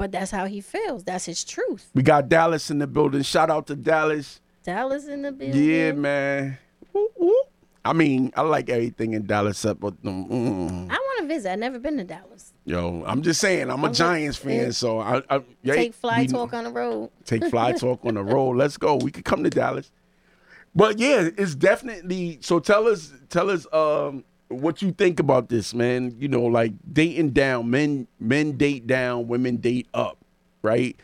But 0.00 0.12
that's 0.12 0.30
how 0.30 0.46
he 0.46 0.62
feels. 0.62 1.04
That's 1.04 1.26
his 1.26 1.44
truth. 1.44 1.90
We 1.92 2.02
got 2.02 2.30
Dallas 2.30 2.70
in 2.70 2.78
the 2.78 2.86
building. 2.86 3.20
Shout 3.20 3.50
out 3.50 3.66
to 3.66 3.76
Dallas. 3.76 4.40
Dallas 4.62 5.06
in 5.06 5.20
the 5.20 5.30
building. 5.30 5.62
Yeah, 5.62 5.92
man. 5.92 6.56
I 7.84 7.92
mean, 7.92 8.32
I 8.34 8.40
like 8.40 8.70
everything 8.70 9.12
in 9.12 9.26
Dallas 9.26 9.62
up, 9.66 9.78
but 9.78 10.02
mm, 10.02 10.26
mm. 10.26 10.90
I 10.90 10.94
want 10.94 11.20
to 11.20 11.26
visit. 11.26 11.52
I've 11.52 11.58
never 11.58 11.78
been 11.78 11.98
to 11.98 12.04
Dallas. 12.04 12.54
yo, 12.64 13.04
I'm 13.06 13.20
just 13.20 13.42
saying, 13.42 13.70
I'm 13.70 13.84
a 13.84 13.88
I'm 13.88 13.92
Giants 13.92 14.42
with- 14.42 14.54
fan, 14.54 14.72
so 14.72 15.00
I, 15.00 15.20
I 15.28 15.42
Take 15.66 15.92
fly 15.92 16.20
we- 16.22 16.28
talk 16.28 16.54
on 16.54 16.64
the 16.64 16.70
road. 16.72 17.10
take 17.26 17.44
fly 17.50 17.72
talk 17.78 18.02
on 18.02 18.14
the 18.14 18.24
road. 18.24 18.56
Let's 18.56 18.78
go. 18.78 18.96
We 18.96 19.10
could 19.10 19.26
come 19.26 19.44
to 19.44 19.50
Dallas. 19.50 19.92
But 20.74 20.98
yeah, 20.98 21.28
it's 21.36 21.54
definitely 21.54 22.38
so 22.40 22.58
tell 22.58 22.88
us 22.88 23.12
tell 23.28 23.50
us 23.50 23.66
um 23.70 24.24
what 24.50 24.82
you 24.82 24.92
think 24.92 25.20
about 25.20 25.48
this, 25.48 25.72
man. 25.72 26.14
You 26.18 26.28
know, 26.28 26.42
like 26.42 26.72
dating 26.92 27.30
down, 27.30 27.70
men 27.70 28.06
men 28.18 28.56
date 28.56 28.86
down, 28.86 29.28
women 29.28 29.56
date 29.56 29.88
up, 29.94 30.18
right? 30.62 30.96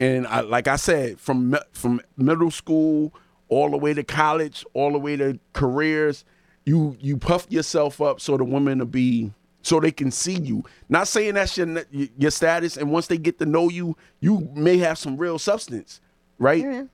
And 0.00 0.26
I 0.26 0.40
like 0.40 0.68
I 0.68 0.76
said, 0.76 1.20
from 1.20 1.56
from 1.72 2.00
middle 2.16 2.50
school 2.50 3.12
all 3.48 3.70
the 3.70 3.76
way 3.76 3.92
to 3.92 4.02
college, 4.02 4.64
all 4.72 4.92
the 4.92 4.98
way 4.98 5.16
to 5.16 5.38
careers, 5.52 6.24
you 6.64 6.96
you 7.00 7.16
puff 7.16 7.46
yourself 7.50 8.00
up 8.00 8.20
so 8.20 8.36
the 8.36 8.44
women 8.44 8.78
will 8.78 8.86
be 8.86 9.32
so 9.62 9.80
they 9.80 9.92
can 9.92 10.10
see 10.10 10.38
you. 10.38 10.64
Not 10.88 11.08
saying 11.08 11.34
that's 11.34 11.56
your 11.56 11.82
your 11.90 12.30
status, 12.30 12.76
and 12.76 12.90
once 12.90 13.08
they 13.08 13.18
get 13.18 13.38
to 13.38 13.46
know 13.46 13.68
you, 13.68 13.96
you 14.20 14.48
may 14.54 14.78
have 14.78 14.98
some 14.98 15.16
real 15.16 15.38
substance, 15.38 16.00
right? 16.38 16.62
Yeah. 16.62 16.84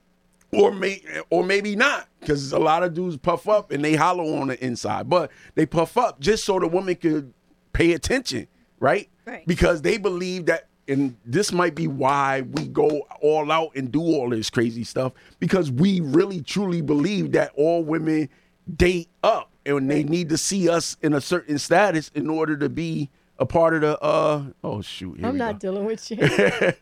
Or 0.52 0.72
may 0.72 1.02
or 1.30 1.44
maybe 1.44 1.76
not 1.76 2.08
because 2.20 2.52
a 2.52 2.58
lot 2.58 2.82
of 2.82 2.94
dudes 2.94 3.16
puff 3.16 3.48
up 3.48 3.70
and 3.70 3.84
they 3.84 3.94
hollow 3.94 4.37
on 4.40 4.48
the 4.48 4.64
inside 4.64 5.08
but 5.08 5.30
they 5.54 5.66
puff 5.66 5.96
up 5.98 6.18
just 6.20 6.44
so 6.44 6.58
the 6.58 6.66
woman 6.66 6.94
could 6.94 7.32
pay 7.72 7.92
attention 7.92 8.46
right 8.80 9.08
Right. 9.26 9.46
because 9.46 9.82
they 9.82 9.98
believe 9.98 10.46
that 10.46 10.68
and 10.88 11.14
this 11.26 11.52
might 11.52 11.74
be 11.74 11.87
why 11.87 12.40
we 12.40 12.66
go 12.68 13.02
all 13.20 13.52
out 13.52 13.72
and 13.76 13.92
do 13.92 14.00
all 14.00 14.30
this 14.30 14.48
crazy 14.48 14.84
stuff 14.84 15.12
because 15.38 15.70
we 15.70 16.00
really 16.00 16.40
truly 16.40 16.80
believe 16.80 17.32
that 17.32 17.52
all 17.54 17.84
women 17.84 18.30
date 18.74 19.11
up 19.22 19.50
and 19.66 19.90
they 19.90 20.02
need 20.02 20.30
to 20.30 20.38
see 20.38 20.70
us 20.70 20.96
in 21.02 21.12
a 21.12 21.20
certain 21.20 21.58
status 21.58 22.11
in 22.14 22.30
order 22.30 22.56
to 22.56 22.70
be 22.70 23.11
a 23.38 23.44
part 23.44 23.74
of 23.74 23.82
the 23.82 24.00
uh 24.00 24.44
oh 24.64 24.80
shoot 24.80 25.20
I'm 25.22 25.37
not 25.37 25.61
go. 25.61 25.70
dealing 25.70 25.84
with 25.84 26.11
you. 26.11 26.16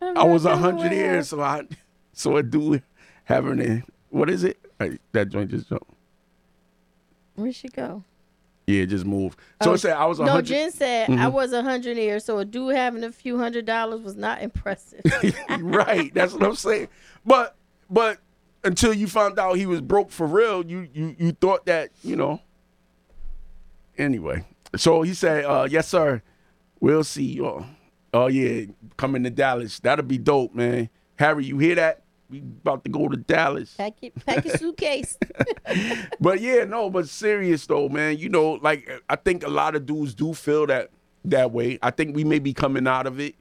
I'm 0.00 0.30
was 0.30 0.44
a 0.44 0.56
hundred 0.56 0.84
with 0.84 0.92
years, 0.92 1.28
so 1.30 1.40
I 1.40 1.64
so 2.16 2.36
I 2.36 2.42
do 2.42 2.80
having 3.24 3.60
a 3.60 3.82
what 4.10 4.28
is 4.30 4.42
it? 4.42 4.58
Hey, 4.78 4.98
that 5.12 5.28
joint 5.28 5.50
just 5.50 5.68
jumped. 5.68 5.88
Where'd 7.34 7.54
she 7.54 7.68
go? 7.68 8.02
Yeah, 8.66 8.84
just 8.86 9.04
move. 9.04 9.36
So 9.62 9.70
Oh, 9.70 9.74
it 9.74 9.78
said 9.78 9.92
I 9.92 10.06
was 10.06 10.18
a 10.18 10.24
No. 10.24 10.40
Jen 10.40 10.72
said 10.72 11.08
Mm-hmm. 11.08 11.20
I 11.20 11.28
was 11.28 11.52
a 11.52 11.62
hundred 11.62 11.96
years, 11.98 12.24
so 12.24 12.38
a 12.38 12.44
dude 12.44 12.74
having 12.74 13.04
a 13.04 13.12
few 13.12 13.38
hundred 13.38 13.64
dollars 13.66 14.00
was 14.00 14.16
not 14.16 14.42
impressive. 14.42 15.02
right, 15.60 16.12
that's 16.12 16.32
what 16.32 16.42
I'm 16.42 16.56
saying. 16.56 16.88
But 17.24 17.54
but 17.88 18.18
until 18.64 18.92
you 18.92 19.06
found 19.06 19.38
out 19.38 19.56
he 19.56 19.66
was 19.66 19.80
broke 19.80 20.10
for 20.10 20.26
real, 20.26 20.66
you 20.66 20.88
you 20.92 21.14
you 21.18 21.32
thought 21.32 21.66
that 21.66 21.90
you 22.02 22.16
know. 22.16 22.40
Anyway, 23.98 24.44
so 24.76 25.02
he 25.02 25.14
said, 25.14 25.44
uh, 25.44 25.66
"Yes, 25.70 25.88
sir. 25.88 26.22
We'll 26.80 27.04
see 27.04 27.24
you. 27.24 27.64
Oh 28.12 28.26
yeah, 28.26 28.64
coming 28.96 29.22
to 29.24 29.30
Dallas. 29.30 29.78
That'll 29.80 30.04
be 30.04 30.18
dope, 30.18 30.54
man. 30.54 30.88
Harry, 31.18 31.44
you 31.44 31.58
hear 31.58 31.76
that? 31.76 32.02
We 32.28 32.38
about 32.38 32.84
to 32.84 32.90
go 32.90 33.08
to 33.08 33.16
Dallas. 33.16 33.74
pack 33.74 33.94
it, 34.02 34.14
pack 34.26 34.44
your 34.44 34.56
suitcase. 34.56 35.16
but 36.20 36.40
yeah, 36.40 36.64
no, 36.64 36.90
but 36.90 37.08
serious 37.08 37.66
though, 37.66 37.88
man. 37.88 38.18
You 38.18 38.28
know, 38.28 38.52
like 38.54 38.90
I 39.08 39.16
think 39.16 39.44
a 39.44 39.50
lot 39.50 39.76
of 39.76 39.86
dudes 39.86 40.14
do 40.14 40.34
feel 40.34 40.66
that 40.66 40.90
that 41.24 41.52
way. 41.52 41.78
I 41.82 41.90
think 41.90 42.16
we 42.16 42.24
may 42.24 42.38
be 42.38 42.52
coming 42.52 42.86
out 42.86 43.06
of 43.06 43.20
it. 43.20 43.34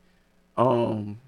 Um 0.58 1.20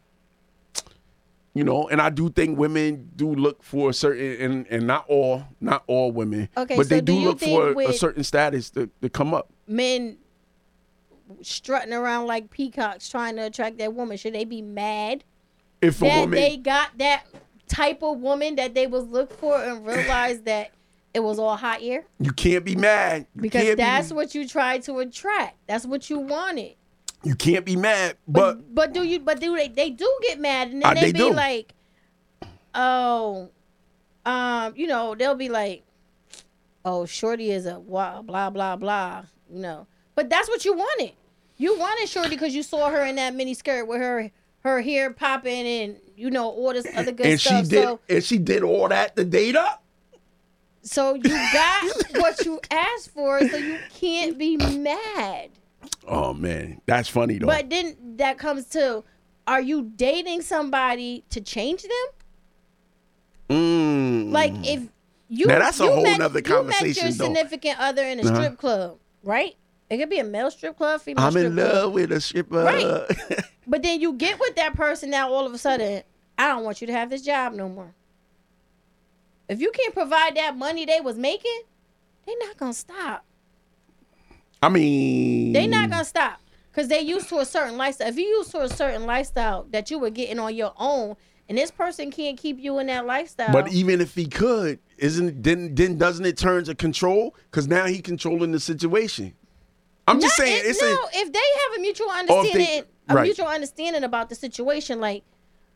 you 1.58 1.64
know, 1.64 1.90
and 1.90 2.00
I 2.00 2.12
do 2.12 2.30
think 2.30 2.60
women 2.60 3.10
do 3.16 3.34
look 3.34 3.64
for 3.64 3.90
a 3.90 3.94
certain 3.94 4.40
and, 4.40 4.68
and 4.70 4.86
not 4.86 5.06
all, 5.08 5.44
not 5.60 5.84
all 5.88 6.12
women. 6.12 6.50
Okay, 6.56 6.76
but 6.76 6.88
they 6.88 7.02
do 7.02 7.16
do 7.16 7.20
look 7.20 7.40
for 7.40 7.82
a 7.82 7.94
certain 7.94 8.24
status 8.24 8.70
to, 8.72 8.88
to 9.02 9.10
come 9.10 9.34
up. 9.34 9.50
Men 9.68 10.20
strutting 11.42 11.94
around 11.94 12.28
like 12.28 12.52
peacocks 12.52 13.10
trying 13.10 13.36
to 13.38 13.46
attract 13.46 13.80
that 13.80 13.94
woman. 13.94 14.18
Should 14.18 14.36
they 14.36 14.46
be 14.46 14.62
mad 14.62 15.24
If 15.82 16.00
a 16.02 16.06
that 16.06 16.20
woman 16.20 16.40
they 16.40 16.58
got 16.58 16.96
that 17.00 17.26
type 17.68 18.02
of 18.04 18.20
woman 18.20 18.56
that 18.56 18.74
they 18.74 18.88
was 18.88 19.06
look 19.06 19.32
for 19.40 19.62
and 19.62 19.86
realize 19.86 20.42
that 20.44 20.72
it 21.14 21.20
was 21.22 21.40
all 21.40 21.56
hot 21.58 21.80
air? 21.82 22.06
you 22.20 22.32
can't 22.32 22.64
be 22.66 22.76
mad. 22.76 23.28
You 23.36 23.42
Because 23.42 23.76
that's 23.76 24.10
be, 24.10 24.16
what 24.16 24.36
you 24.36 24.48
tried 24.48 24.84
to 24.84 25.00
attract. 25.00 25.58
That's 25.68 25.86
what 25.86 26.10
you 26.10 26.20
wanted. 26.20 26.76
you 27.24 27.36
can't 27.36 27.66
be 27.66 27.76
mad. 27.76 28.18
But 28.28 28.56
But 28.56 28.76
but 28.76 28.94
do 28.94 29.04
you 29.04 29.20
but 29.20 29.40
do 29.40 29.56
they 29.56 29.68
they 29.70 29.90
do 29.90 30.20
get 30.22 30.40
mad 30.40 30.70
and 30.72 30.82
then 30.82 30.92
Uh, 30.92 30.94
they, 30.94 31.12
they 31.12 31.12
be 31.14 31.20
do. 31.20 31.34
like, 31.34 31.74
oh, 32.76 33.50
um, 34.26 34.74
you 34.76 34.88
know, 34.88 35.16
they'll 35.16 35.36
be 35.36 35.50
like, 35.50 35.84
oh, 36.86 37.06
Shorty 37.06 37.52
is 37.52 37.66
a 37.66 37.80
blah 37.80 38.22
blah 38.22 38.50
blah 38.50 38.76
blah, 38.76 39.24
you 39.52 39.60
know. 39.62 39.88
But 40.16 40.30
that's 40.30 40.50
what 40.50 40.66
you 40.66 40.74
wanted. 40.74 41.14
You 41.58 41.78
wanted 41.78 42.08
Shorty 42.10 42.30
because 42.30 42.54
you 42.54 42.64
saw 42.64 42.90
her 42.90 43.04
in 43.06 43.16
that 43.16 43.34
mini 43.34 43.54
skirt 43.54 43.88
with 43.88 44.00
her 44.00 44.32
her 44.68 44.82
hair 44.82 45.12
popping 45.12 45.66
and 45.68 45.98
you 46.16 46.30
know 46.30 46.50
all 46.50 46.74
this 46.74 46.88
other 46.96 47.12
good 47.12 47.26
and 47.26 47.40
stuff. 47.42 47.64
she 47.66 47.70
did 47.70 47.84
so 47.84 48.00
and 48.10 48.24
she 48.24 48.38
did 48.38 48.64
all 48.64 48.88
that 48.90 49.16
to 49.16 49.24
date 49.26 49.56
up. 49.56 49.84
so 50.82 51.14
you 51.16 51.30
got 51.54 51.84
what 52.16 52.46
you 52.46 52.60
asked 52.72 53.10
for, 53.12 53.40
so 53.50 53.58
you 53.58 53.78
can't 54.00 54.38
be 54.38 54.58
mad. 54.58 55.50
Oh 56.08 56.34
man, 56.34 56.82
that's 56.86 57.10
funny 57.10 57.38
though. 57.38 57.48
But 57.48 57.70
then 57.70 57.96
that 58.18 58.38
comes 58.38 58.66
to 58.70 59.04
are 59.48 59.62
you 59.62 59.92
dating 59.96 60.42
somebody 60.42 61.24
to 61.30 61.40
change 61.42 61.84
them? 61.84 61.92
Mm. 63.50 64.32
Like 64.32 64.54
if 64.64 64.82
you 65.30 65.46
Now, 65.48 65.60
that's 65.60 65.80
a 65.80 65.84
you 65.86 65.92
whole 65.92 66.04
met, 66.04 66.20
nother 66.20 66.40
you 66.46 66.64
met 66.64 66.82
your 66.96 67.06
though. 67.12 67.26
significant 67.26 67.80
other 67.80 68.04
in 68.04 68.20
a 68.20 68.24
Uh-huh. 68.24 68.36
strip 68.36 68.58
club, 68.58 68.98
right? 69.24 69.56
It 69.90 69.98
could 69.98 70.10
be 70.10 70.20
a 70.20 70.24
male 70.24 70.52
strip 70.52 70.78
club, 70.78 71.02
female 71.02 71.02
strip 71.02 71.16
club. 71.22 71.26
I'm 71.26 71.32
strip 71.32 71.46
in 71.46 71.56
club. 71.56 71.84
love 71.84 71.94
with 71.94 72.12
a 72.12 72.22
stripper. 72.22 72.64
Right. 72.64 73.46
But 73.70 73.84
then 73.84 74.00
you 74.00 74.14
get 74.14 74.40
with 74.40 74.56
that 74.56 74.76
person 74.76 75.10
now 75.10 75.30
all 75.30 75.46
of 75.46 75.54
a 75.54 75.58
sudden, 75.58 76.02
I 76.38 76.48
don't 76.48 76.64
want 76.64 76.80
you 76.80 76.88
to 76.88 76.94
have 76.94 77.10
this 77.10 77.22
job 77.22 77.52
no 77.54 77.68
more. 77.68 77.94
If 79.50 79.60
you 79.60 79.72
can't 79.72 79.94
provide 79.94 80.38
that 80.38 80.56
money 80.58 80.86
they 80.86 81.02
was 81.02 81.18
making, 81.18 81.62
they're 82.26 82.36
not 82.40 82.56
gonna 82.58 82.74
stop. 82.74 83.26
I 84.62 84.70
mean, 84.70 85.54
They 85.54 85.68
not 85.68 85.90
gonna 85.90 86.06
stop. 86.06 86.40
Cause 86.74 86.88
they 86.88 87.02
used 87.02 87.28
to 87.30 87.40
a 87.40 87.46
certain 87.46 87.76
lifestyle. 87.76 88.08
If 88.08 88.18
you 88.18 88.26
used 88.26 88.52
to 88.52 88.62
a 88.62 88.70
certain 88.70 89.06
lifestyle 89.06 89.66
that 89.72 89.90
you 89.90 89.98
were 90.00 90.12
getting 90.12 90.38
on 90.40 90.56
your 90.56 90.74
own, 90.78 91.16
and 91.50 91.58
this 91.58 91.72
person 91.72 92.12
can't 92.12 92.38
keep 92.38 92.60
you 92.60 92.78
in 92.80 92.88
that 92.88 93.06
lifestyle. 93.06 93.52
But 93.52 93.72
even 93.72 94.00
if 94.00 94.14
he 94.14 94.28
could, 94.28 94.80
isn't 94.98 95.44
then 95.44 95.74
then 95.76 95.98
doesn't 95.98 96.26
it 96.26 96.38
turn 96.38 96.66
to 96.66 96.76
control? 96.76 97.36
Because 97.50 97.68
now 97.68 97.86
he 97.86 98.02
controlling 98.02 98.52
the 98.52 98.60
situation. 98.60 99.34
I'm 100.08 100.22
just 100.22 100.36
saying, 100.38 100.58
it- 100.66 100.70
it's 100.70 100.82
no, 100.82 100.88
a 100.88 100.98
if 101.14 101.32
they 101.34 101.40
have 101.40 101.78
a 101.78 101.82
mutual 101.82 102.08
they- 102.08 102.20
understanding, 102.20 102.84
a 103.10 103.14
right. 103.16 103.24
mutual 103.24 103.48
understanding 103.48 104.04
about 104.04 104.30
the 104.30 104.36
situation, 104.36 105.00
like, 105.02 105.24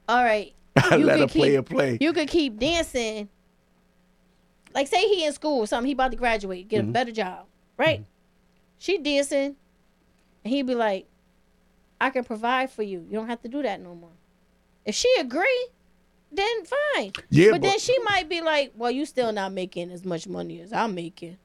all 0.08 0.24
right, 0.24 0.54
Let 0.92 1.00
you 1.00 1.10
a 1.10 1.18
could 1.18 1.30
player 1.30 1.62
keep, 1.62 1.70
play. 1.78 1.98
You 2.00 2.14
could 2.14 2.30
keep 2.30 2.58
dancing. 2.60 3.30
Like, 4.74 4.88
say 4.88 5.02
he 5.08 5.26
in 5.26 5.34
school 5.34 5.60
or 5.60 5.68
something, 5.68 5.88
he 5.88 5.94
about 5.94 6.12
to 6.12 6.18
graduate, 6.18 6.68
get 6.70 6.82
Mm-hmm. 6.82 6.90
a 6.90 6.94
better 6.94 7.12
job, 7.12 7.46
right? 7.78 8.06
She 8.78 8.98
dancing, 8.98 9.56
and 10.46 10.54
he'd 10.54 10.66
be 10.66 10.76
like, 10.76 11.08
"I 12.00 12.10
can 12.10 12.24
provide 12.24 12.72
for 12.72 12.84
you. 12.84 13.06
You 13.10 13.18
don't 13.18 13.28
have 13.28 13.42
to 13.42 13.50
do 13.50 13.62
that 13.64 13.82
no 13.82 13.94
more." 13.96 14.14
If 14.86 14.96
she 14.96 15.14
agree, 15.20 15.68
then 16.32 16.64
fine. 16.96 17.12
Yeah, 17.30 17.52
but, 17.52 17.62
then 17.62 17.78
she 17.80 17.96
might 18.04 18.30
be 18.30 18.42
like, 18.42 18.72
"Well, 18.76 18.90
you 18.92 19.06
still 19.06 19.32
not 19.34 19.52
making 19.52 19.92
as 19.92 20.06
much 20.06 20.26
money 20.26 20.62
as 20.62 20.72
I'm 20.74 20.96
making." 20.96 21.38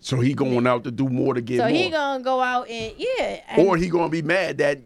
So 0.00 0.20
he 0.20 0.34
going 0.34 0.66
out 0.66 0.84
to 0.84 0.90
do 0.90 1.08
more 1.08 1.34
to 1.34 1.40
get 1.40 1.58
So 1.58 1.64
more, 1.64 1.70
he 1.70 1.90
gonna 1.90 2.22
go 2.22 2.40
out 2.40 2.68
and 2.68 2.94
yeah, 2.96 3.40
and- 3.48 3.66
or 3.66 3.76
he 3.76 3.88
gonna 3.88 4.08
be 4.08 4.22
mad 4.22 4.58
that 4.58 4.80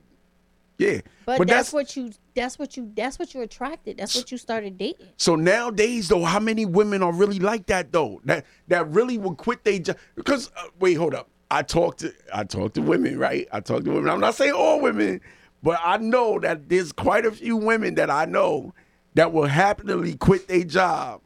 yeah. 0.78 1.00
But, 1.24 1.46
that's, 1.46 1.72
what 1.72 1.94
you 1.96 2.12
that's 2.34 2.58
what 2.58 2.76
you 2.76 2.90
that's 2.94 3.18
what 3.18 3.34
you 3.34 3.42
attracted. 3.42 3.98
That's 3.98 4.16
what 4.16 4.32
you 4.32 4.38
started 4.38 4.78
dating. 4.78 5.06
So 5.16 5.36
nowadays, 5.36 6.08
though, 6.08 6.24
how 6.24 6.40
many 6.40 6.66
women 6.66 7.02
are 7.02 7.12
really 7.12 7.38
like 7.38 7.66
that 7.66 7.92
though? 7.92 8.20
That 8.24 8.44
that 8.68 8.88
really 8.88 9.18
would 9.18 9.36
quit 9.36 9.64
their 9.64 9.78
job? 9.78 9.96
Because 10.16 10.50
uh, 10.56 10.64
wait, 10.80 10.94
hold 10.94 11.14
up. 11.14 11.28
I 11.50 11.62
talk 11.62 11.98
to 11.98 12.12
I 12.34 12.44
talk 12.44 12.72
to 12.74 12.82
women, 12.82 13.18
right? 13.18 13.46
I 13.52 13.60
talk 13.60 13.84
to 13.84 13.90
women. 13.90 14.10
I'm 14.10 14.20
not 14.20 14.34
saying 14.34 14.52
all 14.52 14.80
women, 14.80 15.20
but 15.62 15.78
I 15.84 15.98
know 15.98 16.40
that 16.40 16.68
there's 16.68 16.92
quite 16.92 17.26
a 17.26 17.30
few 17.30 17.56
women 17.56 17.94
that 17.96 18.10
I 18.10 18.24
know 18.24 18.74
that 19.14 19.32
will 19.32 19.46
happily 19.46 20.16
quit 20.16 20.48
their 20.48 20.64
job 20.64 21.20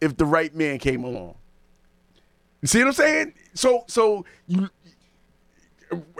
if 0.00 0.16
the 0.16 0.24
right 0.24 0.54
man 0.54 0.78
came 0.78 1.04
along. 1.04 1.34
You 2.64 2.68
see 2.68 2.78
what 2.78 2.86
I'm 2.86 2.92
saying? 2.94 3.34
So 3.52 3.84
so 3.88 4.24
you 4.46 4.70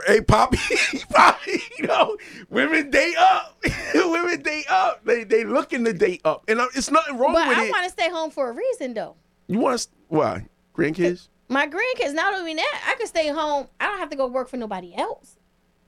Hey, 0.05 0.21
Poppy, 0.21 0.59
Poppy, 1.09 1.59
you 1.79 1.87
know, 1.87 2.15
women 2.51 2.91
date 2.91 3.17
up. 3.17 3.57
women 3.95 4.39
date 4.43 4.69
up. 4.69 5.03
They 5.03 5.23
they 5.23 5.43
looking 5.43 5.83
to 5.85 5.91
date 5.91 6.21
up, 6.23 6.43
and 6.47 6.59
uh, 6.61 6.67
it's 6.75 6.91
nothing 6.91 7.17
wrong 7.17 7.33
But 7.33 7.47
with 7.47 7.57
I 7.57 7.63
it. 7.65 7.71
want 7.71 7.85
to 7.85 7.89
stay 7.89 8.11
home 8.11 8.29
for 8.29 8.51
a 8.51 8.53
reason 8.53 8.93
though. 8.93 9.15
you 9.47 9.57
want 9.57 9.79
to 9.79 9.87
why 10.07 10.45
grandkids? 10.77 11.29
My 11.49 11.65
grandkids, 11.67 12.13
not 12.13 12.35
only 12.35 12.53
that, 12.53 12.85
I 12.91 12.95
can 12.95 13.07
stay 13.07 13.29
home. 13.29 13.67
I 13.79 13.87
don't 13.87 13.97
have 13.97 14.11
to 14.11 14.15
go 14.15 14.27
work 14.27 14.47
for 14.47 14.57
nobody 14.57 14.93
else. 14.95 15.37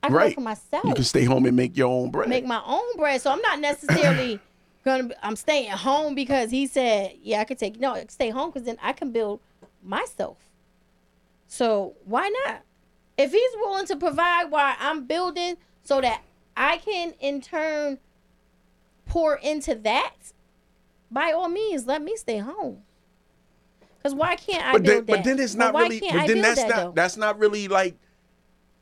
I 0.02 0.08
can 0.08 0.16
Right. 0.16 0.24
work 0.26 0.34
for 0.34 0.40
myself. 0.40 0.84
You 0.84 0.94
can 0.94 1.04
stay 1.04 1.22
home 1.22 1.46
and 1.46 1.54
make 1.56 1.76
your 1.76 1.88
own 1.88 2.10
bread. 2.10 2.28
make 2.28 2.44
my 2.46 2.60
own 2.66 2.96
bread. 2.96 3.20
So 3.22 3.30
I'm 3.30 3.40
not 3.42 3.60
necessarily 3.60 4.40
gonna. 4.84 5.04
Be, 5.04 5.14
I'm 5.22 5.36
staying 5.36 5.70
home 5.70 6.16
because 6.16 6.50
he 6.50 6.66
said, 6.66 7.12
"Yeah, 7.22 7.42
I 7.42 7.44
could 7.44 7.58
take." 7.60 7.78
No, 7.78 7.92
I 7.94 8.06
stay 8.08 8.30
home 8.30 8.50
because 8.50 8.64
then 8.64 8.76
I 8.82 8.92
can 8.92 9.12
build 9.12 9.38
myself. 9.84 10.36
So 11.48 11.94
why 12.04 12.30
not? 12.46 12.60
If 13.16 13.32
he's 13.32 13.50
willing 13.56 13.86
to 13.86 13.96
provide 13.96 14.44
while 14.50 14.76
I'm 14.78 15.06
building, 15.06 15.56
so 15.82 16.00
that 16.00 16.22
I 16.56 16.76
can 16.76 17.14
in 17.18 17.40
turn 17.40 17.98
pour 19.06 19.36
into 19.36 19.74
that, 19.74 20.14
by 21.10 21.32
all 21.32 21.48
means, 21.48 21.86
let 21.86 22.02
me 22.02 22.14
stay 22.14 22.38
home. 22.38 22.82
Because 23.96 24.14
why 24.14 24.36
can't 24.36 24.64
I 24.64 24.72
but 24.72 24.84
then, 24.84 24.96
that? 24.98 25.06
but 25.06 25.24
then 25.24 25.38
it's 25.40 25.54
not 25.54 25.74
why 25.74 25.84
really. 25.84 26.00
can't 26.00 26.12
But 26.12 26.20
I 26.20 26.26
then 26.26 26.36
build 26.36 26.44
that's 26.44 26.60
that, 26.62 26.68
not 26.68 26.76
though? 26.76 26.92
that's 26.94 27.16
not 27.16 27.38
really 27.38 27.66
like. 27.66 27.96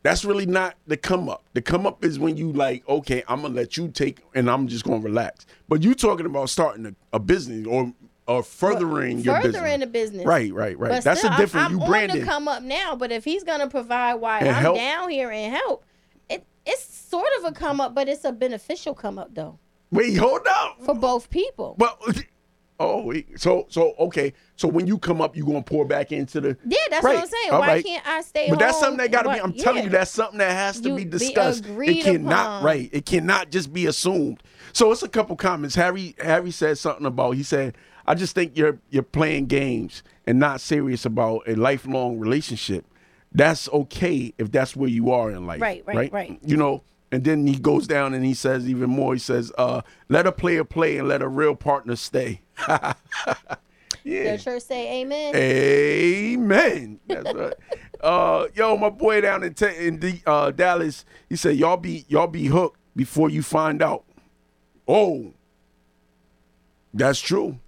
That's 0.03 0.25
really 0.25 0.47
not 0.47 0.77
the 0.87 0.97
come 0.97 1.29
up. 1.29 1.43
The 1.55 1.63
come 1.63 1.85
up 1.87 2.05
is 2.05 2.19
when 2.19 2.37
you 2.37 2.53
like, 2.53 2.87
okay, 2.89 3.25
I'm 3.29 3.43
gonna 3.43 3.55
let 3.55 3.77
you 3.77 3.89
take, 3.89 4.21
and 4.35 4.51
I'm 4.51 4.69
just 4.69 4.85
gonna 4.85 4.99
relax. 5.01 5.47
But 5.69 5.83
you 5.83 5.95
talking 5.95 6.27
about 6.27 6.51
starting 6.51 6.87
a, 6.87 6.95
a 7.15 7.19
business 7.19 7.67
or 7.67 7.93
or 8.27 8.43
furthering 8.43 9.19
your 9.21 9.37
business. 9.37 9.57
furthering 9.57 9.81
the 9.81 9.87
business. 9.87 10.27
Right, 10.27 10.53
right, 10.53 10.79
right. 10.79 10.91
But 10.91 11.05
That's 11.05 11.21
still, 11.21 11.33
a 11.33 11.37
different. 11.37 11.67
I'm, 11.67 11.73
you 11.77 11.81
I'm 11.83 11.89
branding. 11.89 12.17
on 12.19 12.25
to 12.25 12.27
come 12.27 12.49
up 12.49 12.63
now, 12.63 12.97
but 12.97 13.13
if 13.13 13.25
he's 13.25 13.45
gonna 13.45 13.69
provide 13.69 14.15
why 14.15 14.41
I'm 14.41 14.47
help. 14.55 14.77
down 14.77 15.11
here 15.11 15.31
and 15.31 15.55
help, 15.55 15.85
it 16.29 16.45
it's 16.67 16.83
sort 16.83 17.29
of 17.39 17.45
a 17.45 17.53
come 17.53 17.81
up, 17.81 17.95
but 17.95 18.09
it's 18.09 18.25
a 18.25 18.33
beneficial 18.33 18.95
come 18.95 19.19
up 19.19 19.35
though 19.35 19.59
Wait, 19.93 20.17
hold 20.17 20.41
up. 20.49 20.79
for 20.83 20.95
both 20.95 21.31
people. 21.31 21.77
But 21.79 21.99
oh, 22.81 23.05
wait. 23.05 23.39
so 23.41 23.67
so 23.69 23.95
okay. 24.01 24.33
So 24.57 24.67
when 24.69 24.87
you 24.87 24.99
come 24.99 25.21
up, 25.21 25.37
you 25.37 25.45
gonna 25.45 25.63
pour 25.63 25.85
back 25.85 26.11
into 26.13 26.41
the. 26.41 26.57
yeah, 26.67 26.79
that's 26.91 27.05
Right, 27.05 27.15
what 27.15 27.23
I'm 27.25 27.29
saying. 27.29 27.51
all 27.53 27.61
Why 27.61 27.67
right. 27.69 27.85
can't 27.85 28.07
I 28.09 28.23
stay 28.23 28.51
But 28.51 28.59
that's 28.59 28.81
something 28.81 28.99
that 28.99 29.13
gotta 29.13 29.29
be. 29.31 29.41
I'm 29.41 29.53
telling 29.53 29.85
you, 29.85 29.91
that's 29.91 30.11
something 30.11 30.39
that 30.39 30.51
has 30.51 30.81
to 30.81 30.89
You- 30.89 30.97
be 30.97 31.05
be 31.05 31.11
discussed. 31.11 31.65
agreed 31.65 31.99
it 31.99 32.05
cannot 32.05 32.33
upon. 32.47 32.65
right. 32.65 32.91
It 32.93 33.07
cannot 33.07 33.51
just 33.51 33.73
be 33.73 33.87
assumed. 33.87 34.43
So 34.73 34.91
it's 34.93 35.03
a 35.05 35.09
couple 35.09 35.37
comments. 35.37 35.75
Harry 35.77 36.17
Harry 36.19 36.51
said 36.51 36.77
something 36.79 37.07
about. 37.07 37.33
He 37.33 37.43
said, 37.45 37.77
"I 38.07 38.15
just 38.15 38.35
think 38.35 38.57
you're 38.57 38.79
you're 38.91 39.03
playing 39.03 39.47
games 39.47 40.03
and 40.27 40.39
not 40.39 40.61
serious 40.61 41.05
about 41.05 41.43
a 41.47 41.55
lifelong 41.55 42.19
relationship. 42.19 42.85
That's 43.33 43.69
okay 43.69 44.33
if 44.39 44.51
that's 44.51 44.75
where 44.75 44.89
you 44.89 45.11
are 45.11 45.31
in 45.31 45.47
life. 45.47 45.61
Right, 45.61 45.83
right, 45.87 46.13
right. 46.13 46.39
You 46.43 46.57
know." 46.57 46.83
And 47.13 47.23
then 47.23 47.47
he 47.47 47.57
goes 47.57 47.87
down 47.87 48.15
and 48.15 48.25
he 48.25 48.35
says 48.35 48.69
even 48.69 48.91
more. 48.91 49.15
He 49.15 49.21
says, 49.21 49.53
uh, 49.57 49.83
"Let 50.09 50.27
a 50.27 50.33
player 50.33 50.65
play 50.65 50.99
and 50.99 51.07
let 51.07 51.23
a 51.23 51.29
real 51.29 51.55
partner 51.55 51.95
stay." 51.97 52.41
yeah. 54.05 54.37
Church 54.37 54.63
say 54.63 55.01
amen. 55.01 55.35
Amen. 55.37 57.01
That's 57.07 57.33
right. 57.33 57.55
Uh, 58.01 58.47
yo, 58.55 58.77
my 58.77 58.91
boy 58.91 59.21
down 59.21 59.43
in, 59.43 59.55
Te- 59.55 59.87
in 59.87 60.01
the, 60.01 60.21
uh, 60.27 60.51
Dallas, 60.51 61.05
he 61.29 61.37
said, 61.37 61.57
"Y'all 61.57 61.77
be 61.77 62.05
y'all 62.09 62.27
be 62.27 62.47
hooked 62.47 62.79
before 62.95 63.31
you 63.31 63.43
find 63.43 63.83
out." 63.83 64.05
Oh, 64.89 65.33
that's 66.93 67.21
true. 67.21 67.59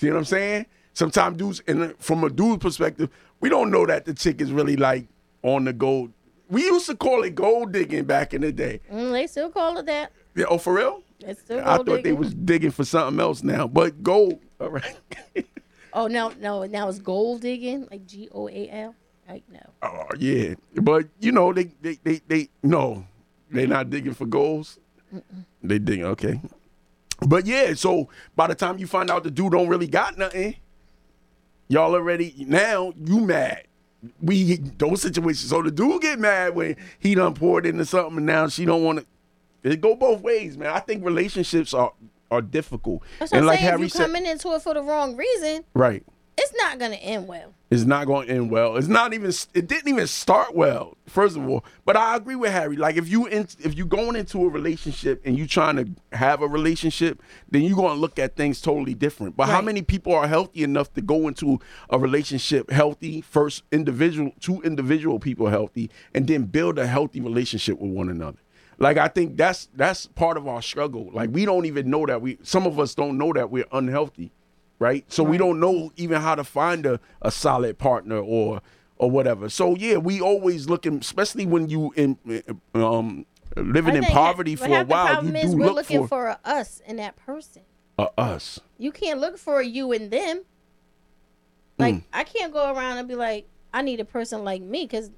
See 0.00 0.10
what 0.10 0.16
I'm 0.16 0.24
saying? 0.24 0.64
Sometimes 0.94 1.36
dudes, 1.36 1.62
and 1.66 1.94
from 1.98 2.24
a 2.24 2.30
dude 2.30 2.62
perspective, 2.62 3.10
we 3.40 3.50
don't 3.50 3.70
know 3.70 3.84
that 3.84 4.06
the 4.06 4.14
chick 4.14 4.40
is 4.40 4.50
really 4.50 4.76
like 4.76 5.08
on 5.42 5.64
the 5.64 5.74
gold. 5.74 6.10
We 6.48 6.62
used 6.62 6.86
to 6.86 6.96
call 6.96 7.22
it 7.22 7.34
gold 7.34 7.72
digging 7.72 8.04
back 8.04 8.32
in 8.32 8.40
the 8.40 8.50
day. 8.50 8.80
Mm, 8.90 9.12
they 9.12 9.26
still 9.26 9.50
call 9.50 9.76
it 9.76 9.84
that. 9.84 10.12
Yeah, 10.34 10.46
oh, 10.48 10.56
for 10.56 10.72
real? 10.72 11.02
It's 11.18 11.42
still 11.42 11.60
I 11.60 11.76
thought 11.76 11.84
they 11.84 11.96
digging. 11.96 12.16
was 12.16 12.32
digging 12.32 12.70
for 12.70 12.82
something 12.86 13.20
else 13.20 13.42
now, 13.42 13.66
but 13.68 14.02
gold. 14.02 14.40
All 14.58 14.70
right. 14.70 14.96
Oh 15.92 16.06
no, 16.06 16.32
no, 16.38 16.64
now 16.66 16.88
it's 16.88 17.00
gold 17.00 17.40
digging, 17.40 17.88
like 17.90 18.06
G 18.06 18.28
O 18.30 18.48
A 18.48 18.70
L. 18.70 18.94
Like 19.28 19.42
no. 19.50 19.58
Oh 19.82 20.06
yeah, 20.16 20.54
but 20.76 21.08
you 21.18 21.32
know 21.32 21.52
they 21.52 21.64
they 21.82 21.98
they, 22.04 22.20
they 22.28 22.48
no, 22.62 23.04
they're 23.50 23.66
not 23.66 23.90
digging 23.90 24.14
for 24.14 24.24
goals. 24.24 24.78
They 25.64 25.80
digging 25.80 26.04
okay, 26.04 26.40
but 27.26 27.46
yeah. 27.46 27.74
So 27.74 28.08
by 28.36 28.46
the 28.46 28.54
time 28.54 28.78
you 28.78 28.86
find 28.86 29.10
out 29.10 29.24
the 29.24 29.30
dude 29.30 29.52
don't 29.52 29.68
really 29.68 29.86
got 29.86 30.18
nothing, 30.18 30.56
y'all 31.68 31.94
already 31.94 32.34
now 32.46 32.92
you 32.96 33.20
mad. 33.20 33.64
We 34.22 34.56
those 34.56 35.02
situations. 35.02 35.50
So 35.50 35.62
the 35.62 35.70
dude 35.70 36.02
get 36.02 36.18
mad 36.18 36.54
when 36.54 36.76
he 36.98 37.14
done 37.14 37.34
poured 37.34 37.66
into 37.66 37.84
something 37.84 38.16
and 38.18 38.26
now 38.26 38.48
she 38.48 38.64
don't 38.64 38.82
want 38.82 39.00
to. 39.00 39.06
It 39.62 39.80
go 39.82 39.94
both 39.94 40.22
ways, 40.22 40.56
man. 40.56 40.70
I 40.70 40.80
think 40.80 41.04
relationships 41.04 41.74
are 41.74 41.92
are 42.30 42.40
difficult. 42.40 43.02
That's 43.18 43.32
what 43.32 43.38
and 43.38 43.44
I'm 43.44 43.46
like 43.46 43.58
saying. 43.58 43.70
Harry 43.70 43.80
if 43.82 43.84
you 43.84 43.88
said, 43.90 44.06
coming 44.06 44.26
into 44.26 44.54
it 44.54 44.62
for 44.62 44.74
the 44.74 44.82
wrong 44.82 45.16
reason, 45.16 45.64
right. 45.74 46.02
It's 46.40 46.54
not 46.56 46.78
gonna 46.78 46.96
end 46.96 47.28
well. 47.28 47.54
It's 47.70 47.84
not 47.84 48.08
going 48.08 48.26
to 48.26 48.34
end 48.34 48.50
well. 48.50 48.76
It's 48.76 48.88
not 48.88 49.12
even. 49.14 49.32
It 49.54 49.68
didn't 49.68 49.86
even 49.86 50.08
start 50.08 50.56
well. 50.56 50.96
First 51.06 51.36
of 51.36 51.48
all, 51.48 51.64
but 51.84 51.96
I 51.96 52.16
agree 52.16 52.34
with 52.34 52.50
Harry. 52.50 52.76
Like 52.76 52.96
if 52.96 53.08
you 53.08 53.26
in, 53.26 53.46
if 53.60 53.78
you 53.78 53.86
going 53.86 54.16
into 54.16 54.44
a 54.44 54.48
relationship 54.48 55.22
and 55.24 55.38
you 55.38 55.46
trying 55.46 55.76
to 55.76 56.16
have 56.16 56.42
a 56.42 56.48
relationship, 56.48 57.22
then 57.48 57.62
you're 57.62 57.76
going 57.76 57.94
to 57.94 58.00
look 58.00 58.18
at 58.18 58.34
things 58.34 58.60
totally 58.60 58.94
different. 58.94 59.36
But 59.36 59.48
how 59.48 59.62
many 59.62 59.82
people 59.82 60.12
are 60.12 60.26
healthy 60.26 60.64
enough 60.64 60.92
to 60.94 61.00
go 61.00 61.28
into 61.28 61.60
a 61.90 61.98
relationship 61.98 62.70
healthy 62.70 63.20
first, 63.20 63.62
individual, 63.70 64.32
two 64.40 64.60
individual 64.62 65.20
people 65.20 65.46
healthy, 65.46 65.90
and 66.12 66.26
then 66.26 66.44
build 66.44 66.76
a 66.76 66.88
healthy 66.88 67.20
relationship 67.20 67.78
with 67.78 67.92
one 67.92 68.08
another? 68.08 68.38
Like 68.78 68.96
I 68.96 69.06
think 69.06 69.36
that's 69.36 69.68
that's 69.76 70.06
part 70.06 70.36
of 70.36 70.48
our 70.48 70.60
struggle. 70.60 71.08
Like 71.12 71.30
we 71.30 71.44
don't 71.44 71.66
even 71.66 71.88
know 71.88 72.04
that 72.06 72.20
we. 72.20 72.38
Some 72.42 72.66
of 72.66 72.80
us 72.80 72.96
don't 72.96 73.16
know 73.16 73.32
that 73.32 73.52
we're 73.52 73.66
unhealthy 73.70 74.32
right? 74.80 75.04
So 75.12 75.22
we 75.22 75.38
don't 75.38 75.60
know 75.60 75.92
even 75.96 76.20
how 76.20 76.34
to 76.34 76.42
find 76.42 76.84
a, 76.84 76.98
a 77.22 77.30
solid 77.30 77.78
partner 77.78 78.18
or 78.18 78.60
or 78.96 79.10
whatever. 79.10 79.48
So 79.48 79.76
yeah, 79.76 79.98
we 79.98 80.20
always 80.20 80.68
looking, 80.68 80.98
especially 80.98 81.46
when 81.46 81.68
you 81.68 81.92
in 81.94 82.18
um 82.74 83.24
living 83.56 83.94
in 83.94 84.04
poverty 84.04 84.56
what 84.56 84.68
for 84.68 84.80
a 84.80 84.84
while, 84.84 85.24
you 85.24 85.32
do 85.32 85.56
we're 85.56 85.66
look 85.66 85.76
looking 85.76 86.02
for, 86.02 86.08
for 86.08 86.28
a 86.28 86.38
us 86.44 86.82
in 86.84 86.96
that 86.96 87.14
person. 87.16 87.62
a 87.98 88.08
us. 88.18 88.58
You 88.78 88.90
can't 88.90 89.20
look 89.20 89.38
for 89.38 89.60
a 89.60 89.64
you 89.64 89.92
and 89.92 90.10
them. 90.10 90.42
Like 91.78 91.94
Mm. 91.94 92.04
I 92.12 92.24
can't 92.24 92.52
go 92.52 92.72
around 92.74 92.98
and 92.98 93.08
be 93.08 93.14
like, 93.14 93.46
I 93.72 93.82
need 93.82 94.00
a 94.00 94.04
person 94.04 94.44
like 94.44 94.60
me 94.62 94.84
because 94.84 95.10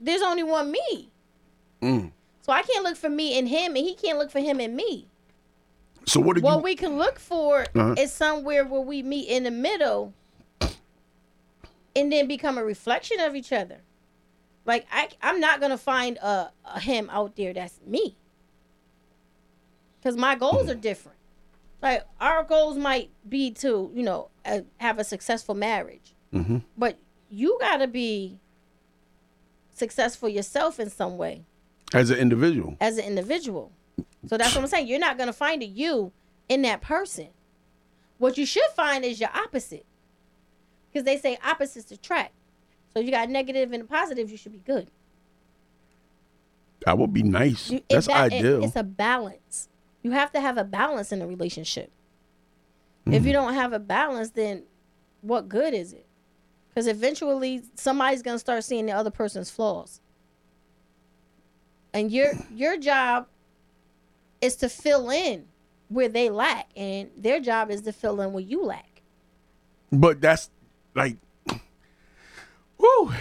there's 0.00 0.22
only 0.22 0.42
one 0.42 0.70
me. 0.70 1.10
Mm. 1.80 2.10
So 2.42 2.52
I 2.52 2.62
can't 2.62 2.84
look 2.84 2.96
for 2.96 3.08
me 3.08 3.38
in 3.38 3.46
him, 3.46 3.74
and 3.74 3.84
he 3.84 3.94
can't 3.94 4.18
look 4.18 4.30
for 4.30 4.38
him 4.40 4.60
in 4.60 4.76
me. 4.76 5.08
So 6.06 6.20
what 6.20 6.38
What 6.38 6.56
you? 6.58 6.62
we 6.62 6.76
can 6.76 6.96
look 6.98 7.18
for 7.18 7.62
Uh-huh. 7.74 7.94
is 7.98 8.12
somewhere 8.12 8.64
where 8.64 8.80
we 8.80 9.02
meet 9.02 9.28
in 9.28 9.42
the 9.42 9.50
middle, 9.50 10.12
and 11.94 12.12
then 12.12 12.26
become 12.28 12.58
a 12.58 12.64
reflection 12.64 13.18
of 13.20 13.34
each 13.34 13.52
other. 13.52 13.80
Like 14.64 14.86
I, 14.92 15.08
I'm 15.22 15.40
not 15.40 15.60
gonna 15.60 15.78
find 15.78 16.16
a, 16.18 16.50
a 16.64 16.80
him 16.80 17.08
out 17.10 17.36
there 17.36 17.52
that's 17.52 17.80
me, 17.86 18.16
because 19.98 20.16
my 20.16 20.34
goals 20.34 20.68
are 20.68 20.74
different. 20.74 21.18
Like 21.82 22.04
our 22.20 22.42
goals 22.42 22.76
might 22.78 23.10
be 23.28 23.50
to, 23.52 23.90
you 23.94 24.02
know, 24.02 24.30
uh, 24.44 24.60
have 24.78 24.98
a 24.98 25.04
successful 25.04 25.54
marriage, 25.54 26.14
Mhm. 26.32 26.62
but 26.76 26.98
you 27.30 27.56
gotta 27.60 27.86
be 27.86 28.38
successful 29.72 30.28
yourself 30.28 30.78
in 30.80 30.88
some 30.90 31.16
way 31.18 31.44
as 31.92 32.10
an 32.10 32.18
individual. 32.18 32.76
as 32.80 32.96
an 32.98 33.04
individual. 33.04 33.72
So 34.26 34.36
that's 34.36 34.54
what 34.54 34.62
I'm 34.62 34.66
saying. 34.68 34.88
You're 34.88 34.98
not 34.98 35.18
gonna 35.18 35.32
find 35.32 35.62
a 35.62 35.66
you 35.66 36.12
in 36.48 36.62
that 36.62 36.80
person. 36.80 37.28
What 38.18 38.36
you 38.38 38.46
should 38.46 38.68
find 38.74 39.04
is 39.04 39.20
your 39.20 39.30
opposite. 39.34 39.84
Because 40.92 41.04
they 41.04 41.18
say 41.18 41.38
opposites 41.44 41.90
attract. 41.92 42.32
So 42.94 43.00
you 43.00 43.10
got 43.10 43.28
negative 43.28 43.72
and 43.72 43.88
positive, 43.88 44.30
you 44.30 44.36
should 44.36 44.52
be 44.52 44.58
good. 44.58 44.90
That 46.84 46.98
would 46.98 47.12
be 47.12 47.22
nice. 47.22 47.70
You- 47.70 47.82
That's 47.90 48.06
that- 48.06 48.32
it- 48.32 48.36
ideal. 48.36 48.64
it's 48.64 48.76
a 48.76 48.82
balance. 48.82 49.68
You 50.02 50.12
have 50.12 50.32
to 50.32 50.40
have 50.40 50.56
a 50.56 50.64
balance 50.64 51.12
in 51.12 51.20
a 51.20 51.26
relationship. 51.26 51.90
If 53.06 53.22
Mm. 53.22 53.26
you 53.26 53.32
don't 53.32 53.54
have 53.54 53.72
a 53.72 53.78
balance, 53.78 54.30
then 54.30 54.64
what 55.20 55.48
good 55.48 55.74
is 55.74 55.92
it? 55.92 56.06
Because 56.68 56.86
eventually 56.86 57.62
somebody's 57.74 58.22
gonna 58.22 58.38
start 58.38 58.64
seeing 58.64 58.86
the 58.86 58.92
other 58.92 59.10
person's 59.10 59.50
flaws. 59.50 60.00
And 61.92 62.10
your 62.12 62.32
your 62.54 62.76
job 62.76 63.26
is 64.40 64.56
to 64.56 64.68
fill 64.68 65.10
in 65.10 65.46
where 65.88 66.08
they 66.08 66.30
lack, 66.30 66.68
and 66.76 67.10
their 67.16 67.40
job 67.40 67.70
is 67.70 67.82
to 67.82 67.92
fill 67.92 68.20
in 68.20 68.32
where 68.32 68.42
you 68.44 68.64
lack. 68.64 69.02
but 69.92 70.20
that's 70.20 70.50
like, 70.94 71.16
whoo. 72.78 73.12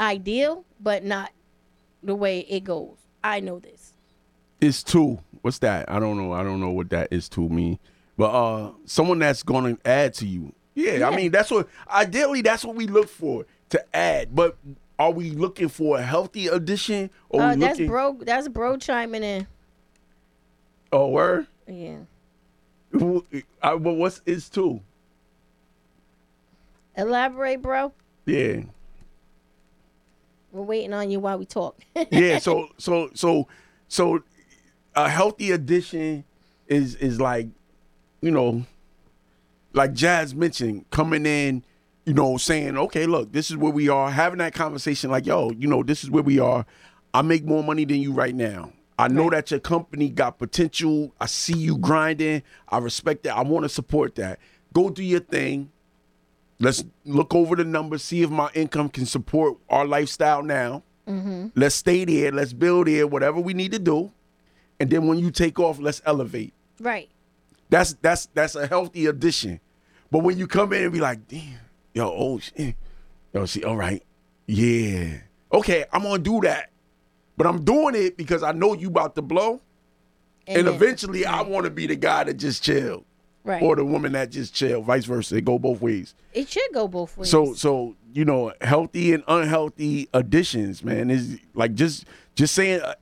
Ideal, 0.00 0.64
but 0.80 1.04
not 1.04 1.30
the 2.02 2.14
way 2.14 2.40
it 2.40 2.64
goes. 2.64 2.96
I 3.22 3.40
know 3.40 3.58
this. 3.60 3.92
It's 4.60 4.82
two. 4.82 5.20
What's 5.42 5.58
that? 5.58 5.90
I 5.90 5.98
don't 6.00 6.16
know. 6.16 6.32
I 6.32 6.42
don't 6.42 6.60
know 6.60 6.70
what 6.70 6.90
that 6.90 7.08
is 7.12 7.28
to 7.30 7.48
me. 7.48 7.78
But 8.16 8.30
uh 8.30 8.72
someone 8.84 9.18
that's 9.20 9.42
gonna 9.42 9.78
add 9.84 10.14
to 10.14 10.26
you. 10.26 10.52
Yeah, 10.74 10.94
Yeah. 10.96 11.08
I 11.08 11.16
mean 11.16 11.30
that's 11.30 11.50
what 11.50 11.68
ideally 11.88 12.42
that's 12.42 12.64
what 12.64 12.74
we 12.76 12.86
look 12.86 13.08
for 13.08 13.46
to 13.70 13.96
add. 13.96 14.34
But 14.34 14.56
are 14.98 15.10
we 15.10 15.30
looking 15.30 15.68
for 15.68 15.98
a 15.98 16.02
healthy 16.02 16.46
addition 16.48 17.10
or 17.28 17.40
Uh, 17.42 17.46
that's 17.56 17.78
looking 17.78 17.86
bro. 17.86 18.18
That's 18.20 18.48
bro 18.48 18.76
chiming 18.76 19.22
in. 19.22 19.46
Oh 20.92 21.06
where? 21.06 21.46
Yeah. 21.66 21.98
I, 23.62 23.76
but 23.76 23.94
what's 23.94 24.20
is 24.26 24.48
two? 24.48 24.80
Elaborate, 26.96 27.62
bro. 27.62 27.92
Yeah. 28.26 28.62
We're 30.52 30.62
waiting 30.62 30.92
on 30.92 31.10
you 31.10 31.18
while 31.20 31.38
we 31.38 31.46
talk. 31.46 31.80
yeah 32.10 32.38
so 32.38 32.68
so 32.76 33.10
so 33.14 33.48
so 33.88 34.22
a 34.94 35.08
healthy 35.08 35.50
addition 35.50 36.24
is 36.66 36.94
is 36.96 37.20
like 37.20 37.48
you 38.20 38.30
know 38.30 38.64
like 39.72 39.94
jazz 39.94 40.34
mentioned 40.34 40.84
coming 40.90 41.24
in 41.24 41.64
you 42.04 42.12
know 42.12 42.36
saying 42.36 42.76
okay 42.76 43.06
look 43.06 43.32
this 43.32 43.50
is 43.50 43.56
where 43.56 43.72
we 43.72 43.88
are 43.88 44.10
having 44.10 44.38
that 44.38 44.54
conversation 44.54 45.10
like 45.10 45.26
yo 45.26 45.50
you 45.52 45.66
know 45.66 45.82
this 45.82 46.04
is 46.04 46.10
where 46.10 46.22
we 46.22 46.38
are 46.38 46.64
i 47.14 47.22
make 47.22 47.44
more 47.44 47.62
money 47.62 47.84
than 47.84 48.00
you 48.00 48.12
right 48.12 48.34
now 48.34 48.70
i 49.02 49.08
know 49.08 49.30
that 49.30 49.50
your 49.50 49.60
company 49.60 50.08
got 50.08 50.38
potential. 50.38 51.12
I 51.20 51.26
see 51.26 51.56
you 51.56 51.76
grinding. 51.78 52.42
I 52.68 52.78
respect 52.78 53.24
that. 53.24 53.36
I 53.36 53.42
want 53.42 53.64
to 53.64 53.68
support 53.68 54.14
that. 54.16 54.38
Go 54.72 54.90
do 54.90 55.02
your 55.02 55.20
thing. 55.20 55.70
Let's 56.60 56.84
look 57.04 57.34
over 57.34 57.56
the 57.56 57.64
numbers 57.64 58.02
see 58.02 58.22
if 58.22 58.30
my 58.30 58.48
income 58.54 58.88
can 58.88 59.04
support 59.06 59.58
our 59.68 59.84
lifestyle 59.84 60.42
now. 60.42 60.84
Mm-hmm. 61.08 61.48
Let's 61.56 61.74
stay 61.74 62.04
there. 62.04 62.30
Let's 62.30 62.52
build 62.52 62.86
there. 62.86 63.06
Whatever 63.06 63.40
we 63.40 63.54
need 63.54 63.72
to 63.72 63.78
do, 63.80 64.12
and 64.78 64.88
then 64.88 65.06
when 65.08 65.18
you 65.18 65.30
take 65.30 65.58
off, 65.58 65.78
let's 65.80 66.00
elevate. 66.06 66.54
right. 66.80 67.08
That's 67.70 67.94
that's 68.02 68.26
that's 68.34 68.54
a 68.54 68.66
healthy 68.66 69.06
addition. 69.06 69.58
But 70.10 70.18
when 70.18 70.36
you 70.36 70.46
come 70.46 70.74
in 70.74 70.82
and 70.82 70.92
be 70.92 71.00
like, 71.00 71.26
damn, 71.26 71.58
yo, 71.94 72.12
oh 72.14 72.38
shit, 72.38 72.76
yo, 73.32 73.46
see, 73.46 73.64
all 73.64 73.78
right, 73.78 74.02
yeah, 74.46 75.20
okay, 75.50 75.86
I'm 75.90 76.02
gonna 76.02 76.18
do 76.18 76.42
that, 76.42 76.70
but 77.36 77.46
I'm 77.46 77.64
doing 77.64 77.94
it 77.94 78.16
because 78.16 78.42
I 78.42 78.52
know 78.52 78.74
you 78.74 78.88
about 78.88 79.14
to 79.16 79.22
blow, 79.22 79.60
and, 80.46 80.66
then- 80.66 80.74
eventually 80.74 81.24
I 81.26 81.42
want 81.42 81.64
to 81.64 81.70
be 81.70 81.86
the 81.86 81.96
guy 81.96 82.24
that 82.24 82.34
just 82.34 82.62
chill, 82.62 83.04
right. 83.44 83.62
or 83.62 83.76
the 83.76 83.84
woman 83.84 84.12
that 84.12 84.30
just 84.30 84.54
chill. 84.54 84.82
Vice 84.82 85.04
versa, 85.04 85.36
it 85.36 85.44
go 85.44 85.58
both 85.58 85.80
ways. 85.80 86.14
it 86.32 86.48
should 86.48 86.72
go 86.72 86.88
both 86.88 87.16
ways. 87.16 87.30
So 87.30 87.54
so 87.54 87.96
you 88.14 88.24
know, 88.26 88.52
healthy 88.60 89.12
and 89.14 89.24
unhealthy 89.26 90.08
additions, 90.12 90.84
man, 90.84 91.10
is 91.10 91.38
like 91.54 91.74
just 91.74 92.04
just 92.34 92.54
saying 92.54 92.80
uh, 92.82 92.94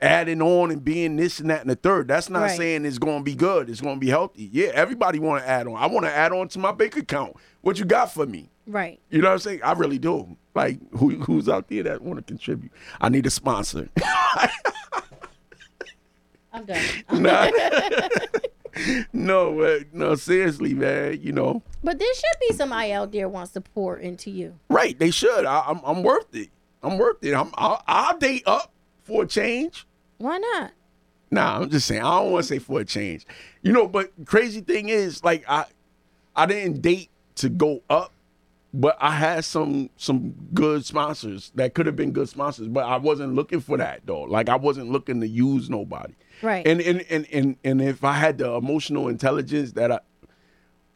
adding 0.00 0.40
on 0.42 0.70
and 0.70 0.84
being 0.84 1.16
this 1.16 1.40
and 1.40 1.48
that 1.50 1.60
and 1.62 1.70
the 1.70 1.74
third. 1.76 2.08
That's 2.08 2.28
not 2.30 2.40
Right. 2.42 2.56
saying 2.56 2.84
it's 2.84 2.98
going 2.98 3.18
to 3.18 3.24
be 3.24 3.34
good. 3.34 3.68
It's 3.70 3.80
going 3.80 3.96
to 3.96 4.00
be 4.00 4.08
healthy. 4.10 4.48
Yeah, 4.52 4.68
everybody 4.74 5.18
want 5.18 5.42
to 5.42 5.48
add 5.48 5.66
on. 5.66 5.76
I 5.76 5.86
want 5.86 6.04
to 6.06 6.12
add 6.14 6.32
on 6.32 6.48
to 6.48 6.58
my 6.58 6.72
bank 6.72 6.96
account. 6.96 7.36
What 7.62 7.78
you 7.78 7.84
got 7.84 8.12
for 8.12 8.26
me? 8.26 8.50
right. 8.66 9.00
You 9.10 9.20
know 9.22 9.28
what 9.28 9.32
I'm 9.34 9.38
saying? 9.40 9.60
I 9.62 9.72
really 9.72 9.98
do. 9.98 10.36
Like 10.58 10.80
who 10.90 11.10
who's 11.20 11.48
out 11.48 11.68
there 11.68 11.84
that 11.84 12.02
want 12.02 12.18
to 12.18 12.22
contribute? 12.24 12.72
I 13.00 13.10
need 13.10 13.26
a 13.26 13.30
sponsor. 13.30 13.88
I'm 16.52 16.64
done. 16.64 16.82
Nah. 17.12 17.48
no, 19.12 19.60
uh, 19.60 19.78
no, 19.92 20.16
seriously, 20.16 20.74
man. 20.74 21.20
You 21.22 21.30
know, 21.30 21.62
but 21.84 22.00
there 22.00 22.12
should 22.12 22.40
be 22.48 22.54
somebody 22.56 22.90
out 22.92 23.12
there 23.12 23.28
wants 23.28 23.52
to 23.52 23.60
pour 23.60 23.98
into 23.98 24.32
you. 24.32 24.58
right? 24.68 24.98
They 24.98 25.12
should. 25.12 25.44
I, 25.44 25.62
I'm 25.64 25.80
I'm 25.84 26.02
worth 26.02 26.34
it. 26.34 26.48
I'm 26.82 26.98
worth 26.98 27.22
it. 27.22 27.34
I'm 27.34 27.52
I'll, 27.54 27.80
I'll 27.86 28.18
date 28.18 28.42
up 28.44 28.72
for 29.04 29.22
a 29.22 29.26
change. 29.28 29.86
Why 30.16 30.38
not? 30.38 30.72
Nah, 31.30 31.60
I'm 31.60 31.70
just 31.70 31.86
saying. 31.86 32.02
I 32.02 32.18
don't 32.18 32.32
want 32.32 32.42
to 32.42 32.48
say 32.48 32.58
for 32.58 32.80
a 32.80 32.84
change. 32.84 33.28
You 33.62 33.72
know, 33.72 33.86
but 33.86 34.10
crazy 34.24 34.60
thing 34.60 34.88
is, 34.88 35.22
like 35.22 35.44
I, 35.48 35.66
I 36.34 36.46
didn't 36.46 36.82
date 36.82 37.10
to 37.36 37.48
go 37.48 37.82
up, 37.88 38.12
but 38.74 38.96
I 39.00 39.12
had 39.12 39.44
some 39.44 39.90
some 39.96 40.34
good 40.52 40.84
sponsors 40.84 41.50
that 41.54 41.74
could 41.74 41.86
have 41.86 41.96
been 41.96 42.12
good 42.12 42.28
sponsors, 42.28 42.68
but 42.68 42.84
I 42.84 42.96
wasn't 42.96 43.34
looking 43.34 43.60
for 43.60 43.76
that 43.78 44.02
though. 44.04 44.22
Like 44.22 44.48
I 44.48 44.56
wasn't 44.56 44.90
looking 44.90 45.20
to 45.20 45.28
use 45.28 45.70
nobody. 45.70 46.14
Right. 46.42 46.66
And 46.66 46.80
and 46.80 47.04
and 47.10 47.26
and 47.32 47.56
and 47.64 47.80
if 47.82 48.04
I 48.04 48.12
had 48.12 48.38
the 48.38 48.52
emotional 48.52 49.08
intelligence 49.08 49.72
that 49.72 49.90
I 49.90 50.00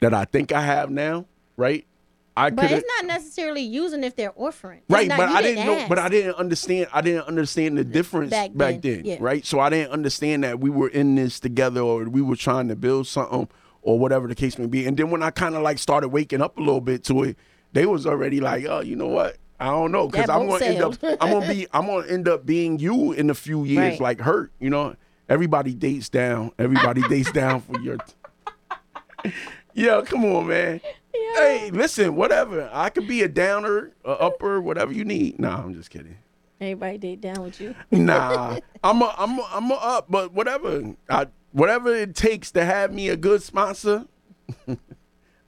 that 0.00 0.12
I 0.12 0.24
think 0.26 0.52
I 0.52 0.60
have 0.60 0.90
now, 0.90 1.26
right? 1.56 1.86
I 2.34 2.48
could 2.48 2.56
but 2.56 2.72
it's 2.72 2.84
not 2.96 3.06
necessarily 3.06 3.60
using 3.60 4.04
if 4.04 4.16
they're 4.16 4.32
offering. 4.36 4.78
It's 4.78 4.90
Right, 4.90 5.06
not- 5.06 5.18
but 5.18 5.28
I 5.28 5.42
didn't 5.42 5.66
know. 5.66 5.86
But 5.88 5.98
I 5.98 6.08
didn't 6.08 6.36
understand. 6.36 6.86
I 6.92 7.02
didn't 7.02 7.26
understand 7.26 7.76
the 7.76 7.84
difference 7.84 8.30
Back 8.30 8.54
back, 8.54 8.80
then, 8.80 9.02
then. 9.02 9.04
yeah. 9.04 9.16
Right, 9.20 9.44
so 9.44 9.60
I 9.60 9.68
didn't 9.68 9.92
understand 9.92 10.44
that 10.44 10.58
we 10.60 10.70
were 10.70 10.88
in 10.88 11.14
this 11.14 11.38
together, 11.40 11.80
or 11.82 12.04
we 12.04 12.22
were 12.22 12.36
trying 12.36 12.68
to 12.68 12.76
build 12.76 13.06
something, 13.06 13.48
or 13.82 13.98
whatever 13.98 14.28
the 14.28 14.34
case 14.34 14.56
may 14.58 14.64
be. 14.66 14.86
And 14.86 14.96
then 14.96 15.10
when 15.10 15.22
I 15.22 15.30
kind 15.30 15.54
of 15.54 15.62
like 15.62 15.78
started 15.78 16.08
waking 16.08 16.40
up 16.40 16.56
a 16.56 16.60
little 16.60 16.80
bit 16.80 17.04
to 17.04 17.22
it, 17.24 17.36
they 17.72 17.86
was 17.86 18.06
already 18.06 18.40
like, 18.40 18.64
"Oh, 18.68 18.80
you 18.80 18.96
know 18.96 19.08
what? 19.08 19.36
I 19.60 19.66
don't 19.66 19.92
know," 19.92 20.08
because 20.08 20.28
I'm 20.28 20.48
gonna 20.48 20.64
end 20.64 20.82
up. 20.82 20.94
I'm 21.20 21.30
gonna 21.32 21.48
be. 21.52 21.66
I'm 21.72 21.86
gonna 21.86 22.06
end 22.06 22.28
up 22.28 22.44
being 22.46 22.78
you 22.78 23.12
in 23.12 23.30
a 23.30 23.34
few 23.34 23.64
years, 23.64 23.92
Right. 23.92 24.00
like 24.00 24.20
hurt. 24.20 24.52
You 24.58 24.70
know, 24.70 24.96
everybody 25.28 25.74
dates 25.74 26.08
down. 26.08 26.52
Everybody 26.58 27.02
dates 27.08 27.32
down 27.32 27.60
for 27.60 27.78
your. 27.80 27.98
Yo, 29.74 30.02
come 30.02 30.24
on, 30.24 30.48
man. 30.48 30.80
Yeah. 31.14 31.20
Hey, 31.36 31.70
listen, 31.70 32.14
whatever. 32.16 32.68
I 32.72 32.90
could 32.90 33.06
be 33.06 33.22
a 33.22 33.28
downer, 33.28 33.92
a 34.04 34.10
upper, 34.10 34.60
whatever 34.60 34.92
you 34.92 35.04
need. 35.04 35.38
Nah, 35.38 35.62
I'm 35.62 35.72
just 35.74 35.88
kidding. 35.90 36.16
Everybody 36.60 36.98
date 36.98 37.20
down 37.20 37.42
with 37.42 37.60
you. 37.60 37.74
Nah, 37.90 38.58
I'm 38.84 39.02
a, 39.02 39.14
I'm 39.18 39.38
a, 39.38 39.48
I'm 39.52 39.70
a 39.70 39.74
up, 39.74 40.06
but 40.08 40.32
whatever. 40.32 40.94
I 41.08 41.26
whatever 41.52 41.94
it 41.94 42.14
takes 42.14 42.50
to 42.52 42.64
have 42.64 42.92
me 42.92 43.08
a 43.08 43.16
good 43.16 43.42
sponsor, 43.42 44.06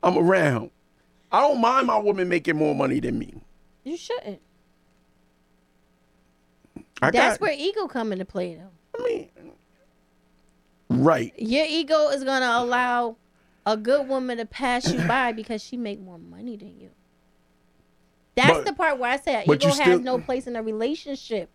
I'm 0.03 0.19
around. 0.19 0.71
I 1.35 1.41
don't 1.41 1.61
mind 1.61 1.89
my 1.89 1.99
woman 1.99 2.29
making 2.29 2.57
more 2.57 2.77
money 2.77 3.01
than 3.01 3.19
me. 3.19 3.35
You 3.83 3.97
shouldn't. 3.97 4.41
I 7.03 7.11
That's 7.11 7.39
got, 7.39 7.41
where 7.41 7.53
ego 7.59 7.89
come 7.89 8.13
into 8.13 8.25
play, 8.25 8.55
though. 8.55 8.71
I 8.97 9.03
mean, 9.09 9.29
right. 10.89 11.33
Your 11.37 11.67
ego 11.69 12.11
is 12.11 12.23
gonna 12.23 12.65
allow 12.65 13.17
a 13.67 13.77
good 13.77 14.07
woman 14.07 14.39
to 14.39 14.47
pass 14.47 14.93
you 14.93 15.01
by 15.09 15.33
because 15.33 15.61
she 15.61 15.77
make 15.77 16.01
more 16.01 16.19
money 16.19 16.57
than 16.57 16.79
you. 16.79 16.91
That's 18.37 18.59
But- 18.59 18.67
the 18.67 18.73
part 18.73 19.01
where 19.01 19.11
I 19.11 19.17
say 19.17 19.43
ego 19.43 19.55
you 19.55 19.67
has 19.67 19.77
still- 19.77 19.99
no 19.99 20.19
place 20.21 20.47
in 20.47 20.55
a 20.55 20.63
relationship. 20.63 21.51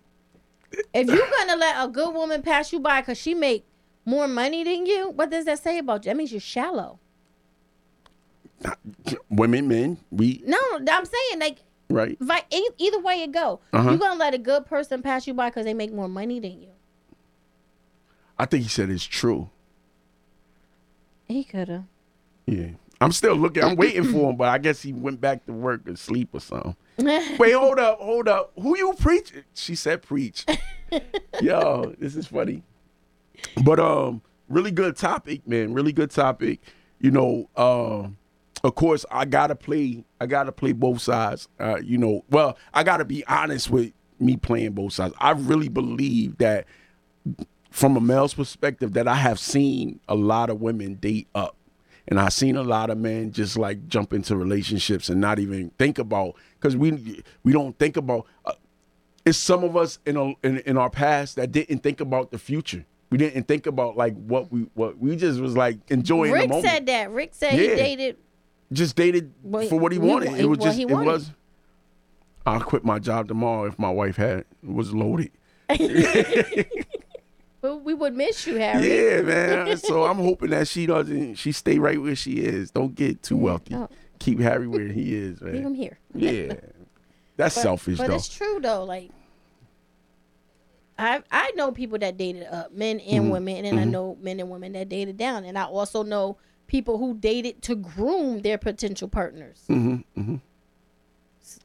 If 0.94 1.08
you're 1.08 1.30
gonna 1.38 1.56
let 1.56 1.86
a 1.86 1.88
good 1.88 2.14
woman 2.14 2.42
pass 2.42 2.74
you 2.74 2.82
by 2.82 3.00
because 3.00 3.18
she 3.18 3.34
make 3.34 3.66
more 4.04 4.28
money 4.28 4.66
than 4.66 4.86
you, 4.86 5.10
what 5.12 5.30
does 5.30 5.46
that 5.46 5.60
say 5.64 5.78
about 5.78 6.04
you? 6.04 6.10
That 6.10 6.18
means 6.18 6.32
you're 6.34 6.42
shallow. 6.42 7.00
Women, 9.30 9.68
men, 9.68 9.98
we 10.12 10.44
No, 10.46 10.58
I'm 10.92 11.06
saying 11.06 11.40
like 11.40 11.60
right. 11.90 12.18
vi- 12.20 12.46
either 12.78 13.00
way 13.00 13.24
it 13.24 13.32
go. 13.32 13.60
Uh-huh. 13.74 13.90
You're 13.90 14.00
gonna 14.00 14.20
let 14.20 14.34
a 14.34 14.38
good 14.38 14.66
person 14.66 15.02
pass 15.02 15.28
you 15.28 15.34
by 15.34 15.50
because 15.50 15.66
they 15.66 15.74
make 15.74 15.94
more 15.94 16.08
money 16.10 16.40
than 16.40 16.60
you. 16.62 16.70
I 18.38 18.46
think 18.46 18.64
he 18.64 18.70
said 18.70 18.90
it's 18.90 19.04
true. 19.06 19.50
He 21.28 21.44
could 21.44 21.70
have. 21.70 21.84
Yeah. 22.46 22.70
I'm 23.02 23.12
still 23.14 23.36
looking. 23.36 23.64
I'm 23.64 23.76
waiting 23.78 24.04
for 24.04 24.30
him, 24.32 24.36
but 24.36 24.50
I 24.50 24.58
guess 24.58 24.82
he 24.82 24.92
went 24.92 25.22
back 25.22 25.46
to 25.46 25.54
work 25.54 25.88
or 25.88 25.96
sleep 25.96 26.30
or 26.34 26.42
something. 26.42 26.76
Wait, 26.98 27.54
hold 27.54 27.80
up, 27.80 28.00
hold 28.00 28.28
up. 28.28 28.52
Who 28.62 28.78
you 28.78 28.94
preach? 29.00 29.32
She 29.54 29.76
said 29.76 30.02
preach. 30.02 30.46
Yo, 31.42 31.94
this 31.98 32.16
is 32.18 32.28
funny. 32.28 32.62
But 33.64 33.80
um, 33.80 34.22
really 34.50 34.72
good 34.72 34.98
topic, 34.98 35.48
man. 35.48 35.74
Really 35.74 35.94
good 35.94 36.12
topic. 36.12 36.60
You 37.00 37.12
know, 37.12 37.50
um, 37.56 38.18
of 38.64 38.76
course, 38.76 39.06
I 39.12 39.26
gotta 39.26 39.56
play. 39.56 40.04
I 40.20 40.26
gotta 40.26 40.52
play 40.52 40.72
both 40.74 41.02
sides. 41.02 41.48
Uh, 41.60 41.80
you 41.84 41.98
know, 41.98 42.24
well, 42.30 42.58
I 42.74 42.84
gotta 42.84 43.06
be 43.06 43.26
honest 43.28 43.70
with 43.70 43.94
me 44.20 44.36
playing 44.38 44.72
both 44.74 44.94
sides. 44.94 45.14
I 45.20 45.32
really 45.32 45.70
believe 45.70 46.38
that 46.40 46.66
from 47.72 47.96
a 47.96 48.02
male's 48.02 48.34
perspective 48.34 48.94
that 48.94 49.08
I 49.08 49.16
have 49.16 49.40
seen 49.40 50.00
a 50.10 50.16
lot 50.16 50.50
of 50.50 50.60
women 50.60 50.96
date 50.96 51.28
up. 51.36 51.56
And 52.08 52.20
I've 52.20 52.34
seen 52.34 52.56
a 52.56 52.64
lot 52.64 52.90
of 52.90 52.98
men 52.98 53.32
just 53.32 53.56
like 53.56 53.88
jump 53.88 54.14
into 54.14 54.36
relationships 54.36 55.10
and 55.10 55.22
not 55.22 55.38
even 55.38 55.70
think 55.78 56.00
about 56.00 56.36
because 56.60 56.76
we 56.76 57.22
we 57.44 57.54
don't 57.54 57.78
think 57.78 57.98
about. 57.98 58.26
Uh, 58.46 58.54
it's 59.26 59.38
some 59.38 59.64
of 59.64 59.78
us 59.78 60.00
in, 60.08 60.18
a, 60.18 60.34
in 60.42 60.58
in 60.66 60.76
our 60.78 60.90
past 60.90 61.36
that 61.36 61.52
didn't 61.52 61.80
think 61.84 62.02
about 62.02 62.32
the 62.32 62.40
future. 62.40 62.84
We 63.12 63.20
didn't 63.20 63.48
think 63.48 63.68
about 63.68 63.96
like 63.96 64.16
what 64.16 64.52
we 64.52 64.62
what 64.74 64.98
we 64.98 65.16
just 65.18 65.40
was 65.40 65.56
like 65.56 65.78
enjoying 65.92 66.32
the 66.32 66.40
Rick 66.40 66.50
moment. 66.50 66.68
said 66.68 66.86
that. 66.88 67.12
Rick 67.12 67.30
said 67.34 67.54
Yeah. 67.54 67.70
he 67.70 67.76
dated. 67.76 68.18
Just 68.72 68.96
dated 68.96 69.34
Well, 69.44 69.68
for 69.68 69.80
what 69.80 69.92
he 69.92 70.00
he 70.00 70.06
wanted. 70.08 70.30
wa- 70.32 70.36
It 70.38 70.46
was 70.46 70.60
well, 70.60 70.66
just 70.68 70.78
he 70.78 70.84
it 70.84 70.90
was. 70.90 71.32
I'll 72.46 72.62
quit 72.62 72.84
my 72.86 73.00
job 73.00 73.28
tomorrow 73.28 73.66
if 73.66 73.78
my 73.78 73.90
wife 73.92 74.16
had 74.16 74.46
was 74.64 74.94
loaded. 74.94 75.32
But 77.62 77.84
we 77.84 77.94
would 77.94 78.16
miss 78.16 78.48
you, 78.48 78.56
Harry. 78.56 78.88
Yeah, 78.88 79.22
man. 79.22 79.76
So 79.78 80.06
I'm 80.06 80.16
hoping 80.18 80.52
that 80.52 80.66
she 80.70 80.86
doesn't. 80.86 81.36
She 81.36 81.52
stay 81.52 81.78
right 81.78 82.02
where 82.02 82.16
she 82.16 82.36
is. 82.40 82.72
Don't 82.72 82.96
get 82.96 83.22
too 83.22 83.36
wealthy. 83.36 83.74
no. 83.74 83.90
Keep 84.20 84.40
Harry 84.40 84.66
where 84.68 84.88
he 84.88 85.14
is, 85.14 85.42
man. 85.42 85.54
Leave 85.54 85.66
him 85.66 85.74
here. 85.74 85.98
Yeah, 86.16 86.54
that's 87.36 87.56
But, 87.56 87.62
selfish 87.62 87.98
but 87.98 88.08
though. 88.08 88.16
it's 88.16 88.30
true 88.30 88.60
though. 88.62 88.86
Like 88.86 89.12
I 90.98 91.22
I 91.32 91.52
know 91.56 91.72
people 91.74 91.98
that 92.00 92.16
dated 92.18 92.44
up, 92.48 92.72
men 92.74 93.00
and 93.02 93.24
Mm-hmm. 93.26 93.30
women, 93.32 93.66
and 93.66 93.80
I 93.80 93.84
know 93.86 94.18
men 94.22 94.40
and 94.40 94.50
women 94.50 94.72
that 94.74 94.88
dated 94.90 95.18
down, 95.18 95.44
and 95.46 95.58
I 95.58 95.64
also 95.64 96.02
know 96.04 96.38
people 96.70 96.98
who 96.98 97.16
dated 97.16 97.62
to 97.64 97.76
groom 97.76 98.42
their 98.42 98.58
potential 98.58 99.10
partners. 99.10 99.64
Mm-hmm, 99.68 100.22
mm-hmm. 100.22 100.36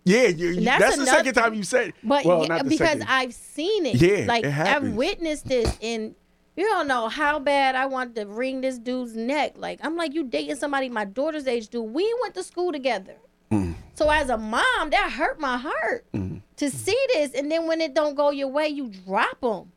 Yeah, 0.04 0.28
you, 0.28 0.48
you- 0.48 0.60
that's 0.62 0.80
that's, 0.80 0.96
the 0.96 1.02
another- 1.02 1.18
second 1.18 1.34
time 1.34 1.54
you 1.54 1.62
said. 1.62 1.88
it. 1.88 1.94
But 2.02 2.24
well, 2.24 2.42
yeah, 2.42 2.48
not 2.48 2.64
the 2.64 2.70
because 2.70 2.88
second. 2.88 3.06
I've 3.08 3.34
seen 3.34 3.86
it. 3.86 3.96
Yeah, 3.96 4.24
like 4.26 4.44
it 4.44 4.52
I've 4.52 4.94
witnessed 4.94 5.46
this 5.46 5.78
and 5.82 6.14
you 6.56 6.64
don't 6.64 6.86
know 6.86 7.08
how 7.08 7.38
bad 7.38 7.74
I 7.74 7.86
want 7.86 8.14
to 8.16 8.24
wring 8.24 8.60
this 8.60 8.78
dude's 8.78 9.14
neck. 9.14 9.54
Like 9.56 9.80
I'm 9.82 9.96
like, 9.96 10.14
you 10.14 10.24
dating 10.24 10.56
somebody 10.56 10.88
my 10.88 11.04
daughter's 11.04 11.46
age, 11.46 11.68
dude. 11.68 11.92
We 11.92 12.12
went 12.22 12.34
to 12.34 12.42
school 12.42 12.72
together. 12.72 13.16
Mm. 13.50 13.74
So 13.94 14.08
as 14.10 14.30
a 14.30 14.38
mom, 14.38 14.90
that 14.90 15.12
hurt 15.12 15.38
my 15.38 15.56
heart 15.58 16.06
mm. 16.12 16.40
to 16.56 16.70
see 16.70 16.98
this. 17.12 17.34
And 17.34 17.50
then 17.50 17.66
when 17.66 17.80
it 17.80 17.94
don't 17.94 18.14
go 18.14 18.30
your 18.30 18.48
way, 18.48 18.68
you 18.68 18.90
drop 19.06 19.40
them. 19.40 19.70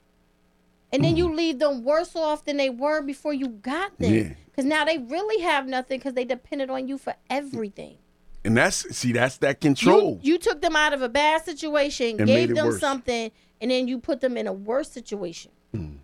And 0.93 1.03
then 1.03 1.15
Mm. 1.15 1.17
you 1.17 1.33
leave 1.33 1.59
them 1.59 1.83
worse 1.83 2.15
off 2.15 2.45
than 2.45 2.55
they 2.57 2.69
were 2.69 3.01
before 3.01 3.33
you 3.33 3.47
got 3.49 3.97
them. 3.99 4.13
Yeah. 4.13 4.33
Because 4.45 4.63
now 4.65 4.85
they 4.85 4.97
really 4.97 5.41
have 5.43 5.67
nothing 5.67 5.99
because 5.99 6.13
they 6.13 6.23
depended 6.25 6.69
on 6.69 6.87
you 6.87 6.97
for 6.97 7.13
everything. 7.29 7.97
and 8.45 8.55
that's 8.55 8.95
see, 8.95 9.11
that's 9.11 9.37
that 9.39 9.59
control. 9.59 10.19
you 10.23 10.37
took 10.37 10.61
them 10.61 10.75
out 10.77 10.93
of 10.93 11.01
a 11.01 11.09
bad 11.09 11.43
situation, 11.43 12.15
And 12.19 12.27
gave 12.27 12.55
them 12.55 12.67
worse. 12.67 12.79
something, 12.79 13.31
and 13.59 13.69
then 13.71 13.87
you 13.89 13.99
put 13.99 14.21
them 14.21 14.37
in 14.37 14.47
a 14.47 14.53
worse 14.53 14.89
situation. 14.89 15.51
and 15.73 15.99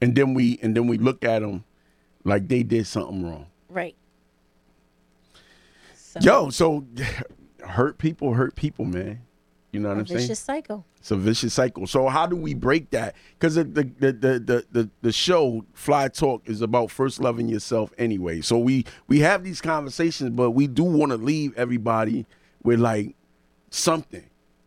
then 0.00 0.34
we 0.34 0.58
and 0.62 0.76
then 0.76 0.86
we 0.88 0.98
look 0.98 1.24
at 1.24 1.40
them 1.42 1.62
like 2.24 2.48
they 2.48 2.62
did 2.64 2.86
something 2.88 3.24
wrong. 3.24 3.46
Right. 3.68 3.94
So, 5.94 6.20
Yo, 6.20 6.50
so 6.50 6.84
hurt 7.60 7.98
people 7.98 8.34
hurt 8.34 8.54
people, 8.56 8.84
man. 8.84 9.20
You 9.74 9.80
know 9.80 9.88
what 9.90 9.98
I'm 9.98 10.06
saying? 10.06 10.20
vicious 10.20 10.38
cycle. 10.40 10.86
It's 10.98 11.10
a 11.10 11.16
vicious 11.16 11.52
cycle. 11.52 11.86
So 11.86 12.08
how 12.08 12.26
do 12.26 12.36
we 12.36 12.54
break 12.54 12.90
that? 12.90 13.14
Because 13.38 13.56
the 13.56 13.64
the, 13.64 13.84
the 13.84 14.12
the 14.12 14.64
the 14.70 14.90
the 15.02 15.12
show 15.12 15.64
Fly 15.74 16.08
Talk 16.08 16.48
is 16.48 16.62
about 16.62 16.90
first 16.90 17.20
loving 17.20 17.48
yourself 17.48 17.92
anyway. 17.98 18.40
So 18.40 18.56
we 18.58 18.86
we 19.08 19.18
have 19.20 19.42
these 19.44 19.60
conversations, 19.60 20.30
but 20.30 20.52
we 20.52 20.66
do 20.66 20.84
want 20.84 21.10
to 21.10 21.18
leave 21.18 21.54
everybody 21.56 22.24
with 22.62 22.78
like 22.80 23.16
something. 23.70 24.24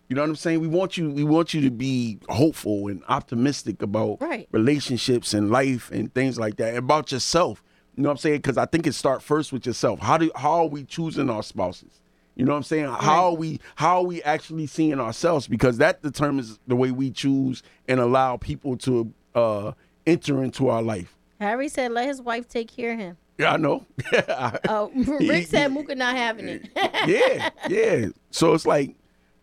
You 0.10 0.16
know 0.16 0.22
what 0.22 0.30
I'm 0.30 0.36
saying? 0.36 0.60
We 0.62 0.68
want 0.68 0.98
you 0.98 1.10
we 1.10 1.24
want 1.24 1.54
you 1.54 1.62
to 1.62 1.72
be 1.72 2.20
hopeful 2.30 2.88
and 2.88 3.02
optimistic 3.10 3.82
about 3.82 4.22
Right. 4.22 4.48
relationships 4.52 5.34
and 5.34 5.50
life 5.50 5.90
and 5.92 6.14
things 6.14 6.38
like 6.38 6.58
that. 6.58 6.76
About 6.76 7.12
yourself. 7.12 7.64
You 7.96 8.04
know 8.04 8.10
what 8.10 8.14
I'm 8.14 8.18
saying? 8.18 8.38
Because 8.38 8.58
I 8.58 8.66
think 8.66 8.86
it 8.88 8.94
start 8.94 9.24
first 9.24 9.52
with 9.52 9.66
yourself. 9.66 10.00
How 10.00 10.18
do 10.18 10.32
how 10.36 10.52
are 10.64 10.68
we 10.68 10.84
choosing 10.84 11.30
our 11.30 11.44
spouses? 11.44 12.02
You 12.38 12.46
know 12.46 12.52
what 12.52 12.58
I'm 12.58 12.64
saying? 12.64 12.86
How 12.86 13.26
are 13.26 13.34
we 13.34 13.60
how 13.76 13.98
are 13.98 14.04
we 14.04 14.22
actually 14.22 14.68
seeing 14.68 15.00
ourselves? 15.00 15.48
Because 15.48 15.80
that 15.80 16.04
determines 16.04 16.60
the 16.68 16.76
way 16.76 16.92
we 16.92 17.10
choose 17.10 17.64
and 17.88 18.00
allow 18.00 18.38
people 18.38 18.78
to 18.78 19.12
uh 19.34 19.72
enter 20.06 20.44
into 20.44 20.70
our 20.70 20.84
life. 20.84 21.18
Harry 21.40 21.68
said, 21.68 21.92
"Let 21.92 22.08
his 22.08 22.22
wife 22.22 22.48
take 22.48 22.70
care 22.70 22.94
of 22.94 23.00
him." 23.00 23.18
Yeah, 23.40 23.54
I 23.54 23.58
know. 23.58 23.86
Oh, 24.70 24.92
Rick 24.96 25.48
said, 25.48 25.72
"Mooka 25.72 25.98
not 25.98 26.16
having 26.16 26.48
it." 26.48 26.70
yeah, 27.08 27.50
yeah. 27.70 28.08
So 28.30 28.54
it's 28.54 28.68
like, 28.68 28.96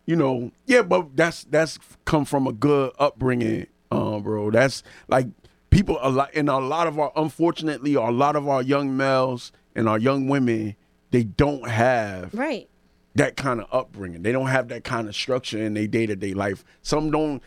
you 0.06 0.14
know, 0.14 0.52
yeah, 0.66 0.82
but 0.82 1.16
that's 1.16 1.44
that's 1.44 1.78
come 2.04 2.24
from 2.24 2.46
a 2.46 2.52
good 2.52 2.92
upbringing, 3.00 3.66
um, 3.90 4.22
bro. 4.22 4.52
That's 4.52 4.84
like 5.08 5.26
people 5.70 5.98
a 6.00 6.10
lot, 6.10 6.30
and 6.34 6.48
a 6.48 6.58
lot 6.58 6.86
of 6.86 6.98
our, 6.98 7.12
unfortunately, 7.16 7.94
a 7.94 8.02
lot 8.02 8.36
of 8.36 8.48
our 8.48 8.62
young 8.62 8.96
males 8.96 9.50
and 9.74 9.88
our 9.88 9.98
young 9.98 10.28
women, 10.28 10.76
they 11.10 11.24
don't 11.24 11.68
have 11.68 12.32
right. 12.34 12.68
That 13.14 13.36
kind 13.36 13.60
of 13.60 13.68
upbringing. 13.72 14.22
They 14.22 14.32
don't 14.32 14.48
have 14.48 14.68
that 14.68 14.84
kind 14.84 15.08
of 15.08 15.14
structure 15.14 15.58
in 15.58 15.74
their 15.74 15.86
day 15.86 16.06
to 16.06 16.16
day 16.16 16.34
life. 16.34 16.64
Some 16.82 17.10
don't 17.10 17.42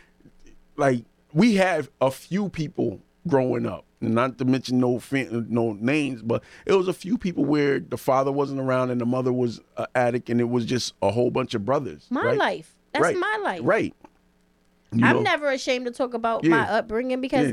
like. 0.76 1.04
We 1.34 1.56
have 1.56 1.90
a 2.02 2.10
few 2.10 2.50
people 2.50 3.02
growing 3.28 3.66
up, 3.66 3.86
not 4.00 4.38
to 4.38 4.46
mention 4.46 4.80
no 4.80 5.02
no 5.50 5.74
names, 5.74 6.22
but 6.22 6.42
it 6.66 6.74
was 6.74 6.88
a 6.88 6.94
few 6.94 7.18
people 7.18 7.44
where 7.46 7.80
the 7.80 7.98
father 7.98 8.32
wasn't 8.32 8.62
around 8.62 8.92
and 8.92 9.02
the 9.02 9.06
mother 9.06 9.34
was 9.34 9.60
an 9.76 9.88
addict, 9.96 10.30
and 10.30 10.40
it 10.40 10.50
was 10.50 10.66
just 10.66 10.94
a 11.02 11.12
whole 11.12 11.30
bunch 11.32 11.54
of 11.54 11.66
brothers. 11.66 12.08
My 12.10 12.24
right? 12.24 12.38
life. 12.38 12.76
That's 12.94 13.04
Right. 13.04 13.18
my 13.18 13.40
life. 13.44 13.60
Right. 13.64 13.94
You 14.94 15.06
I'm 15.06 15.18
know? 15.18 15.22
never 15.24 15.50
ashamed 15.52 15.86
to 15.86 15.92
talk 15.92 16.14
about 16.14 16.46
my 16.46 16.62
upbringing 16.62 17.20
because 17.20 17.52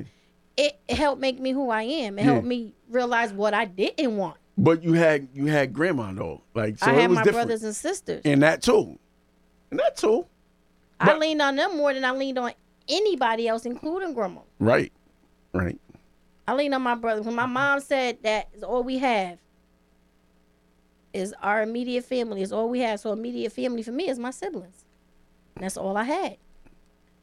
Yeah. 0.57 0.69
it 0.89 0.95
helped 0.97 1.21
make 1.21 1.41
me 1.41 1.51
who 1.51 1.69
I 1.69 1.83
am. 1.83 2.17
It 2.19 2.23
Yeah. 2.25 2.33
helped 2.33 2.47
me 2.47 2.75
realize 2.89 3.33
what 3.33 3.53
I 3.55 3.65
didn't 3.65 4.17
want. 4.17 4.37
But 4.57 4.83
you 4.85 4.93
had 4.93 5.29
you 5.35 5.47
had 5.47 5.73
grandma 5.73 6.13
though, 6.13 6.43
like 6.55 6.79
so 6.79 6.87
I 6.87 6.93
it 6.95 7.01
had 7.01 7.11
was 7.11 7.17
my 7.17 7.25
different. 7.25 7.47
brothers 7.49 7.63
and 7.65 7.75
sisters. 7.75 8.23
and 8.25 8.43
that 8.43 8.63
too, 8.63 8.99
and 9.71 9.81
that 9.81 9.97
too. 9.97 10.27
I 11.01 11.07
but- 11.07 11.19
leaned 11.19 11.43
on 11.43 11.57
them 11.57 11.77
more 11.77 11.93
than 11.93 12.05
I 12.05 12.13
leaned 12.13 12.39
on 12.39 12.53
anybody 12.89 13.49
else, 13.49 13.67
including 13.67 14.15
grandma. 14.15 14.41
Right. 14.61 14.93
Right. 15.53 15.81
I 16.47 16.55
leaned 16.55 16.75
on 16.75 16.83
my 16.83 16.95
brother. 16.95 17.23
When 17.23 17.35
my 17.35 17.47
mom 17.47 17.81
said 17.81 18.19
that 18.23 18.49
is 18.55 18.63
all 18.63 18.83
we 18.85 18.99
have 18.99 19.39
is 21.13 21.35
our 21.43 21.63
immediate 21.63 22.05
family, 22.05 22.43
is 22.43 22.53
all 22.53 22.69
we 22.69 22.81
have. 22.81 23.01
So 23.01 23.13
immediate 23.13 23.53
family 23.53 23.83
for 23.83 23.93
me 23.93 24.09
is 24.09 24.19
my 24.19 24.31
siblings. 24.31 24.85
And 25.57 25.65
that's 25.65 25.77
all 25.77 25.97
I 25.97 26.05
had. 26.05 26.37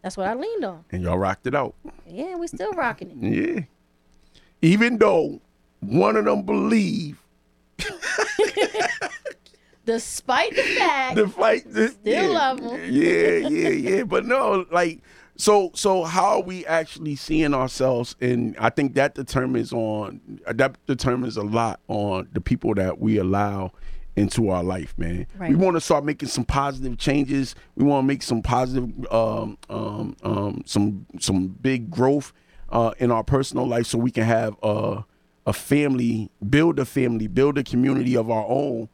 That's 0.02 0.18
what 0.18 0.28
I 0.28 0.34
leaned 0.34 0.66
on. 0.66 0.84
And 0.92 1.04
y'all 1.04 1.18
rocked 1.18 1.46
it 1.46 1.54
out. 1.54 1.76
Yeah, 2.08 2.36
we 2.36 2.48
still 2.48 2.72
rocking 2.74 3.12
it. 3.12 3.18
Yeah. 3.56 3.62
Even 4.62 4.98
though 4.98 5.40
one 5.82 6.16
of 6.16 6.26
them 6.26 6.42
believe 6.44 7.21
Despite 9.86 10.56
the 10.56 10.62
fact 10.62 11.16
the 11.16 11.28
fight 11.28 11.62
Still 11.62 11.92
yeah, 12.04 12.28
love 12.28 12.62
'em. 12.62 12.94
Yeah, 12.94 13.50
yeah, 13.50 13.70
yeah. 13.70 14.04
But 14.04 14.26
no, 14.26 14.66
like 14.72 15.02
so 15.38 15.72
so 15.74 16.04
how 16.04 16.26
are 16.26 16.42
we 16.42 16.66
actually 16.68 17.16
seeing 17.16 17.54
ourselves 17.54 18.16
and 18.22 18.56
I 18.60 18.70
think 18.70 18.94
that 18.94 19.16
determines 19.16 19.74
on 19.74 20.40
that 20.46 20.76
determines 20.86 21.36
a 21.36 21.42
lot 21.42 21.80
on 21.88 22.30
the 22.32 22.42
people 22.42 22.76
that 22.76 23.00
we 23.00 23.18
allow 23.18 23.72
into 24.16 24.50
our 24.50 24.64
life, 24.64 24.94
man. 24.98 25.26
Right. 25.38 25.50
We 25.50 25.56
want 25.56 25.78
to 25.78 25.82
start 25.82 26.04
making 26.04 26.30
some 26.30 26.44
positive 26.44 26.98
changes. 26.98 27.56
We 27.76 27.86
want 27.86 28.04
to 28.04 28.08
make 28.08 28.22
some 28.22 28.42
positive 28.42 28.90
um 29.12 29.58
um 29.70 30.16
um 30.24 30.64
some 30.66 31.06
some 31.20 31.48
big 31.48 31.90
growth 31.90 32.34
uh 32.70 32.92
in 33.00 33.12
our 33.12 33.24
personal 33.24 33.68
life 33.68 33.88
so 33.88 33.98
we 33.98 34.12
can 34.12 34.24
have 34.24 34.56
uh 34.62 35.02
a 35.46 35.54
family, 35.54 36.30
build 36.48 36.80
a 36.80 36.86
family, 36.86 37.28
build 37.28 37.58
a 37.58 37.64
community 37.64 38.16
of 38.16 38.30
our 38.30 38.46
own 38.48 38.90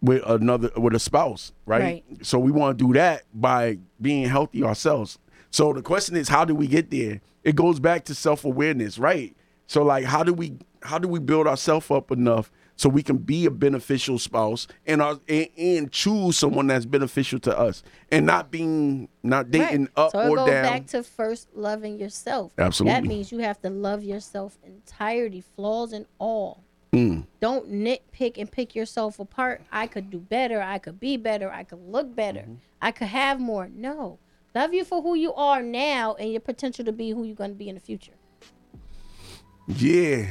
with 0.00 0.22
another 0.26 0.70
with 0.76 0.94
a 0.94 0.98
spouse, 0.98 1.52
right? 1.66 1.82
Right. 1.82 2.04
So 2.22 2.38
we 2.38 2.50
want 2.50 2.78
to 2.78 2.86
do 2.86 2.92
that 2.94 3.24
by 3.34 3.78
being 4.00 4.28
healthy 4.28 4.62
ourselves. 4.62 5.18
So 5.50 5.72
the 5.72 5.82
question 5.82 6.16
is, 6.16 6.28
how 6.28 6.44
do 6.44 6.54
we 6.54 6.66
get 6.66 6.90
there? 6.90 7.20
It 7.42 7.56
goes 7.56 7.80
back 7.80 8.04
to 8.06 8.14
self 8.14 8.44
awareness, 8.44 8.98
right? 8.98 9.34
So 9.66 9.82
like, 9.82 10.04
how 10.04 10.22
do 10.22 10.32
we 10.32 10.56
how 10.82 10.98
do 10.98 11.08
we 11.08 11.18
build 11.18 11.46
ourselves 11.46 11.90
up 11.90 12.10
enough 12.10 12.50
so 12.78 12.88
we 12.88 13.02
can 13.02 13.18
be 13.18 13.44
a 13.44 13.50
beneficial 13.50 14.18
spouse 14.18 14.66
and 14.86 15.02
our 15.02 15.18
and, 15.28 15.48
and 15.58 15.92
choose 15.92 16.38
someone 16.38 16.68
that's 16.68 16.86
beneficial 16.86 17.38
to 17.40 17.58
us 17.58 17.82
and 18.10 18.24
not 18.24 18.50
being 18.50 19.08
not 19.22 19.50
dating 19.50 19.82
Right. 19.82 19.90
up 19.96 20.12
so 20.12 20.20
or 20.30 20.36
goes 20.36 20.46
down. 20.48 20.62
back 20.62 20.86
to 20.86 21.02
first 21.02 21.48
loving 21.54 21.98
yourself. 21.98 22.52
Absolutely. 22.56 22.94
That 23.00 23.04
means 23.06 23.30
you 23.30 23.40
have 23.40 23.60
to 23.62 23.68
love 23.68 24.02
yourself 24.02 24.56
entirety, 24.64 25.42
flaws 25.54 25.92
and 25.92 26.06
all. 26.18 26.64
Mm. 26.92 27.26
Don't 27.40 27.70
nitpick 27.70 28.38
and 28.38 28.50
pick 28.50 28.74
yourself 28.74 29.18
apart. 29.18 29.60
I 29.70 29.86
could 29.88 30.08
do 30.08 30.18
better. 30.20 30.62
I 30.62 30.78
could 30.78 30.98
be 30.98 31.18
better. 31.18 31.52
I 31.52 31.64
could 31.64 31.80
look 31.86 32.14
better. 32.16 32.40
Mm-hmm. 32.40 32.54
I 32.80 32.92
could 32.92 33.08
have 33.08 33.38
more. 33.40 33.68
No. 33.74 34.18
Love 34.54 34.72
you 34.72 34.84
for 34.84 35.02
who 35.02 35.14
you 35.14 35.34
are 35.34 35.62
now 35.62 36.14
and 36.14 36.30
your 36.32 36.40
potential 36.40 36.84
to 36.86 36.92
be 36.92 37.10
who 37.10 37.24
you're 37.24 37.36
going 37.36 37.50
to 37.50 37.56
be 37.56 37.68
in 37.68 37.74
the 37.74 37.80
future. 37.80 38.14
yeah, 39.66 40.30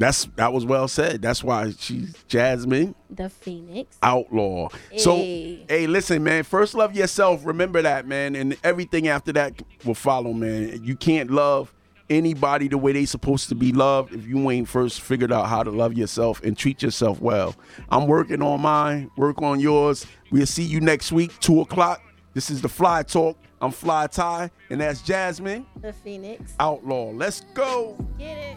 that's 0.00 0.24
that 0.36 0.52
was 0.52 0.64
well 0.64 0.88
said. 0.88 1.22
That's 1.22 1.44
why 1.44 1.72
she's 1.78 2.14
Jasmine. 2.26 2.94
The 3.10 3.28
Phoenix. 3.30 3.96
outlaw. 4.02 4.68
So, 4.96 5.16
Hey. 5.16 5.64
hey, 5.68 5.86
listen, 5.86 6.24
man. 6.24 6.42
First, 6.42 6.74
love 6.74 6.96
yourself. 6.96 7.44
Remember 7.44 7.82
that, 7.82 8.06
man, 8.06 8.34
and 8.34 8.56
everything 8.64 9.06
after 9.08 9.32
that 9.34 9.60
will 9.84 9.94
follow, 9.94 10.32
man. 10.32 10.82
You 10.82 10.96
can't 10.96 11.30
love 11.30 11.72
anybody 12.08 12.66
the 12.66 12.76
way 12.78 12.90
they 12.92 13.04
supposed 13.04 13.48
to 13.50 13.54
be 13.54 13.70
loved 13.72 14.12
if 14.12 14.26
you 14.26 14.50
ain't 14.50 14.68
first 14.68 15.00
figured 15.00 15.30
out 15.32 15.46
how 15.46 15.62
to 15.62 15.70
love 15.70 15.94
yourself 15.94 16.42
and 16.42 16.58
treat 16.58 16.82
yourself 16.82 17.20
well. 17.20 17.54
I'm 17.90 18.08
working 18.08 18.42
on 18.42 18.60
mine. 18.62 19.10
Work 19.16 19.42
on 19.42 19.60
yours. 19.60 20.06
We'll 20.32 20.46
see 20.46 20.64
you 20.64 20.80
next 20.80 21.12
week, 21.12 21.30
two 21.40 21.60
o'clock. 21.60 22.02
This 22.34 22.50
is 22.50 22.62
the 22.62 22.68
Fly 22.68 23.02
Talk. 23.04 23.36
I'm 23.60 23.70
Fly 23.72 24.06
Ty, 24.06 24.50
and 24.70 24.80
that's 24.80 25.02
Jasmine 25.02 25.66
The 25.82 25.92
Phoenix. 25.92 26.54
Outlaw. 26.58 27.10
Let's 27.10 27.42
go. 27.54 27.96
Get 28.18 28.38
it. 28.38 28.56